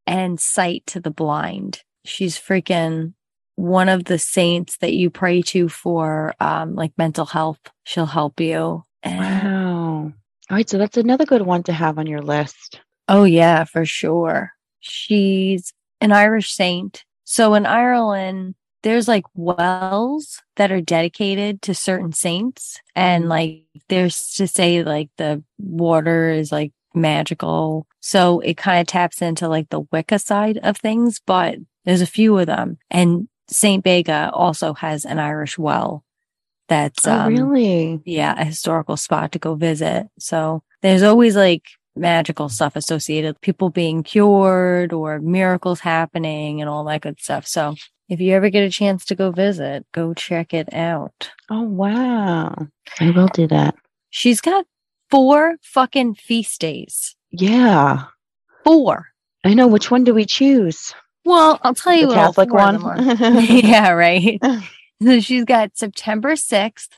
and 0.06 0.38
sight 0.40 0.84
to 0.86 1.00
the 1.00 1.10
blind. 1.10 1.82
She's 2.04 2.38
freaking 2.38 3.14
one 3.56 3.88
of 3.88 4.04
the 4.04 4.18
saints 4.18 4.76
that 4.78 4.92
you 4.94 5.10
pray 5.10 5.40
to 5.40 5.68
for 5.68 6.34
um 6.40 6.74
like 6.74 6.92
mental 6.98 7.24
health. 7.26 7.60
She'll 7.84 8.06
help 8.06 8.40
you. 8.40 8.82
And- 9.02 9.18
Wow. 9.20 10.12
All 10.50 10.56
right, 10.56 10.68
so 10.68 10.76
that's 10.76 10.96
another 10.98 11.24
good 11.24 11.42
one 11.42 11.62
to 11.64 11.72
have 11.72 11.98
on 11.98 12.06
your 12.06 12.20
list. 12.20 12.80
Oh, 13.08 13.24
yeah, 13.24 13.64
for 13.64 13.86
sure. 13.86 14.50
She's 14.80 15.72
an 16.02 16.12
Irish 16.12 16.52
saint. 16.52 17.04
So 17.24 17.54
in 17.54 17.64
Ireland, 17.64 18.54
there's 18.82 19.08
like 19.08 19.24
wells 19.34 20.42
that 20.56 20.70
are 20.70 20.82
dedicated 20.82 21.62
to 21.62 21.74
certain 21.74 22.12
saints. 22.12 22.78
And 22.94 23.24
Mhm. 23.24 23.28
like 23.28 23.64
there's 23.88 24.32
to 24.34 24.46
say 24.46 24.82
like 24.84 25.08
the 25.16 25.42
water 25.58 26.28
is 26.30 26.52
like 26.52 26.72
magical. 26.94 27.86
So 28.00 28.40
it 28.40 28.56
kind 28.56 28.80
of 28.80 28.86
taps 28.86 29.22
into 29.22 29.48
like 29.48 29.70
the 29.70 29.80
Wicca 29.92 30.18
side 30.18 30.58
of 30.58 30.76
things, 30.76 31.20
but 31.24 31.56
there's 31.84 32.00
a 32.00 32.06
few 32.06 32.38
of 32.38 32.46
them. 32.46 32.78
And 32.90 33.28
Saint 33.48 33.84
Bega 33.84 34.30
also 34.32 34.74
has 34.74 35.04
an 35.04 35.18
Irish 35.18 35.58
well 35.58 36.04
that's 36.68 37.06
oh, 37.06 37.12
um, 37.12 37.34
really? 37.34 38.00
yeah, 38.04 38.40
a 38.40 38.44
historical 38.44 38.96
spot 38.96 39.32
to 39.32 39.38
go 39.38 39.54
visit. 39.54 40.08
So 40.18 40.62
there's 40.82 41.02
always 41.02 41.36
like 41.36 41.62
magical 41.96 42.48
stuff 42.48 42.76
associated, 42.76 43.40
people 43.40 43.70
being 43.70 44.02
cured 44.02 44.92
or 44.92 45.20
miracles 45.20 45.80
happening 45.80 46.60
and 46.60 46.70
all 46.70 46.84
that 46.84 47.02
good 47.02 47.20
stuff. 47.20 47.46
So 47.46 47.74
if 48.08 48.20
you 48.20 48.32
ever 48.32 48.50
get 48.50 48.64
a 48.64 48.70
chance 48.70 49.04
to 49.06 49.14
go 49.14 49.30
visit, 49.30 49.86
go 49.92 50.14
check 50.14 50.52
it 50.54 50.72
out. 50.72 51.30
Oh, 51.50 51.62
wow. 51.62 52.54
I 53.00 53.10
will 53.10 53.28
do 53.28 53.46
that. 53.48 53.74
She's 54.10 54.40
got 54.40 54.66
four 55.14 55.54
fucking 55.62 56.14
feast 56.16 56.60
days. 56.60 57.14
Yeah. 57.30 58.06
Four. 58.64 59.06
I 59.44 59.54
know. 59.54 59.68
Which 59.68 59.88
one 59.88 60.02
do 60.02 60.12
we 60.12 60.26
choose? 60.26 60.92
Well, 61.24 61.60
I'll 61.62 61.74
tell 61.74 61.94
you 61.94 62.08
the 62.08 62.08
what 62.08 62.16
Catholic 62.16 62.52
one? 62.52 62.82
yeah, 63.18 63.90
right. 63.90 64.40
So 65.00 65.20
she's 65.20 65.44
got 65.44 65.76
September 65.76 66.32
6th, 66.32 66.88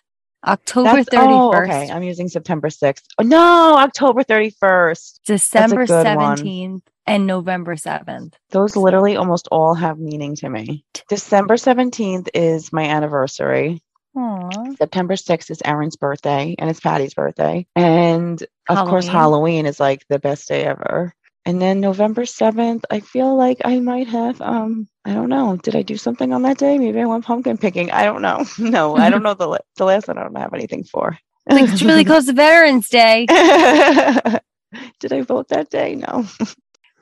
October 0.46 1.04
That's, 1.04 1.10
31st, 1.10 1.28
oh, 1.28 1.62
okay. 1.62 1.90
I'm 1.90 2.02
using 2.02 2.28
September 2.28 2.68
6th. 2.68 3.02
Oh, 3.18 3.22
no, 3.22 3.76
October 3.76 4.22
31st. 4.22 5.20
December 5.26 5.86
good 5.86 6.16
one. 6.16 6.38
17th, 6.38 6.82
and 7.06 7.26
November 7.26 7.74
7th. 7.74 8.32
Those 8.50 8.76
literally 8.76 9.16
almost 9.16 9.48
all 9.50 9.74
have 9.74 9.98
meaning 9.98 10.36
to 10.36 10.48
me. 10.48 10.84
December 11.08 11.56
17th 11.56 12.28
is 12.32 12.72
my 12.72 12.84
anniversary. 12.84 13.82
Aw. 14.16 14.74
September 14.78 15.14
6th 15.14 15.50
is 15.50 15.62
Aaron's 15.64 15.96
birthday 15.96 16.54
and 16.58 16.70
it's 16.70 16.80
Patty's 16.80 17.14
birthday. 17.14 17.66
And 17.76 18.42
of 18.68 18.88
course, 18.88 19.06
Halloween. 19.06 19.62
Halloween 19.62 19.66
is 19.66 19.78
like 19.80 20.06
the 20.08 20.18
best 20.18 20.48
day 20.48 20.64
ever. 20.64 21.14
And 21.44 21.62
then 21.62 21.80
November 21.80 22.22
7th, 22.22 22.82
I 22.90 22.98
feel 23.00 23.36
like 23.36 23.58
I 23.64 23.78
might 23.78 24.08
have, 24.08 24.40
um, 24.40 24.88
I 25.04 25.12
don't 25.14 25.28
know. 25.28 25.56
Did 25.56 25.76
I 25.76 25.82
do 25.82 25.96
something 25.96 26.32
on 26.32 26.42
that 26.42 26.58
day? 26.58 26.76
Maybe 26.76 27.00
I 27.00 27.04
went 27.06 27.24
pumpkin 27.24 27.56
picking. 27.56 27.92
I 27.92 28.04
don't 28.04 28.22
know. 28.22 28.44
No, 28.58 28.96
I 28.96 29.10
don't 29.10 29.22
know 29.22 29.34
the, 29.34 29.60
the 29.76 29.84
last 29.84 30.08
one 30.08 30.18
I 30.18 30.24
don't 30.24 30.36
have 30.36 30.54
anything 30.54 30.82
for. 30.82 31.16
Like 31.48 31.70
it's 31.70 31.82
really 31.82 32.04
close 32.04 32.26
to 32.26 32.32
Veterans 32.32 32.88
Day. 32.88 33.26
Did 34.98 35.12
I 35.12 35.20
vote 35.22 35.48
that 35.48 35.70
day? 35.70 35.94
No. 35.94 36.26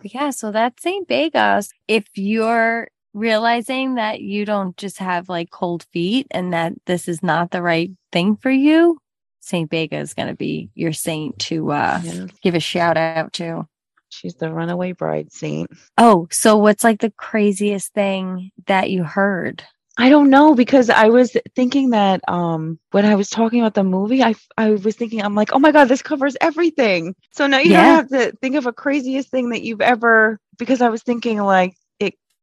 Yeah, 0.07 0.29
so 0.31 0.53
that's 0.53 0.83
St. 0.83 1.09
Bega's. 1.09 1.71
If 1.89 2.05
you're 2.15 2.89
realizing 3.15 3.95
that 3.95 4.21
you 4.21 4.45
don't 4.45 4.77
just 4.77 4.99
have 4.99 5.29
like 5.29 5.51
cold 5.51 5.85
feet 5.93 6.27
and 6.31 6.53
that 6.53 6.73
this 6.87 7.09
is 7.09 7.23
not 7.23 7.51
the 7.51 7.62
right 7.62 7.91
thing 8.12 8.37
for 8.37 8.51
you, 8.51 8.99
St. 9.41 9.71
Bega 9.71 9.97
is 9.99 10.15
going 10.15 10.29
to 10.29 10.35
be 10.35 10.71
your 10.75 10.93
saint 10.93 11.39
to 11.41 11.71
uh, 11.73 12.01
Yeah. 12.03 12.27
give 12.43 12.55
a 12.55 12.61
shout 12.61 12.97
out 12.97 13.33
to. 13.35 13.67
She's 14.11 14.35
the 14.35 14.53
runaway 14.53 14.93
bride 14.93 15.33
saint. 15.33 15.71
Oh, 15.99 16.29
so 16.31 16.57
what's 16.57 16.85
like 16.85 17.01
the 17.01 17.11
craziest 17.11 17.93
thing 17.95 18.51
that 18.67 18.91
you 18.91 19.03
heard? 19.05 19.65
I 19.97 20.09
don't 20.09 20.31
know 20.31 20.55
because 20.57 20.91
I 20.91 21.09
was 21.09 21.37
thinking 21.55 21.91
that 21.91 22.21
um 22.29 22.81
when 22.91 23.05
I 23.05 23.15
was 23.15 23.31
talking 23.31 23.61
about 23.61 23.75
the 23.75 23.85
movie, 23.85 24.23
I 24.25 24.35
I 24.57 24.71
was 24.71 24.97
thinking 24.97 25.23
I'm 25.23 25.37
like, 25.37 25.53
oh 25.53 25.59
my 25.61 25.71
god, 25.73 25.87
this 25.89 26.03
covers 26.03 26.37
everything. 26.41 27.15
So 27.33 27.47
now 27.47 27.59
you 27.59 27.71
don't 27.75 27.85
have 27.97 28.09
to 28.09 28.33
think 28.41 28.57
of 28.57 28.67
a 28.67 28.73
craziest 28.73 29.31
thing 29.31 29.51
that 29.51 29.62
you've 29.62 29.81
ever 29.81 30.39
because 30.59 30.81
I 30.81 30.89
was 30.89 31.03
thinking 31.03 31.41
like 31.41 31.75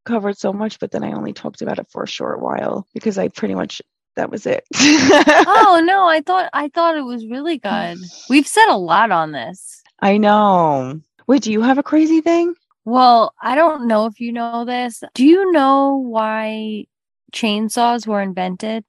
covered 0.05 0.37
so 0.37 0.51
much, 0.53 0.79
but 0.79 0.91
then 0.91 1.03
I 1.03 1.11
only 1.13 1.33
talked 1.33 1.61
about 1.61 1.79
it 1.79 1.87
for 1.89 2.03
a 2.03 2.07
short 2.07 2.41
while 2.41 2.87
because 2.93 3.17
I 3.17 3.27
pretty 3.29 3.55
much 3.55 3.81
that 4.15 4.29
was 4.29 4.45
it. 4.45 4.65
oh 4.75 5.81
no, 5.85 6.05
I 6.07 6.21
thought 6.21 6.49
I 6.53 6.67
thought 6.69 6.97
it 6.97 7.05
was 7.05 7.25
really 7.27 7.57
good. 7.57 7.97
We've 8.29 8.47
said 8.47 8.67
a 8.69 8.77
lot 8.77 9.11
on 9.11 9.31
this. 9.31 9.81
I 9.99 10.17
know. 10.17 10.99
Wait, 11.27 11.43
do 11.43 11.51
you 11.51 11.61
have 11.61 11.77
a 11.77 11.83
crazy 11.83 12.21
thing? 12.21 12.53
Well, 12.83 13.33
I 13.41 13.53
don't 13.55 13.87
know 13.87 14.07
if 14.07 14.19
you 14.19 14.31
know 14.33 14.65
this. 14.65 15.03
Do 15.13 15.23
you 15.23 15.51
know 15.51 15.95
why 15.97 16.85
chainsaws 17.31 18.07
were 18.07 18.21
invented? 18.21 18.83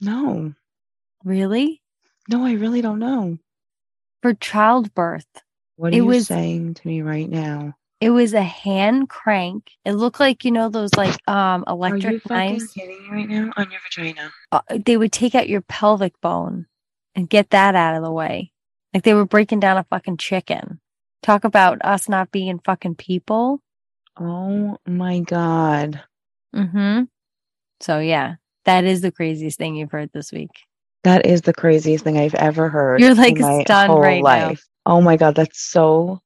No. 0.00 0.52
Really? 1.24 1.80
No, 2.28 2.44
I 2.44 2.52
really 2.52 2.82
don't 2.82 2.98
know. 2.98 3.38
For 4.22 4.34
childbirth. 4.34 5.26
What 5.76 5.92
are 5.92 5.96
It 5.96 5.96
you 5.96 6.04
was- 6.06 6.26
saying 6.26 6.74
to 6.74 6.86
me 6.86 7.00
right 7.02 7.28
now? 7.28 7.74
It 8.00 8.10
was 8.10 8.32
a 8.32 8.42
hand 8.42 9.08
crank. 9.08 9.72
It 9.84 9.92
looked 9.92 10.20
like, 10.20 10.44
you 10.44 10.52
know, 10.52 10.68
those 10.68 10.94
like 10.94 11.16
um 11.28 11.64
Are 11.66 11.96
you 11.96 11.96
electric 11.96 12.30
knives. 12.30 12.72
kidding 12.72 13.02
me 13.02 13.10
right 13.10 13.28
now? 13.28 13.50
On 13.56 13.70
your 13.70 13.80
vagina. 13.84 14.30
Uh, 14.52 14.60
they 14.84 14.96
would 14.96 15.12
take 15.12 15.34
out 15.34 15.48
your 15.48 15.62
pelvic 15.62 16.20
bone 16.20 16.66
and 17.14 17.28
get 17.28 17.50
that 17.50 17.74
out 17.74 17.96
of 17.96 18.02
the 18.04 18.12
way. 18.12 18.52
Like 18.94 19.02
they 19.02 19.14
were 19.14 19.26
breaking 19.26 19.60
down 19.60 19.76
a 19.76 19.84
fucking 19.84 20.18
chicken. 20.18 20.80
Talk 21.22 21.44
about 21.44 21.78
us 21.84 22.08
not 22.08 22.30
being 22.30 22.60
fucking 22.60 22.94
people. 22.94 23.60
Oh 24.16 24.78
my 24.86 25.20
god. 25.20 26.02
Mm-hmm. 26.54 27.04
So 27.80 27.98
yeah, 27.98 28.36
that 28.64 28.84
is 28.84 29.00
the 29.00 29.12
craziest 29.12 29.58
thing 29.58 29.74
you've 29.74 29.90
heard 29.90 30.10
this 30.12 30.32
week. 30.32 30.50
That 31.04 31.26
is 31.26 31.42
the 31.42 31.52
craziest 31.52 32.04
thing 32.04 32.18
I've 32.18 32.34
ever 32.34 32.68
heard. 32.68 33.00
You're, 33.00 33.14
like, 33.14 33.38
stunned 33.38 33.92
whole 33.92 34.00
right 34.00 34.22
now. 34.22 34.54
Oh 34.84 35.00
my 35.00 35.16
god, 35.16 35.34
that's 35.36 35.60
so 35.60 36.20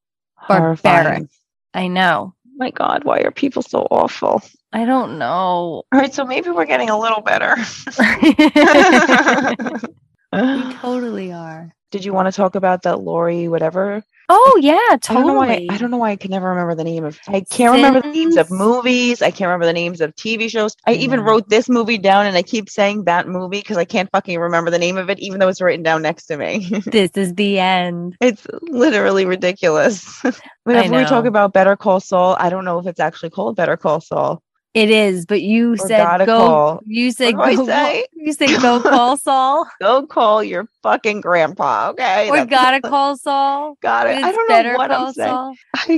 Barbaric. 0.48 0.80
horrifying. 0.80 1.28
I 1.74 1.88
know. 1.88 2.34
My 2.56 2.70
god, 2.70 3.04
why 3.04 3.20
are 3.20 3.30
people 3.30 3.62
so 3.62 3.86
awful? 3.90 4.42
I 4.72 4.84
don't 4.84 5.18
know. 5.18 5.28
All 5.28 5.84
right, 5.92 6.12
so 6.12 6.24
maybe 6.24 6.50
we're 6.50 6.66
getting 6.66 6.90
a 6.90 6.98
little 6.98 7.20
better. 7.20 7.56
we 10.32 10.74
totally 10.74 11.32
are. 11.32 11.74
Did 11.92 12.04
you 12.04 12.12
want 12.12 12.26
to 12.26 12.32
talk 12.32 12.54
about 12.54 12.82
that 12.82 13.00
Lori 13.00 13.48
whatever? 13.48 14.02
Oh 14.28 14.58
yeah, 14.62 14.74
I 14.74 14.98
don't 14.98 15.26
know 15.26 15.34
why 15.34 15.48
totally. 15.48 15.70
I 15.70 15.78
don't 15.78 15.90
know 15.90 15.98
why 15.98 16.10
I 16.12 16.16
can 16.16 16.30
never 16.30 16.48
remember 16.48 16.74
the 16.74 16.84
name 16.84 17.04
of 17.04 17.18
I 17.28 17.40
can't 17.42 17.74
remember 17.74 18.00
the 18.00 18.12
names 18.12 18.36
of 18.36 18.50
movies. 18.50 19.20
I 19.20 19.30
can't 19.30 19.48
remember 19.48 19.66
the 19.66 19.72
names 19.72 20.00
of 20.00 20.14
TV 20.14 20.48
shows. 20.48 20.76
I 20.86 20.92
I 20.92 20.96
even 20.96 21.20
mm. 21.20 21.26
wrote 21.26 21.48
this 21.48 21.68
movie 21.68 21.98
down 21.98 22.26
and 22.26 22.36
I 22.36 22.42
keep 22.42 22.68
saying 22.68 23.04
that 23.04 23.26
movie 23.26 23.58
because 23.58 23.78
I 23.78 23.84
can't 23.84 24.10
fucking 24.10 24.38
remember 24.38 24.70
the 24.70 24.78
name 24.78 24.98
of 24.98 25.10
it, 25.10 25.18
even 25.20 25.40
though 25.40 25.48
it's 25.48 25.60
written 25.60 25.82
down 25.82 26.02
next 26.02 26.26
to 26.26 26.36
me. 26.36 26.70
This 26.92 27.12
is 27.12 27.34
the 27.34 27.58
end. 27.58 28.16
It's 28.20 28.46
literally 28.62 29.24
ridiculous. 29.24 30.22
Whenever 30.64 30.96
we 30.96 31.04
talk 31.04 31.24
about 31.24 31.52
Better 31.52 31.76
Call 31.76 32.00
Saul, 32.00 32.36
I 32.38 32.50
don't 32.50 32.64
know 32.64 32.78
if 32.78 32.86
it's 32.86 33.00
actually 33.00 33.30
called 33.30 33.56
Better 33.56 33.76
Call 33.76 34.00
Saul. 34.00 34.42
It 34.74 34.90
is, 34.90 35.26
but 35.26 35.42
you 35.42 35.72
Or 35.72 35.76
said 35.76 36.26
go. 36.26 36.38
call. 36.38 36.80
You 36.86 37.10
said 37.12 37.36
What 37.36 37.46
do 37.46 37.52
I 37.52 37.56
go. 37.56 37.66
say? 37.66 38.06
You 38.14 38.32
said 38.32 38.62
go 38.62 38.80
call 38.80 39.16
Saul 39.18 39.66
Go 39.80 40.06
call 40.06 40.44
your 40.44 40.68
fucking 40.82 41.20
grandpa, 41.20 41.90
okay? 41.90 42.30
we 42.30 42.44
gotta 42.46 42.80
call 42.88 43.16
Saul. 43.16 43.76
got 43.82 44.06
it. 44.06 44.16
I 44.22 44.30
don't 44.32 44.48
better 44.48 44.72
know 44.72 44.78
what 44.78 44.90
call 44.90 45.06
I'm 45.08 45.12
saying. 45.12 45.28
Saul. 45.28 45.54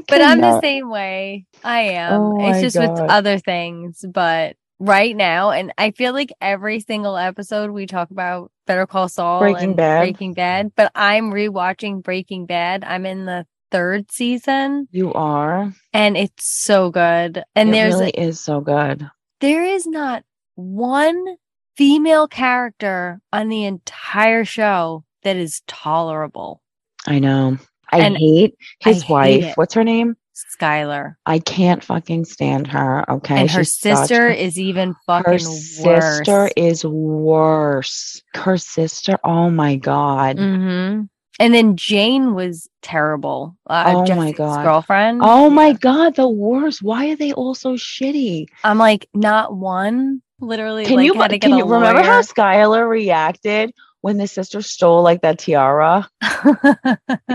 But 0.09 0.23
I'm 0.23 0.41
the 0.41 0.61
same 0.61 0.89
way. 0.91 1.45
I 1.63 1.81
am. 1.83 2.21
Oh 2.23 2.49
it's 2.51 2.75
just 2.75 2.79
with 2.79 2.99
other 3.11 3.39
things, 3.39 4.05
but 4.09 4.57
right 4.81 5.15
now, 5.15 5.51
and 5.51 5.73
I 5.79 5.91
feel 5.93 6.13
like 6.13 6.33
every 6.41 6.81
single 6.81 7.17
episode 7.17 7.71
we 7.71 7.87
talk 7.87 8.11
about 8.11 8.51
Better 8.67 8.87
Call 8.87 9.09
Saul, 9.09 9.41
Breaking 9.41 9.69
and 9.69 9.77
Bad. 9.77 10.01
Breaking 10.01 10.33
Bad. 10.35 10.73
But 10.75 10.91
I'm 10.95 11.31
rewatching 11.31 12.03
Breaking 12.03 12.47
Bad. 12.47 12.85
I'm 12.85 13.07
in 13.07 13.27
the 13.27 13.47
third 13.75 14.11
season, 14.13 14.87
You 14.93 15.13
are. 15.15 15.73
and 15.93 16.17
it's 16.17 16.45
so 16.45 16.91
good. 16.91 17.43
And 17.57 17.69
it 17.71 17.73
there's 17.73 17.95
really 17.95 18.11
is 18.11 18.39
so 18.41 18.61
good. 18.61 19.11
there 19.41 19.65
is 19.65 19.85
not 19.87 20.23
one 20.55 21.37
female 21.77 22.29
character 22.29 23.21
on 23.33 23.49
the 23.49 23.65
entire 23.65 24.45
show 24.45 25.05
that 25.25 25.35
is 25.37 25.63
tolerable. 25.67 26.63
I 27.07 27.19
know. 27.19 27.59
I 27.91 27.99
And 27.99 28.17
hate 28.17 28.55
I 28.85 28.89
his 28.91 29.03
hate 29.03 29.11
wife. 29.13 29.57
What's 29.57 29.75
her 29.75 29.83
name? 29.83 30.17
Skyler. 30.61 31.15
I 31.27 31.39
can't 31.41 31.83
fucking 31.83 32.25
stand 32.27 32.67
her. 32.69 33.09
Okay. 33.11 33.37
and 33.41 33.51
her 33.51 33.65
She's 33.65 33.75
sister 33.75 34.29
a- 34.29 34.35
is 34.37 34.59
even 34.59 34.95
fucking 35.07 35.33
worse. 35.33 35.85
her 35.85 36.01
sister 36.19 36.33
worse. 36.43 36.53
is 36.57 36.85
worse. 36.85 38.23
Her 38.35 38.57
sister, 38.57 39.19
oh 39.25 39.51
my 39.51 39.77
god. 39.77 40.39
hmm 40.39 41.03
And 41.41 41.53
then 41.53 41.77
Jane 41.77 42.35
was 42.35 42.69
terrible. 42.83 43.57
Uh, 43.67 43.95
Oh 43.97 44.15
my 44.15 44.33
God. 44.33 44.63
girlfriend. 44.63 45.21
Oh 45.23 45.51
my 45.51 45.73
god, 45.73 46.15
the 46.15 46.29
worst. 46.29 46.83
Why 46.83 47.11
are 47.11 47.17
they 47.17 47.33
all 47.33 47.55
so 47.55 47.75
shitty? 47.75 48.47
I'm 48.63 48.79
like, 48.79 49.09
not 49.15 49.57
one. 49.57 50.23
Literally, 50.41 50.85
Can 50.85 50.97
like, 50.97 51.07
you 51.07 51.15
had 51.15 51.29
to 51.31 51.39
get 51.39 51.49
can 51.49 51.59
you 51.59 51.65
remember 51.65 52.03
how. 52.03 52.21
Skyler 52.21 52.89
reacted 52.89 53.73
when 54.01 54.19
the 54.19 54.27
sister 54.27 54.61
stole 54.61 55.03
like 55.03 55.23
that 55.23 55.39
tiara? 55.39 56.09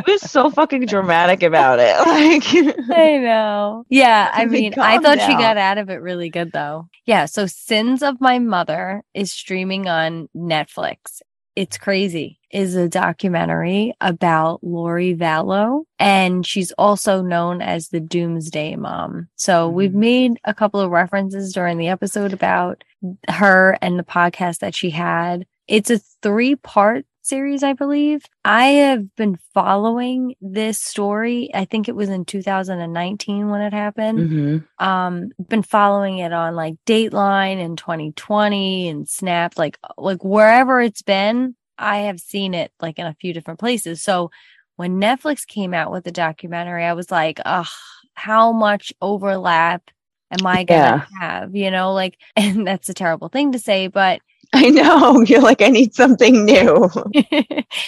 He 0.06 0.12
was 0.12 0.22
so 0.22 0.50
fucking 0.52 0.86
dramatic 0.86 1.42
about 1.44 1.80
it. 1.80 1.96
Like 2.08 2.78
I 2.92 3.18
know. 3.18 3.86
Yeah, 3.90 4.30
I 4.32 4.46
mean, 4.46 4.74
I 4.78 5.00
thought 5.00 5.20
she 5.22 5.34
got 5.34 5.58
out 5.58 5.78
of 5.78 5.90
it 5.90 5.96
really 5.96 6.30
good 6.30 6.52
though. 6.52 6.88
Yeah, 7.06 7.26
so 7.26 7.48
Sins 7.48 8.04
of 8.04 8.22
My 8.22 8.38
Mother 8.40 9.04
is 9.14 9.34
streaming 9.34 9.88
on 9.88 10.30
Netflix. 10.36 11.22
It's 11.60 11.78
crazy. 11.78 12.40
Is 12.52 12.78
a 12.78 12.88
documentary 12.88 13.94
about 14.00 14.64
Lori 14.64 15.14
Vallow 15.14 15.84
and 16.00 16.48
she's 16.48 16.72
also 16.78 17.22
known 17.22 17.62
as 17.62 17.90
the 17.90 18.00
Doomsday 18.00 18.78
Mom. 18.78 19.28
So 19.36 19.68
we've 19.68 19.92
Mhm. 19.92 19.96
made 19.96 20.40
a 20.46 20.54
couple 20.54 20.80
of 20.80 20.90
references 20.90 21.52
during 21.52 21.78
the 21.78 21.90
episode 21.90 22.32
about 22.32 22.86
her 23.28 23.78
and 23.82 24.00
the 24.00 24.04
podcast 24.04 24.60
that 24.60 24.74
she 24.74 24.92
had. 24.92 25.46
It's 25.68 25.92
a 25.92 26.00
three-part 26.24 27.06
series, 27.22 27.64
I 27.64 27.74
believe. 27.74 28.24
I 28.44 28.66
have 28.66 29.16
been 29.16 29.38
following 29.54 30.36
this 30.42 30.82
story. 30.82 31.50
I 31.54 31.66
think 31.66 31.88
it 31.88 31.96
was 31.96 32.10
in 32.10 32.26
2019 32.26 33.50
when 33.50 33.62
it 33.62 33.74
happened. 33.74 34.30
Mhm. 34.32 34.68
Um, 34.80 35.30
been 35.50 35.64
following 35.64 36.20
it 36.20 36.32
on 36.32 36.56
like 36.56 36.76
Dateline 36.86 37.64
and 37.64 37.78
2020 37.78 38.88
and 38.90 39.08
Snap, 39.08 39.58
like 39.58 39.78
like 39.98 40.24
wherever 40.24 40.82
it's 40.82 41.02
been, 41.02 41.56
I 41.78 42.00
have 42.00 42.20
seen 42.20 42.54
it 42.54 42.72
like 42.82 43.00
in 43.00 43.06
a 43.06 43.16
few 43.20 43.34
different 43.34 43.60
places. 43.60 44.02
So 44.02 44.32
when 44.78 45.00
Netflix 45.02 45.46
came 45.46 45.74
out 45.74 45.92
with 45.92 46.06
the 46.06 46.12
documentary, 46.12 46.86
I 46.86 46.94
was 46.94 47.12
like, 47.12 47.40
ugh, 47.46 47.68
how 48.14 48.52
much 48.54 48.94
overlap 49.02 49.84
am 50.32 50.46
I 50.48 50.64
gonna 50.64 51.08
have? 51.20 51.56
You 51.56 51.72
know, 51.72 51.94
like, 51.94 52.18
and 52.36 52.66
that's 52.66 52.90
a 52.90 52.94
terrible 52.94 53.30
thing 53.30 53.52
to 53.54 53.60
say, 53.60 53.88
but 53.88 54.22
I 54.54 54.70
know. 54.70 55.22
You're 55.28 55.42
like, 55.42 55.62
I 55.62 55.68
need 55.70 55.94
something 55.94 56.46
new. 56.46 56.90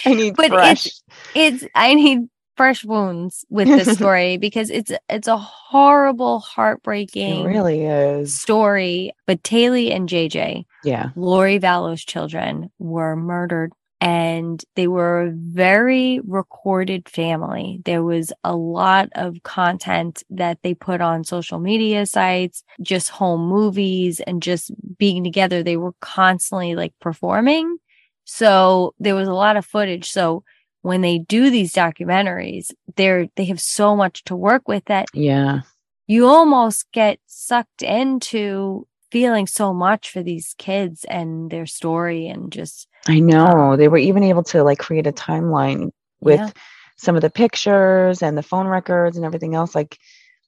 I 0.04 0.14
need 0.14 0.36
But 0.36 0.50
fresh. 0.50 0.86
it's 0.86 1.02
it's 1.34 1.64
I 1.74 1.94
need 1.94 2.28
fresh 2.56 2.84
wounds 2.84 3.44
with 3.50 3.66
this 3.66 3.96
story 3.96 4.36
because 4.36 4.70
it's 4.70 4.92
it's 5.08 5.26
a 5.28 5.36
horrible, 5.36 6.36
It 6.36 6.44
heartbreaking 6.54 7.44
really 7.44 7.84
is. 7.84 8.38
story. 8.38 9.12
But 9.26 9.42
Taylor 9.42 9.92
and 9.94 10.08
JJ, 10.08 10.64
Yeah. 10.84 11.10
Lori 11.16 11.58
Vallow's 11.58 12.04
children, 12.04 12.70
were 12.78 13.16
murdered. 13.16 13.72
And 14.02 14.64
they 14.74 14.88
were 14.88 15.22
a 15.22 15.30
very 15.32 16.20
recorded 16.26 17.08
family. 17.08 17.80
There 17.84 18.02
was 18.02 18.32
a 18.42 18.56
lot 18.56 19.10
of 19.14 19.44
content 19.44 20.24
that 20.30 20.58
they 20.62 20.74
put 20.74 21.00
on 21.00 21.22
social 21.22 21.60
media 21.60 22.04
sites, 22.06 22.64
just 22.80 23.10
home 23.10 23.48
movies 23.48 24.18
and 24.18 24.42
just 24.42 24.72
being 24.98 25.22
together. 25.22 25.62
They 25.62 25.76
were 25.76 25.94
constantly 26.00 26.74
like 26.74 26.94
performing. 27.00 27.76
So 28.24 28.92
there 28.98 29.14
was 29.14 29.28
a 29.28 29.34
lot 29.34 29.56
of 29.56 29.64
footage. 29.64 30.10
So 30.10 30.42
when 30.80 31.00
they 31.02 31.18
do 31.18 31.48
these 31.50 31.72
documentaries, 31.72 32.72
they're, 32.96 33.28
they 33.36 33.44
have 33.46 33.60
so 33.60 33.94
much 33.94 34.24
to 34.24 34.34
work 34.34 34.66
with 34.66 34.84
that 34.86 35.06
Yeah. 35.14 35.60
you 36.08 36.26
almost 36.26 36.90
get 36.92 37.20
sucked 37.26 37.82
into 37.82 38.88
feeling 39.12 39.46
so 39.46 39.72
much 39.72 40.10
for 40.10 40.24
these 40.24 40.56
kids 40.58 41.04
and 41.04 41.50
their 41.52 41.66
story 41.66 42.26
and 42.26 42.50
just 42.50 42.88
I 43.08 43.20
know. 43.20 43.76
They 43.76 43.88
were 43.88 43.98
even 43.98 44.22
able 44.22 44.44
to 44.44 44.62
like 44.62 44.78
create 44.78 45.06
a 45.06 45.12
timeline 45.12 45.90
with 46.20 46.40
Yeah. 46.40 46.50
some 46.96 47.16
of 47.16 47.22
the 47.22 47.30
pictures 47.30 48.22
and 48.22 48.36
the 48.38 48.42
phone 48.42 48.66
records 48.66 49.16
and 49.16 49.26
everything 49.26 49.54
else. 49.54 49.74
Like 49.74 49.98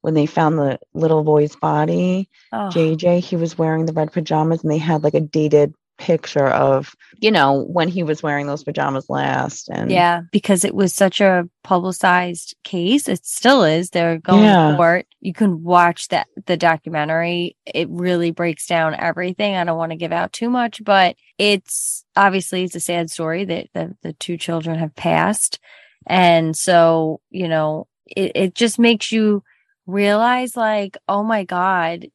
when 0.02 0.14
they 0.14 0.26
found 0.26 0.58
the 0.58 0.78
little 0.92 1.24
boy's 1.24 1.56
body, 1.56 2.28
oh, 2.52 2.68
JJ, 2.72 3.20
he 3.20 3.36
was 3.36 3.58
wearing 3.58 3.86
the 3.86 3.92
red 3.92 4.12
pajamas 4.12 4.62
and 4.62 4.70
they 4.70 4.78
had 4.78 5.02
like 5.02 5.14
a 5.14 5.20
dated 5.20 5.74
picture 5.98 6.48
of, 6.48 6.94
you 7.20 7.30
know, 7.30 7.62
when 7.64 7.88
he 7.88 8.02
was 8.02 8.22
wearing 8.22 8.46
those 8.46 8.64
pajamas 8.64 9.08
last. 9.08 9.68
And 9.70 9.90
yeah 9.90 10.22
because 10.32 10.64
it 10.64 10.74
was 10.74 10.92
such 10.94 11.20
a 11.20 11.48
publicized 11.62 12.54
case 12.64 13.08
it 13.08 13.24
still 13.24 13.62
is 13.64 13.90
they're 13.90 14.18
going 14.18 14.42
Yeah. 14.44 14.70
to 14.70 14.76
court 14.76 15.06
you 15.20 15.32
can 15.32 15.62
watch 15.62 16.08
that 16.08 16.26
the 16.46 16.56
documentary 16.56 17.56
it 17.64 17.88
really 17.90 18.30
breaks 18.32 18.66
down 18.66 18.94
everything 18.94 19.54
i 19.56 19.64
don't 19.64 19.78
want 19.78 19.92
to 19.92 19.96
give 19.96 20.12
out 20.12 20.32
too 20.32 20.50
much 20.50 20.82
but 20.84 21.16
it's 21.38 22.04
obviously 22.16 22.64
it's 22.64 22.74
a 22.74 22.80
sad 22.80 23.10
story 23.10 23.44
that 23.44 23.68
the, 23.74 23.94
the 24.02 24.12
two 24.14 24.36
children 24.36 24.78
have 24.78 24.94
passed 24.94 25.58
and 26.06 26.56
so 26.56 27.20
you 27.30 27.48
know 27.48 27.86
it, 28.06 28.32
it 28.34 28.54
just 28.54 28.78
makes 28.78 29.10
you 29.12 29.42
realize 29.86 30.56
like 30.56 30.96
oh 31.08 31.22
my 31.22 31.44
god 31.44 32.06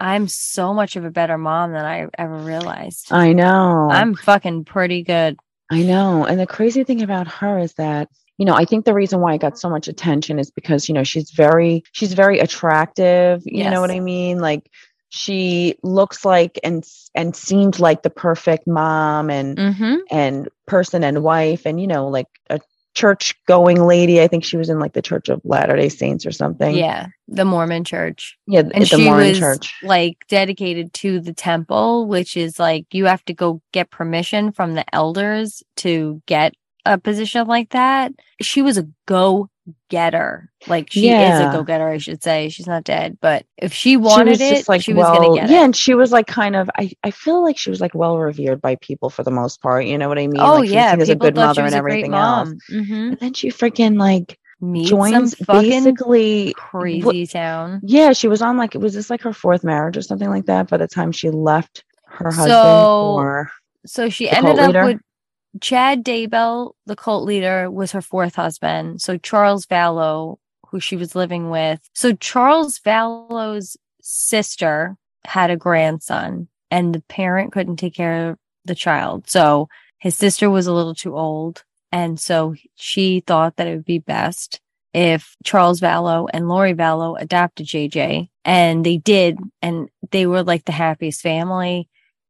i'm 0.00 0.28
so 0.28 0.74
much 0.74 0.96
of 0.96 1.04
a 1.04 1.10
better 1.10 1.38
mom 1.38 1.72
than 1.72 1.84
i 1.84 2.06
ever 2.18 2.36
realized 2.36 3.12
I 3.12 3.32
know. 3.32 3.88
i'm 3.90 4.14
fucking 4.14 4.64
pretty 4.64 5.02
good 5.02 5.36
I 5.70 5.82
know. 5.82 6.24
And 6.24 6.38
the 6.38 6.46
crazy 6.46 6.84
thing 6.84 7.02
about 7.02 7.26
her 7.26 7.58
is 7.58 7.74
that, 7.74 8.08
you 8.38 8.46
know, 8.46 8.54
I 8.54 8.64
think 8.64 8.84
the 8.84 8.94
reason 8.94 9.20
why 9.20 9.32
I 9.32 9.38
got 9.38 9.58
so 9.58 9.68
much 9.68 9.88
attention 9.88 10.38
is 10.38 10.50
because, 10.50 10.88
you 10.88 10.94
know, 10.94 11.04
she's 11.04 11.30
very, 11.30 11.82
she's 11.92 12.12
very 12.12 12.38
attractive. 12.38 13.42
You 13.44 13.68
know 13.70 13.80
what 13.80 13.90
I 13.90 14.00
mean? 14.00 14.38
Like 14.38 14.70
she 15.08 15.76
looks 15.82 16.24
like 16.24 16.58
and 16.62 16.84
and 17.14 17.34
seemed 17.34 17.78
like 17.78 18.02
the 18.02 18.10
perfect 18.10 18.66
mom 18.66 19.30
and 19.30 19.56
mm-hmm. 19.56 19.96
and 20.10 20.48
person 20.66 21.02
and 21.04 21.22
wife 21.22 21.64
and 21.64 21.80
you 21.80 21.86
know 21.86 22.08
like 22.08 22.26
a 22.50 22.58
church 22.96 23.34
going 23.46 23.84
lady 23.84 24.22
i 24.22 24.26
think 24.26 24.42
she 24.42 24.56
was 24.56 24.70
in 24.70 24.78
like 24.80 24.94
the 24.94 25.02
church 25.02 25.28
of 25.28 25.38
latter 25.44 25.76
day 25.76 25.88
saints 25.90 26.24
or 26.24 26.32
something 26.32 26.74
Yeah, 26.74 27.08
the 27.28 27.44
Mormon 27.44 27.84
church. 27.84 28.38
yeah 28.46 28.60
And 28.60 28.82
the 28.82 28.86
she 28.86 29.04
mormon 29.04 29.28
was 29.28 29.38
church 29.38 29.74
like 29.82 30.16
dedicated 30.28 30.94
to 30.94 31.20
the 31.20 31.34
temple, 31.34 32.06
which 32.06 32.38
is 32.38 32.58
like 32.58 32.86
you 32.92 33.04
have 33.04 33.22
to 33.26 33.34
go 33.34 33.60
get 33.72 33.90
permission 33.90 34.50
from 34.50 34.74
the 34.74 34.84
elders 34.94 35.62
to 35.78 36.22
get 36.26 36.54
a 36.86 36.96
position 36.98 37.46
like 37.46 37.70
that. 37.70 38.12
She 38.40 38.62
was 38.62 38.78
a 38.78 38.88
go 39.06 39.50
getter. 39.88 40.50
Like 40.66 40.88
she 40.90 41.08
is 41.10 41.40
a 41.40 41.50
go 41.52 41.62
getter, 41.62 41.88
I 41.88 41.98
should 41.98 42.22
say. 42.22 42.48
She's 42.48 42.66
not 42.66 42.84
dead, 42.84 43.18
but 43.20 43.44
if 43.56 43.72
she 43.72 43.90
she 43.90 43.96
wanted 43.96 44.30
was 44.30 44.40
it, 44.40 44.54
just 44.56 44.68
like 44.68 44.82
she 44.82 44.92
was 44.94 45.04
gonna 45.06 45.34
get 45.34 45.48
it. 45.48 45.52
yeah 45.52 45.64
and 45.64 45.74
she 45.76 45.94
was 45.94 46.10
like 46.12 46.26
kind 46.26 46.56
of 46.56 46.68
i 46.76 46.90
i 47.04 47.10
feel 47.10 47.42
like 47.42 47.56
she 47.58 47.70
was 47.70 47.80
like 47.80 47.94
well 47.94 48.18
revered 48.18 48.60
by 48.60 48.74
people 48.76 49.10
for 49.10 49.22
the 49.22 49.30
most 49.30 49.60
part 49.62 49.84
you 49.86 49.96
know 49.98 50.08
what 50.08 50.18
i 50.18 50.26
mean 50.26 50.40
Oh 50.40 50.54
like, 50.54 50.56
she 50.56 50.60
was 50.62 50.72
yeah, 50.72 50.90
seen 50.92 51.00
as 51.02 51.08
a 51.08 51.14
good 51.14 51.34
mother 51.36 51.62
and 51.64 51.74
everything 51.74 52.14
else 52.14 52.48
mom. 52.48 52.84
hmm 52.84 52.92
and 52.92 53.18
then 53.20 53.32
she 53.34 53.48
freaking 53.48 53.98
like 53.98 54.38
Meet 54.60 54.86
joins 54.88 55.34
basically 55.34 56.52
crazy 56.56 57.26
town. 57.26 57.80
yeah 57.84 58.12
she 58.12 58.28
was 58.28 58.42
on 58.42 58.56
like 58.56 58.74
it 58.74 58.78
was 58.78 58.94
this 58.94 59.10
like 59.10 59.22
her 59.22 59.32
fourth 59.32 59.64
marriage 59.64 59.96
or 59.96 60.02
something 60.02 60.28
like 60.30 60.46
that 60.46 60.68
by 60.68 60.76
the 60.78 60.88
time 60.88 61.12
she 61.12 61.30
left 61.30 61.84
her 62.06 62.26
husband 62.30 62.48
So- 62.50 63.14
for 63.14 63.50
So 63.86 64.08
she 64.08 64.28
ended 64.28 64.58
up 64.58 64.66
leader? 64.68 64.84
with 64.84 65.00
Chad 65.60 66.04
Daybell, 66.04 66.72
the 66.86 66.96
cult 66.96 67.24
leader, 67.24 67.70
was 67.70 67.92
her 67.92 68.02
fourth 68.02 68.34
husband. 68.36 69.00
So 69.00 69.16
Charles 69.16 69.66
Vallow, 69.66 70.36
who 70.68 70.80
she 70.80 70.96
was 70.96 71.14
living 71.14 71.50
with. 71.50 71.80
So 71.94 72.12
Charles 72.14 72.78
Vallow's 72.80 73.76
sister 74.00 74.96
had 75.24 75.50
a 75.50 75.56
grandson, 75.56 76.48
and 76.70 76.94
the 76.94 77.02
parent 77.02 77.52
couldn't 77.52 77.76
take 77.76 77.94
care 77.94 78.30
of 78.30 78.38
the 78.64 78.74
child. 78.74 79.28
So 79.28 79.68
his 79.98 80.16
sister 80.16 80.50
was 80.50 80.66
a 80.66 80.72
little 80.72 80.94
too 80.94 81.16
old. 81.16 81.64
And 81.92 82.20
so 82.20 82.54
she 82.74 83.20
thought 83.26 83.56
that 83.56 83.66
it 83.66 83.76
would 83.76 83.84
be 83.84 83.98
best 83.98 84.60
if 84.92 85.36
Charles 85.44 85.80
Vallow 85.80 86.28
and 86.32 86.48
Lori 86.48 86.74
Vallow 86.74 87.20
adopted 87.20 87.66
JJ. 87.66 88.28
And 88.44 88.84
they 88.84 88.98
did. 88.98 89.38
And 89.62 89.88
they 90.10 90.26
were 90.26 90.42
like 90.42 90.64
the 90.64 90.72
happiest 90.72 91.22
family. 91.22 91.88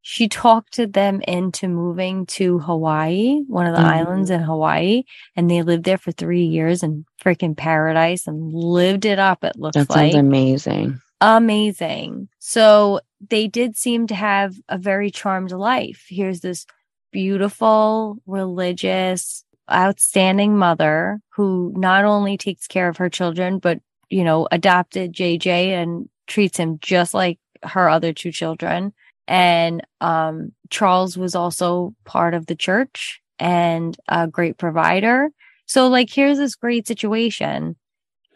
She 0.08 0.28
talked 0.28 0.76
them 0.92 1.20
into 1.26 1.66
moving 1.66 2.26
to 2.26 2.60
Hawaii, 2.60 3.40
one 3.48 3.66
of 3.66 3.74
the 3.74 3.80
mm-hmm. 3.80 3.90
islands 3.90 4.30
in 4.30 4.40
Hawaii. 4.40 5.02
And 5.34 5.50
they 5.50 5.62
lived 5.62 5.82
there 5.82 5.98
for 5.98 6.12
three 6.12 6.44
years 6.44 6.84
in 6.84 7.04
freaking 7.20 7.56
paradise 7.56 8.28
and 8.28 8.52
lived 8.52 9.04
it 9.04 9.18
up. 9.18 9.42
It 9.42 9.56
looks 9.56 9.74
that 9.74 9.90
like. 9.90 10.12
sounds 10.12 10.14
amazing. 10.14 11.00
Amazing. 11.20 12.28
So 12.38 13.00
they 13.28 13.48
did 13.48 13.76
seem 13.76 14.06
to 14.06 14.14
have 14.14 14.54
a 14.68 14.78
very 14.78 15.10
charmed 15.10 15.50
life. 15.50 16.06
Here's 16.08 16.38
this 16.38 16.66
beautiful, 17.10 18.18
religious, 18.26 19.42
outstanding 19.68 20.56
mother 20.56 21.18
who 21.30 21.74
not 21.76 22.04
only 22.04 22.38
takes 22.38 22.68
care 22.68 22.88
of 22.88 22.98
her 22.98 23.10
children, 23.10 23.58
but, 23.58 23.80
you 24.08 24.22
know, 24.22 24.46
adopted 24.52 25.12
JJ 25.12 25.70
and 25.70 26.08
treats 26.28 26.58
him 26.58 26.78
just 26.78 27.12
like 27.12 27.40
her 27.64 27.88
other 27.88 28.12
two 28.12 28.30
children. 28.30 28.92
And 29.28 29.84
um, 30.00 30.52
Charles 30.70 31.16
was 31.16 31.34
also 31.34 31.94
part 32.04 32.34
of 32.34 32.46
the 32.46 32.56
church 32.56 33.20
and 33.38 33.96
a 34.08 34.28
great 34.28 34.56
provider. 34.56 35.30
So, 35.66 35.88
like, 35.88 36.10
here's 36.10 36.38
this 36.38 36.54
great 36.54 36.86
situation. 36.86 37.76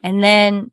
And 0.03 0.23
then 0.23 0.73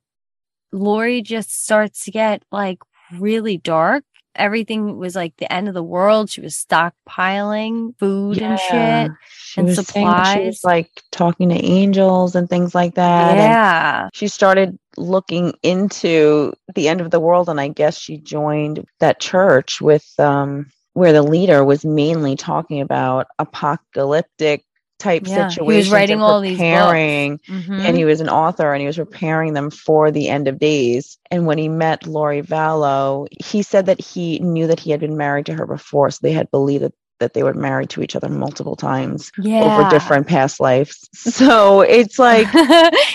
Lori 0.72 1.22
just 1.22 1.63
starts 1.63 2.05
to 2.05 2.11
get 2.11 2.43
like 2.51 2.80
really 3.11 3.57
dark 3.57 4.03
everything 4.38 4.97
was 4.97 5.15
like 5.15 5.36
the 5.38 5.51
end 5.51 5.68
of 5.68 5.74
the 5.74 5.84
world. 5.84 6.30
She 6.30 6.41
was 6.41 6.55
stockpiling 6.55 7.97
food 7.99 8.38
yeah. 8.38 8.51
and 8.51 8.59
shit 8.59 9.18
she 9.32 9.61
and 9.61 9.76
supplies. 9.76 10.38
She 10.38 10.45
was 10.45 10.63
like 10.63 11.03
talking 11.11 11.49
to 11.49 11.55
angels 11.55 12.36
and 12.36 12.49
things 12.49 12.74
like 12.74 12.95
that. 12.95 13.36
Yeah. 13.36 14.03
And 14.03 14.11
she 14.13 14.28
started 14.28 14.78
looking 14.98 15.54
into 15.64 16.54
the 16.76 16.88
end 16.88 17.02
of 17.02 17.12
the 17.12 17.20
world 17.20 17.50
and 17.50 17.60
I 17.60 17.68
guess 17.68 17.98
she 17.98 18.18
joined 18.18 18.86
that 19.00 19.20
church 19.20 19.80
with 19.82 20.08
um 20.20 20.72
where 20.93 21.14
the 21.14 21.22
leader 21.22 21.64
was 21.64 21.86
mainly 21.86 22.36
talking 22.36 22.82
about 22.82 23.28
apocalyptic 23.38 24.66
type 25.00 25.28
yeah, 25.28 25.50
situation. 25.50 25.72
He 25.72 25.78
was 25.78 25.91
writing 25.91 26.22
all 26.22 26.41
these 26.41 26.58
books. 26.58 27.43
Mm-hmm. 27.48 27.74
and 27.74 27.95
he 27.98 28.06
was 28.06 28.20
an 28.20 28.30
author 28.30 28.74
and 28.74 28.82
he 28.82 28.88
was 28.88 28.98
preparing 28.98 29.54
them 29.54 29.70
for 29.70 30.12
the 30.12 30.30
end 30.30 30.48
of 30.48 30.60
days. 30.60 31.18
And 31.30 31.45
when 31.45 31.58
he 31.58 31.70
met 31.70 32.08
Lori 32.08 32.41
Vallow, 32.41 33.28
he 33.43 33.62
said 33.62 33.86
that 33.86 34.02
he 34.02 34.39
knew 34.39 34.68
that 34.68 34.80
he 34.80 34.91
had 34.91 35.00
been 35.00 35.18
married 35.18 35.45
to 35.48 35.54
her 35.54 35.68
before, 35.68 36.10
so 36.10 36.20
they 36.22 36.32
had 36.32 36.50
believed 36.52 36.84
that 36.84 36.93
that 37.20 37.34
they 37.34 37.43
were 37.43 37.53
married 37.53 37.89
to 37.91 38.01
each 38.01 38.15
other 38.15 38.30
multiple 38.30 38.76
times 38.76 39.32
yeah. 39.39 39.63
over 39.63 39.89
different 39.89 40.28
past 40.28 40.59
lives. 40.59 41.09
So 41.38 41.82
it's 41.82 42.18
like 42.18 42.47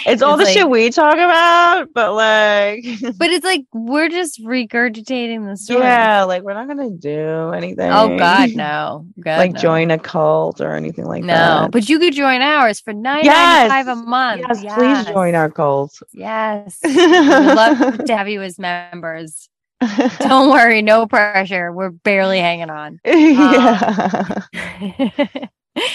it's 0.06 0.22
all 0.22 0.36
the 0.36 0.44
like, 0.44 0.52
shit 0.52 0.68
we 0.68 0.90
talk 0.90 1.14
about, 1.14 1.88
but 1.92 2.14
like 2.14 2.84
But 3.18 3.30
it's 3.30 3.44
like 3.44 3.64
we're 3.72 4.08
just 4.08 4.42
regurgitating 4.44 5.48
the 5.48 5.56
story. 5.56 5.80
Yeah, 5.80 6.24
like 6.24 6.42
we're 6.42 6.54
not 6.54 6.68
gonna 6.68 6.90
do 6.90 7.50
anything. 7.52 7.90
Oh 7.90 8.16
god, 8.16 8.50
no. 8.54 9.06
God, 9.18 9.38
like 9.38 9.52
no. 9.52 9.60
join 9.60 9.90
a 9.90 9.98
cult 9.98 10.60
or 10.60 10.74
anything 10.74 11.06
like 11.06 11.24
no, 11.24 11.34
that. 11.34 11.62
No, 11.62 11.68
but 11.68 11.88
you 11.88 11.98
could 11.98 12.14
join 12.14 12.42
ours 12.42 12.80
for 12.80 12.92
nine 12.92 13.24
yes. 13.24 13.70
five 13.70 13.88
a 13.88 13.96
month. 13.96 14.42
Yes, 14.48 14.62
yes, 14.62 14.74
please 14.74 15.12
join 15.12 15.34
our 15.34 15.50
cult. 15.50 16.00
Yes. 16.12 16.78
We'd 16.84 16.94
love 16.94 18.04
to 18.04 18.16
have 18.16 18.28
you 18.28 18.42
as 18.42 18.58
members. 18.58 19.48
Don't 20.20 20.50
worry, 20.50 20.82
no 20.82 21.06
pressure. 21.06 21.72
We're 21.72 21.90
barely 21.90 22.38
hanging 22.38 22.70
on. 22.70 23.00
yeah. 23.04 24.42
Um, 24.54 25.48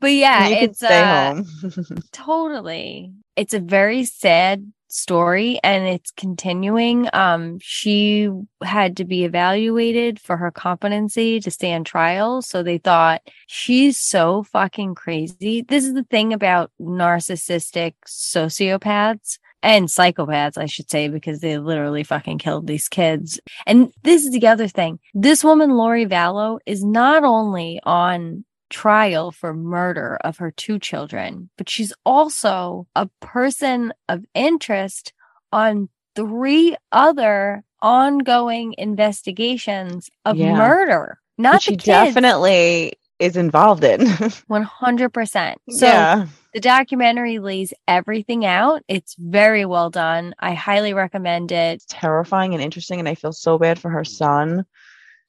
but 0.00 0.12
yeah, 0.12 0.48
it's 0.48 0.82
uh, 0.82 1.42
totally. 2.12 3.12
It's 3.36 3.54
a 3.54 3.60
very 3.60 4.04
sad 4.04 4.72
story 4.88 5.58
and 5.64 5.86
it's 5.86 6.12
continuing. 6.12 7.08
Um, 7.12 7.58
she 7.60 8.30
had 8.62 8.96
to 8.98 9.04
be 9.04 9.24
evaluated 9.24 10.20
for 10.20 10.36
her 10.36 10.50
competency 10.50 11.40
to 11.40 11.50
stand 11.50 11.86
trial. 11.86 12.42
So 12.42 12.62
they 12.62 12.78
thought 12.78 13.22
she's 13.46 13.98
so 13.98 14.44
fucking 14.44 14.94
crazy. 14.94 15.62
This 15.62 15.84
is 15.84 15.94
the 15.94 16.04
thing 16.04 16.32
about 16.32 16.70
narcissistic 16.80 17.94
sociopaths 18.06 19.38
and 19.64 19.88
psychopaths, 19.88 20.58
I 20.58 20.66
should 20.66 20.90
say, 20.90 21.08
because 21.08 21.40
they 21.40 21.58
literally 21.58 22.04
fucking 22.04 22.38
killed 22.38 22.66
these 22.66 22.86
kids. 22.86 23.40
And 23.66 23.92
this 24.02 24.24
is 24.24 24.30
the 24.30 24.46
other 24.46 24.68
thing. 24.68 25.00
This 25.14 25.42
woman, 25.42 25.70
Lori 25.70 26.04
Vallow, 26.04 26.58
is 26.66 26.84
not 26.84 27.24
only 27.24 27.80
on 27.82 28.44
trial 28.68 29.32
for 29.32 29.54
murder 29.54 30.18
of 30.22 30.36
her 30.36 30.50
two 30.50 30.78
children, 30.78 31.48
but 31.56 31.70
she's 31.70 31.94
also 32.04 32.86
a 32.94 33.08
person 33.20 33.92
of 34.08 34.24
interest 34.34 35.14
on 35.50 35.88
three 36.14 36.76
other 36.92 37.64
ongoing 37.80 38.74
investigations 38.76 40.10
of 40.26 40.36
yeah. 40.36 40.54
murder. 40.54 41.18
Not 41.38 41.62
she 41.62 41.76
definitely 41.76 42.92
is 43.18 43.36
involved 43.36 43.82
in. 43.82 44.00
100%. 44.00 45.54
So 45.70 45.86
yeah. 45.86 46.26
The 46.54 46.60
documentary 46.60 47.40
lays 47.40 47.74
everything 47.88 48.44
out. 48.46 48.82
It's 48.86 49.16
very 49.18 49.64
well 49.64 49.90
done. 49.90 50.36
I 50.38 50.54
highly 50.54 50.94
recommend 50.94 51.50
it. 51.50 51.74
It's 51.74 51.86
terrifying 51.88 52.54
and 52.54 52.62
interesting, 52.62 53.00
and 53.00 53.08
I 53.08 53.16
feel 53.16 53.32
so 53.32 53.58
bad 53.58 53.76
for 53.76 53.90
her 53.90 54.04
son. 54.04 54.64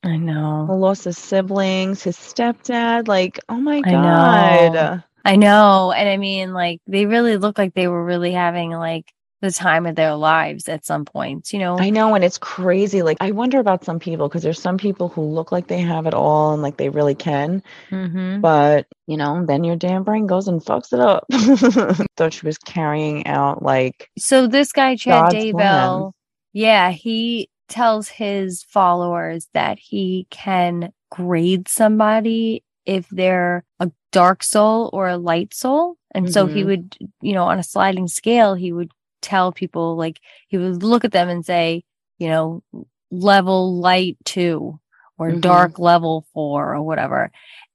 I 0.04 0.18
know. 0.18 0.68
The 0.68 0.76
loss 0.76 1.08
of 1.08 1.16
siblings, 1.16 2.04
his 2.04 2.16
stepdad. 2.16 3.08
Like, 3.08 3.40
oh 3.50 3.60
my 3.60 3.82
God. 3.82 3.96
I 3.96 4.70
know. 4.70 5.02
I 5.26 5.36
know. 5.36 5.92
And 5.92 6.08
I 6.08 6.18
mean, 6.18 6.54
like, 6.54 6.80
they 6.86 7.08
really 7.08 7.38
look 7.38 7.58
like 7.58 7.74
they 7.74 7.88
were 7.88 8.06
really 8.06 8.32
having 8.32 8.70
like 8.70 9.12
the 9.46 9.52
time 9.52 9.86
of 9.86 9.96
their 9.96 10.16
lives 10.16 10.68
at 10.68 10.86
some 10.86 11.06
points, 11.06 11.54
you 11.54 11.60
know? 11.60 11.78
I 11.80 11.89
know. 11.89 12.16
And 12.16 12.24
it's 12.24 12.38
crazy. 12.38 13.02
Like, 13.02 13.18
I 13.22 13.32
wonder 13.32 13.60
about 13.60 13.86
some 13.86 14.00
people 14.00 14.28
because 14.28 14.43
there's 14.43 14.62
some 14.62 14.78
people 14.78 15.10
who 15.10 15.22
look 15.22 15.52
like 15.52 15.68
they 15.68 15.80
have 15.80 16.08
it 16.08 16.14
all 16.14 16.54
and 16.54 16.62
like 16.62 16.78
they 16.78 16.89
really 16.89 17.16
can. 17.16 17.64
Mm-hmm. 17.91 18.41
But, 18.41 18.88
you 19.08 19.18
know, 19.18 19.46
then 19.46 19.64
your 19.64 19.76
damn 19.76 20.04
brain 20.04 20.28
goes 20.28 20.48
and 20.48 20.62
fucks 20.62 20.91
it 20.91 21.00
up. 21.00 21.26
Thought 22.18 22.34
she 22.34 22.46
was 22.46 22.58
carrying 22.58 23.28
out 23.28 23.64
like. 23.64 24.10
So 24.18 24.48
this 24.48 24.72
guy, 24.72 24.96
Chad 24.96 25.32
Daybell, 25.32 26.14
yeah, 26.54 26.91
he 26.91 27.50
tells 27.68 28.08
his 28.10 28.64
followers 28.64 29.48
that 29.54 29.80
he 29.80 30.28
can 30.30 30.91
grade 31.12 31.68
somebody 31.68 32.64
if 32.86 33.08
they're 33.10 33.64
a 33.80 33.91
dark 34.12 34.43
soul 34.43 34.89
or 34.93 35.08
a 35.08 35.18
light 35.18 35.54
soul. 35.54 35.98
And 36.14 36.26
mm-hmm. 36.26 36.34
so 36.34 36.46
he 36.48 36.62
mm-hmm. 36.62 36.68
would, 36.70 36.98
you 37.22 37.34
know, 37.34 37.43
on 37.43 37.60
a 37.60 37.64
sliding 37.64 38.08
scale, 38.08 38.54
he 38.56 38.72
would 38.72 38.91
tell 39.26 39.52
people 39.52 39.96
like 39.96 40.22
he 40.48 40.58
would 40.58 40.84
look 40.84 41.04
at 41.04 41.12
them 41.12 41.28
and 41.28 41.46
say, 41.46 41.84
you 42.20 42.30
know, 42.30 42.64
level 43.12 43.80
light 43.80 44.18
two 44.24 44.80
or 45.18 45.30
mm-hmm. 45.30 45.40
dark 45.40 45.80
level 45.80 46.26
four 46.34 46.76
or 46.76 46.84
whatever. 46.84 47.32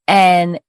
And 0.06 0.60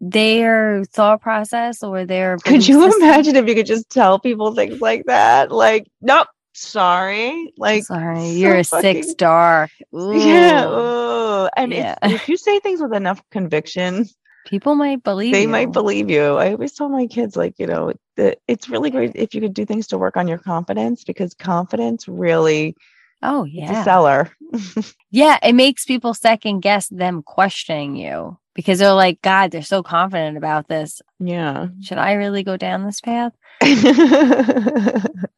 their 0.00 0.84
thought 0.84 1.22
process 1.22 1.82
or 1.82 2.04
their 2.04 2.36
could 2.38 2.66
you 2.66 2.82
system, 2.82 3.02
imagine 3.02 3.36
if 3.36 3.48
you 3.48 3.54
could 3.54 3.66
just 3.66 3.88
tell 3.88 4.18
people 4.18 4.54
things 4.54 4.78
like 4.82 5.06
that 5.06 5.50
like 5.50 5.86
nope 6.02 6.28
sorry 6.52 7.50
like 7.56 7.82
sorry 7.82 8.16
so 8.16 8.32
you're 8.32 8.56
a 8.56 8.64
fucking, 8.64 9.02
six 9.02 9.14
dark 9.14 9.70
ooh. 9.94 10.18
yeah 10.18 10.66
ooh. 10.68 11.48
and 11.56 11.72
yeah. 11.72 11.96
If, 12.02 12.12
if 12.12 12.28
you 12.28 12.36
say 12.36 12.60
things 12.60 12.82
with 12.82 12.92
enough 12.92 13.22
conviction 13.30 14.06
people 14.46 14.74
might 14.74 15.02
believe 15.02 15.32
they 15.32 15.42
you. 15.42 15.48
might 15.48 15.72
believe 15.72 16.08
you. 16.08 16.36
I 16.36 16.52
always 16.52 16.72
tell 16.72 16.88
my 16.88 17.06
kids 17.06 17.36
like 17.36 17.58
you 17.58 17.66
know 17.66 17.92
that 18.16 18.38
it's 18.48 18.70
really 18.70 18.90
great 18.90 19.12
if 19.14 19.34
you 19.34 19.42
could 19.42 19.52
do 19.52 19.66
things 19.66 19.88
to 19.88 19.98
work 19.98 20.16
on 20.16 20.26
your 20.28 20.38
confidence 20.38 21.04
because 21.04 21.34
confidence 21.34 22.08
really 22.08 22.74
oh 23.22 23.44
yeah. 23.44 23.84
seller. 23.84 24.30
Yeah 25.10 25.38
it 25.42 25.54
makes 25.54 25.84
people 25.84 26.14
second 26.14 26.60
guess 26.60 26.88
them 26.88 27.22
questioning 27.22 27.96
you 27.96 28.38
because 28.56 28.80
they're 28.80 28.92
like 28.92 29.22
god 29.22 29.52
they're 29.52 29.62
so 29.62 29.82
confident 29.82 30.36
about 30.36 30.66
this 30.66 31.00
yeah 31.20 31.68
should 31.80 31.98
i 31.98 32.12
really 32.14 32.42
go 32.42 32.56
down 32.56 32.84
this 32.84 33.00
path 33.00 33.32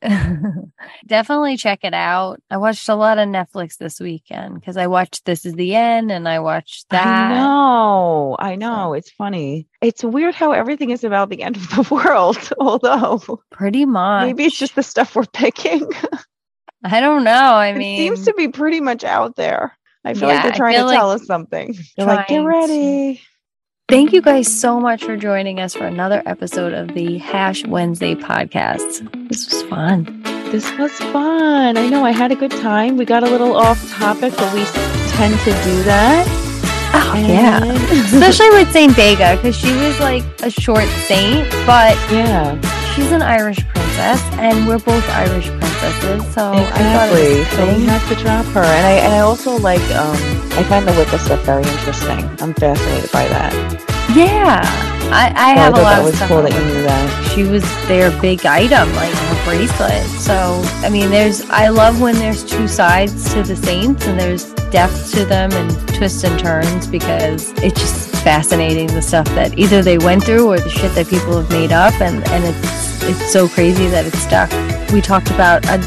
Definitely 1.06 1.56
check 1.56 1.80
it 1.82 1.94
out. 1.94 2.40
I 2.50 2.56
watched 2.56 2.88
a 2.88 2.94
lot 2.94 3.18
of 3.18 3.28
Netflix 3.28 3.76
this 3.76 4.00
weekend 4.00 4.54
because 4.54 4.76
I 4.76 4.86
watched 4.86 5.24
This 5.24 5.44
Is 5.44 5.54
the 5.54 5.74
End 5.74 6.10
and 6.10 6.28
I 6.28 6.38
watched 6.40 6.88
that. 6.90 7.32
I 7.32 7.34
know. 7.34 8.36
I 8.38 8.56
know. 8.56 8.94
It's 8.94 9.10
funny. 9.10 9.66
It's 9.80 10.04
weird 10.04 10.34
how 10.34 10.52
everything 10.52 10.90
is 10.90 11.04
about 11.04 11.30
the 11.30 11.42
end 11.42 11.56
of 11.56 11.68
the 11.70 11.94
world, 11.94 12.38
although 12.58 13.20
pretty 13.50 13.84
much. 13.84 14.26
Maybe 14.26 14.44
it's 14.44 14.58
just 14.58 14.74
the 14.74 14.82
stuff 14.82 15.16
we're 15.16 15.26
picking. 15.26 15.88
I 16.84 17.00
don't 17.00 17.24
know. 17.24 17.54
I 17.54 17.68
it 17.68 17.78
mean, 17.78 17.98
seems 17.98 18.24
to 18.26 18.34
be 18.34 18.48
pretty 18.48 18.80
much 18.80 19.04
out 19.04 19.36
there. 19.36 19.76
I 20.04 20.14
feel 20.14 20.28
yeah, 20.28 20.34
like 20.34 20.42
they're 20.44 20.52
trying 20.52 20.76
to 20.76 20.84
like 20.84 20.96
tell 20.96 21.10
us 21.10 21.26
something. 21.26 21.74
They're 21.96 22.06
like, 22.06 22.28
get 22.28 22.38
ready. 22.38 23.16
To 23.16 23.20
Thank 23.88 24.12
you 24.12 24.20
guys 24.20 24.46
so 24.46 24.78
much 24.78 25.02
for 25.02 25.16
joining 25.16 25.60
us 25.60 25.74
for 25.74 25.86
another 25.86 26.22
episode 26.26 26.74
of 26.74 26.94
the 26.94 27.18
Hash 27.18 27.66
Wednesday 27.66 28.14
podcast. 28.14 29.28
This 29.28 29.50
was 29.50 29.62
fun. 29.62 30.22
This 30.50 30.70
was 30.78 30.92
fun. 30.92 31.76
I 31.78 31.88
know 31.88 32.04
I 32.04 32.10
had 32.10 32.30
a 32.30 32.36
good 32.36 32.50
time. 32.50 32.98
We 32.98 33.06
got 33.06 33.22
a 33.22 33.30
little 33.30 33.56
off 33.56 33.90
topic, 33.90 34.34
but 34.36 34.52
we 34.52 34.64
tend 35.12 35.38
to 35.40 35.50
do 35.64 35.82
that. 35.84 36.26
Oh, 36.94 37.14
and... 37.16 37.28
yeah. 37.28 37.64
Especially 38.04 38.50
with 38.50 38.70
Saint 38.72 38.94
Bega, 38.94 39.36
because 39.36 39.56
she 39.56 39.72
was 39.76 39.98
like 40.00 40.22
a 40.42 40.50
short 40.50 40.86
saint, 41.06 41.50
but 41.66 41.96
yeah, 42.12 42.60
she's 42.98 43.12
an 43.12 43.22
Irish 43.22 43.58
princess, 43.68 44.20
and 44.34 44.66
we're 44.66 44.78
both 44.78 45.08
Irish 45.10 45.48
princesses. 45.48 46.22
So 46.34 46.52
exactly. 46.52 47.44
so 47.56 47.66
we 47.76 47.84
have 47.84 48.06
to 48.08 48.14
drop 48.16 48.44
her, 48.46 48.62
and 48.62 48.86
I 48.86 48.92
and 49.04 49.14
I 49.14 49.20
also 49.20 49.56
like 49.56 49.82
um 49.94 50.16
I 50.58 50.64
find 50.64 50.86
the 50.86 50.92
Wicca 50.92 51.18
stuff 51.18 51.44
very 51.44 51.62
interesting. 51.62 52.24
I'm 52.40 52.54
fascinated 52.54 53.10
by 53.12 53.28
that. 53.28 53.52
Yeah, 54.16 54.62
I, 55.12 55.32
I 55.36 55.54
so 55.54 55.60
have 55.60 55.74
I 55.74 55.80
a 55.80 55.82
lot 55.82 55.90
that 55.90 55.98
of 56.00 56.04
was 56.06 56.14
stuff. 56.16 56.28
cool 56.28 56.42
that 56.42 56.52
you 56.52 56.64
knew 56.64 56.82
that. 56.82 57.32
She 57.34 57.42
was 57.44 57.62
their 57.86 58.10
big 58.20 58.44
item, 58.44 58.92
like 58.94 59.12
her 59.12 59.44
bracelet. 59.44 60.04
So 60.20 60.60
I 60.84 60.88
mean, 60.90 61.10
there's 61.10 61.48
I 61.50 61.68
love 61.68 62.00
when 62.00 62.16
there's 62.16 62.44
two 62.44 62.66
sides 62.66 63.32
to 63.34 63.42
the 63.42 63.54
saints, 63.54 64.06
and 64.06 64.18
there's 64.18 64.52
depth 64.70 65.12
to 65.12 65.24
them 65.24 65.52
and 65.52 65.70
twists 65.94 66.24
and 66.24 66.38
turns 66.38 66.86
because 66.86 67.52
it's 67.62 67.80
just 67.80 68.08
fascinating 68.22 68.86
the 68.88 69.00
stuff 69.00 69.26
that 69.28 69.56
either 69.56 69.82
they 69.82 69.96
went 69.96 70.22
through 70.24 70.46
or 70.46 70.58
the 70.58 70.68
shit 70.68 70.92
that 70.94 71.06
people 71.08 71.34
have 71.40 71.48
made 71.50 71.72
up 71.72 71.94
and 72.00 72.26
and 72.28 72.44
it's 72.44 72.87
it's 73.02 73.32
so 73.32 73.48
crazy 73.48 73.86
that 73.88 74.06
it's 74.06 74.18
stuck. 74.18 74.50
We 74.92 75.00
talked 75.00 75.30
about 75.30 75.64
a 75.66 75.78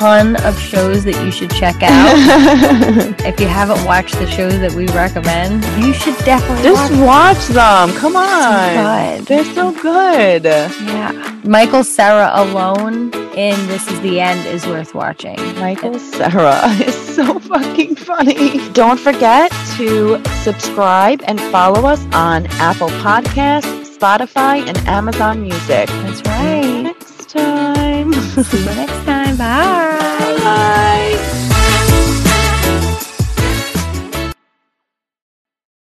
ton 0.00 0.36
of 0.44 0.58
shows 0.58 1.04
that 1.04 1.22
you 1.24 1.30
should 1.30 1.50
check 1.50 1.76
out. 1.82 3.10
If 3.30 3.38
you 3.38 3.46
haven't 3.46 3.84
watched 3.84 4.14
the 4.18 4.26
shows 4.26 4.58
that 4.60 4.72
we 4.72 4.86
recommend 4.88 5.62
you 5.84 5.92
should 5.92 6.16
definitely 6.24 6.64
just 6.64 6.90
watch, 6.92 7.36
watch 7.38 7.46
them. 7.48 7.90
Come 7.96 8.16
on. 8.16 9.18
so 9.18 9.24
they're 9.24 9.44
so 9.54 9.72
good. 9.80 10.44
Yeah. 10.44 11.38
Michael 11.44 11.84
Cera 11.84 12.30
alone 12.34 13.12
in 13.34 13.56
This 13.68 13.88
Is 13.90 14.00
the 14.00 14.20
End 14.20 14.46
is 14.46 14.66
worth 14.66 14.94
watching. 14.94 15.36
Michael 15.58 15.98
Cera 15.98 16.60
is 16.80 16.94
so 17.14 17.38
fucking 17.38 17.94
funny. 17.96 18.58
Don't 18.72 18.98
forget 18.98 19.50
to 19.76 20.22
subscribe 20.42 21.22
and 21.26 21.40
follow 21.52 21.86
us 21.88 22.04
on 22.12 22.46
Apple 22.58 22.88
Podcasts, 23.04 23.79
Spotify, 24.00 24.66
and 24.66 24.78
Amazon 24.88 25.42
Music. 25.42 25.86
That's 25.86 26.22
right. 26.22 26.82
Next 26.84 27.28
time. 27.28 28.14
See 28.44 28.58
you 28.58 28.64
next 28.64 29.04
time. 29.04 29.36
Bye. 29.36 30.38
Bye. 30.42 31.46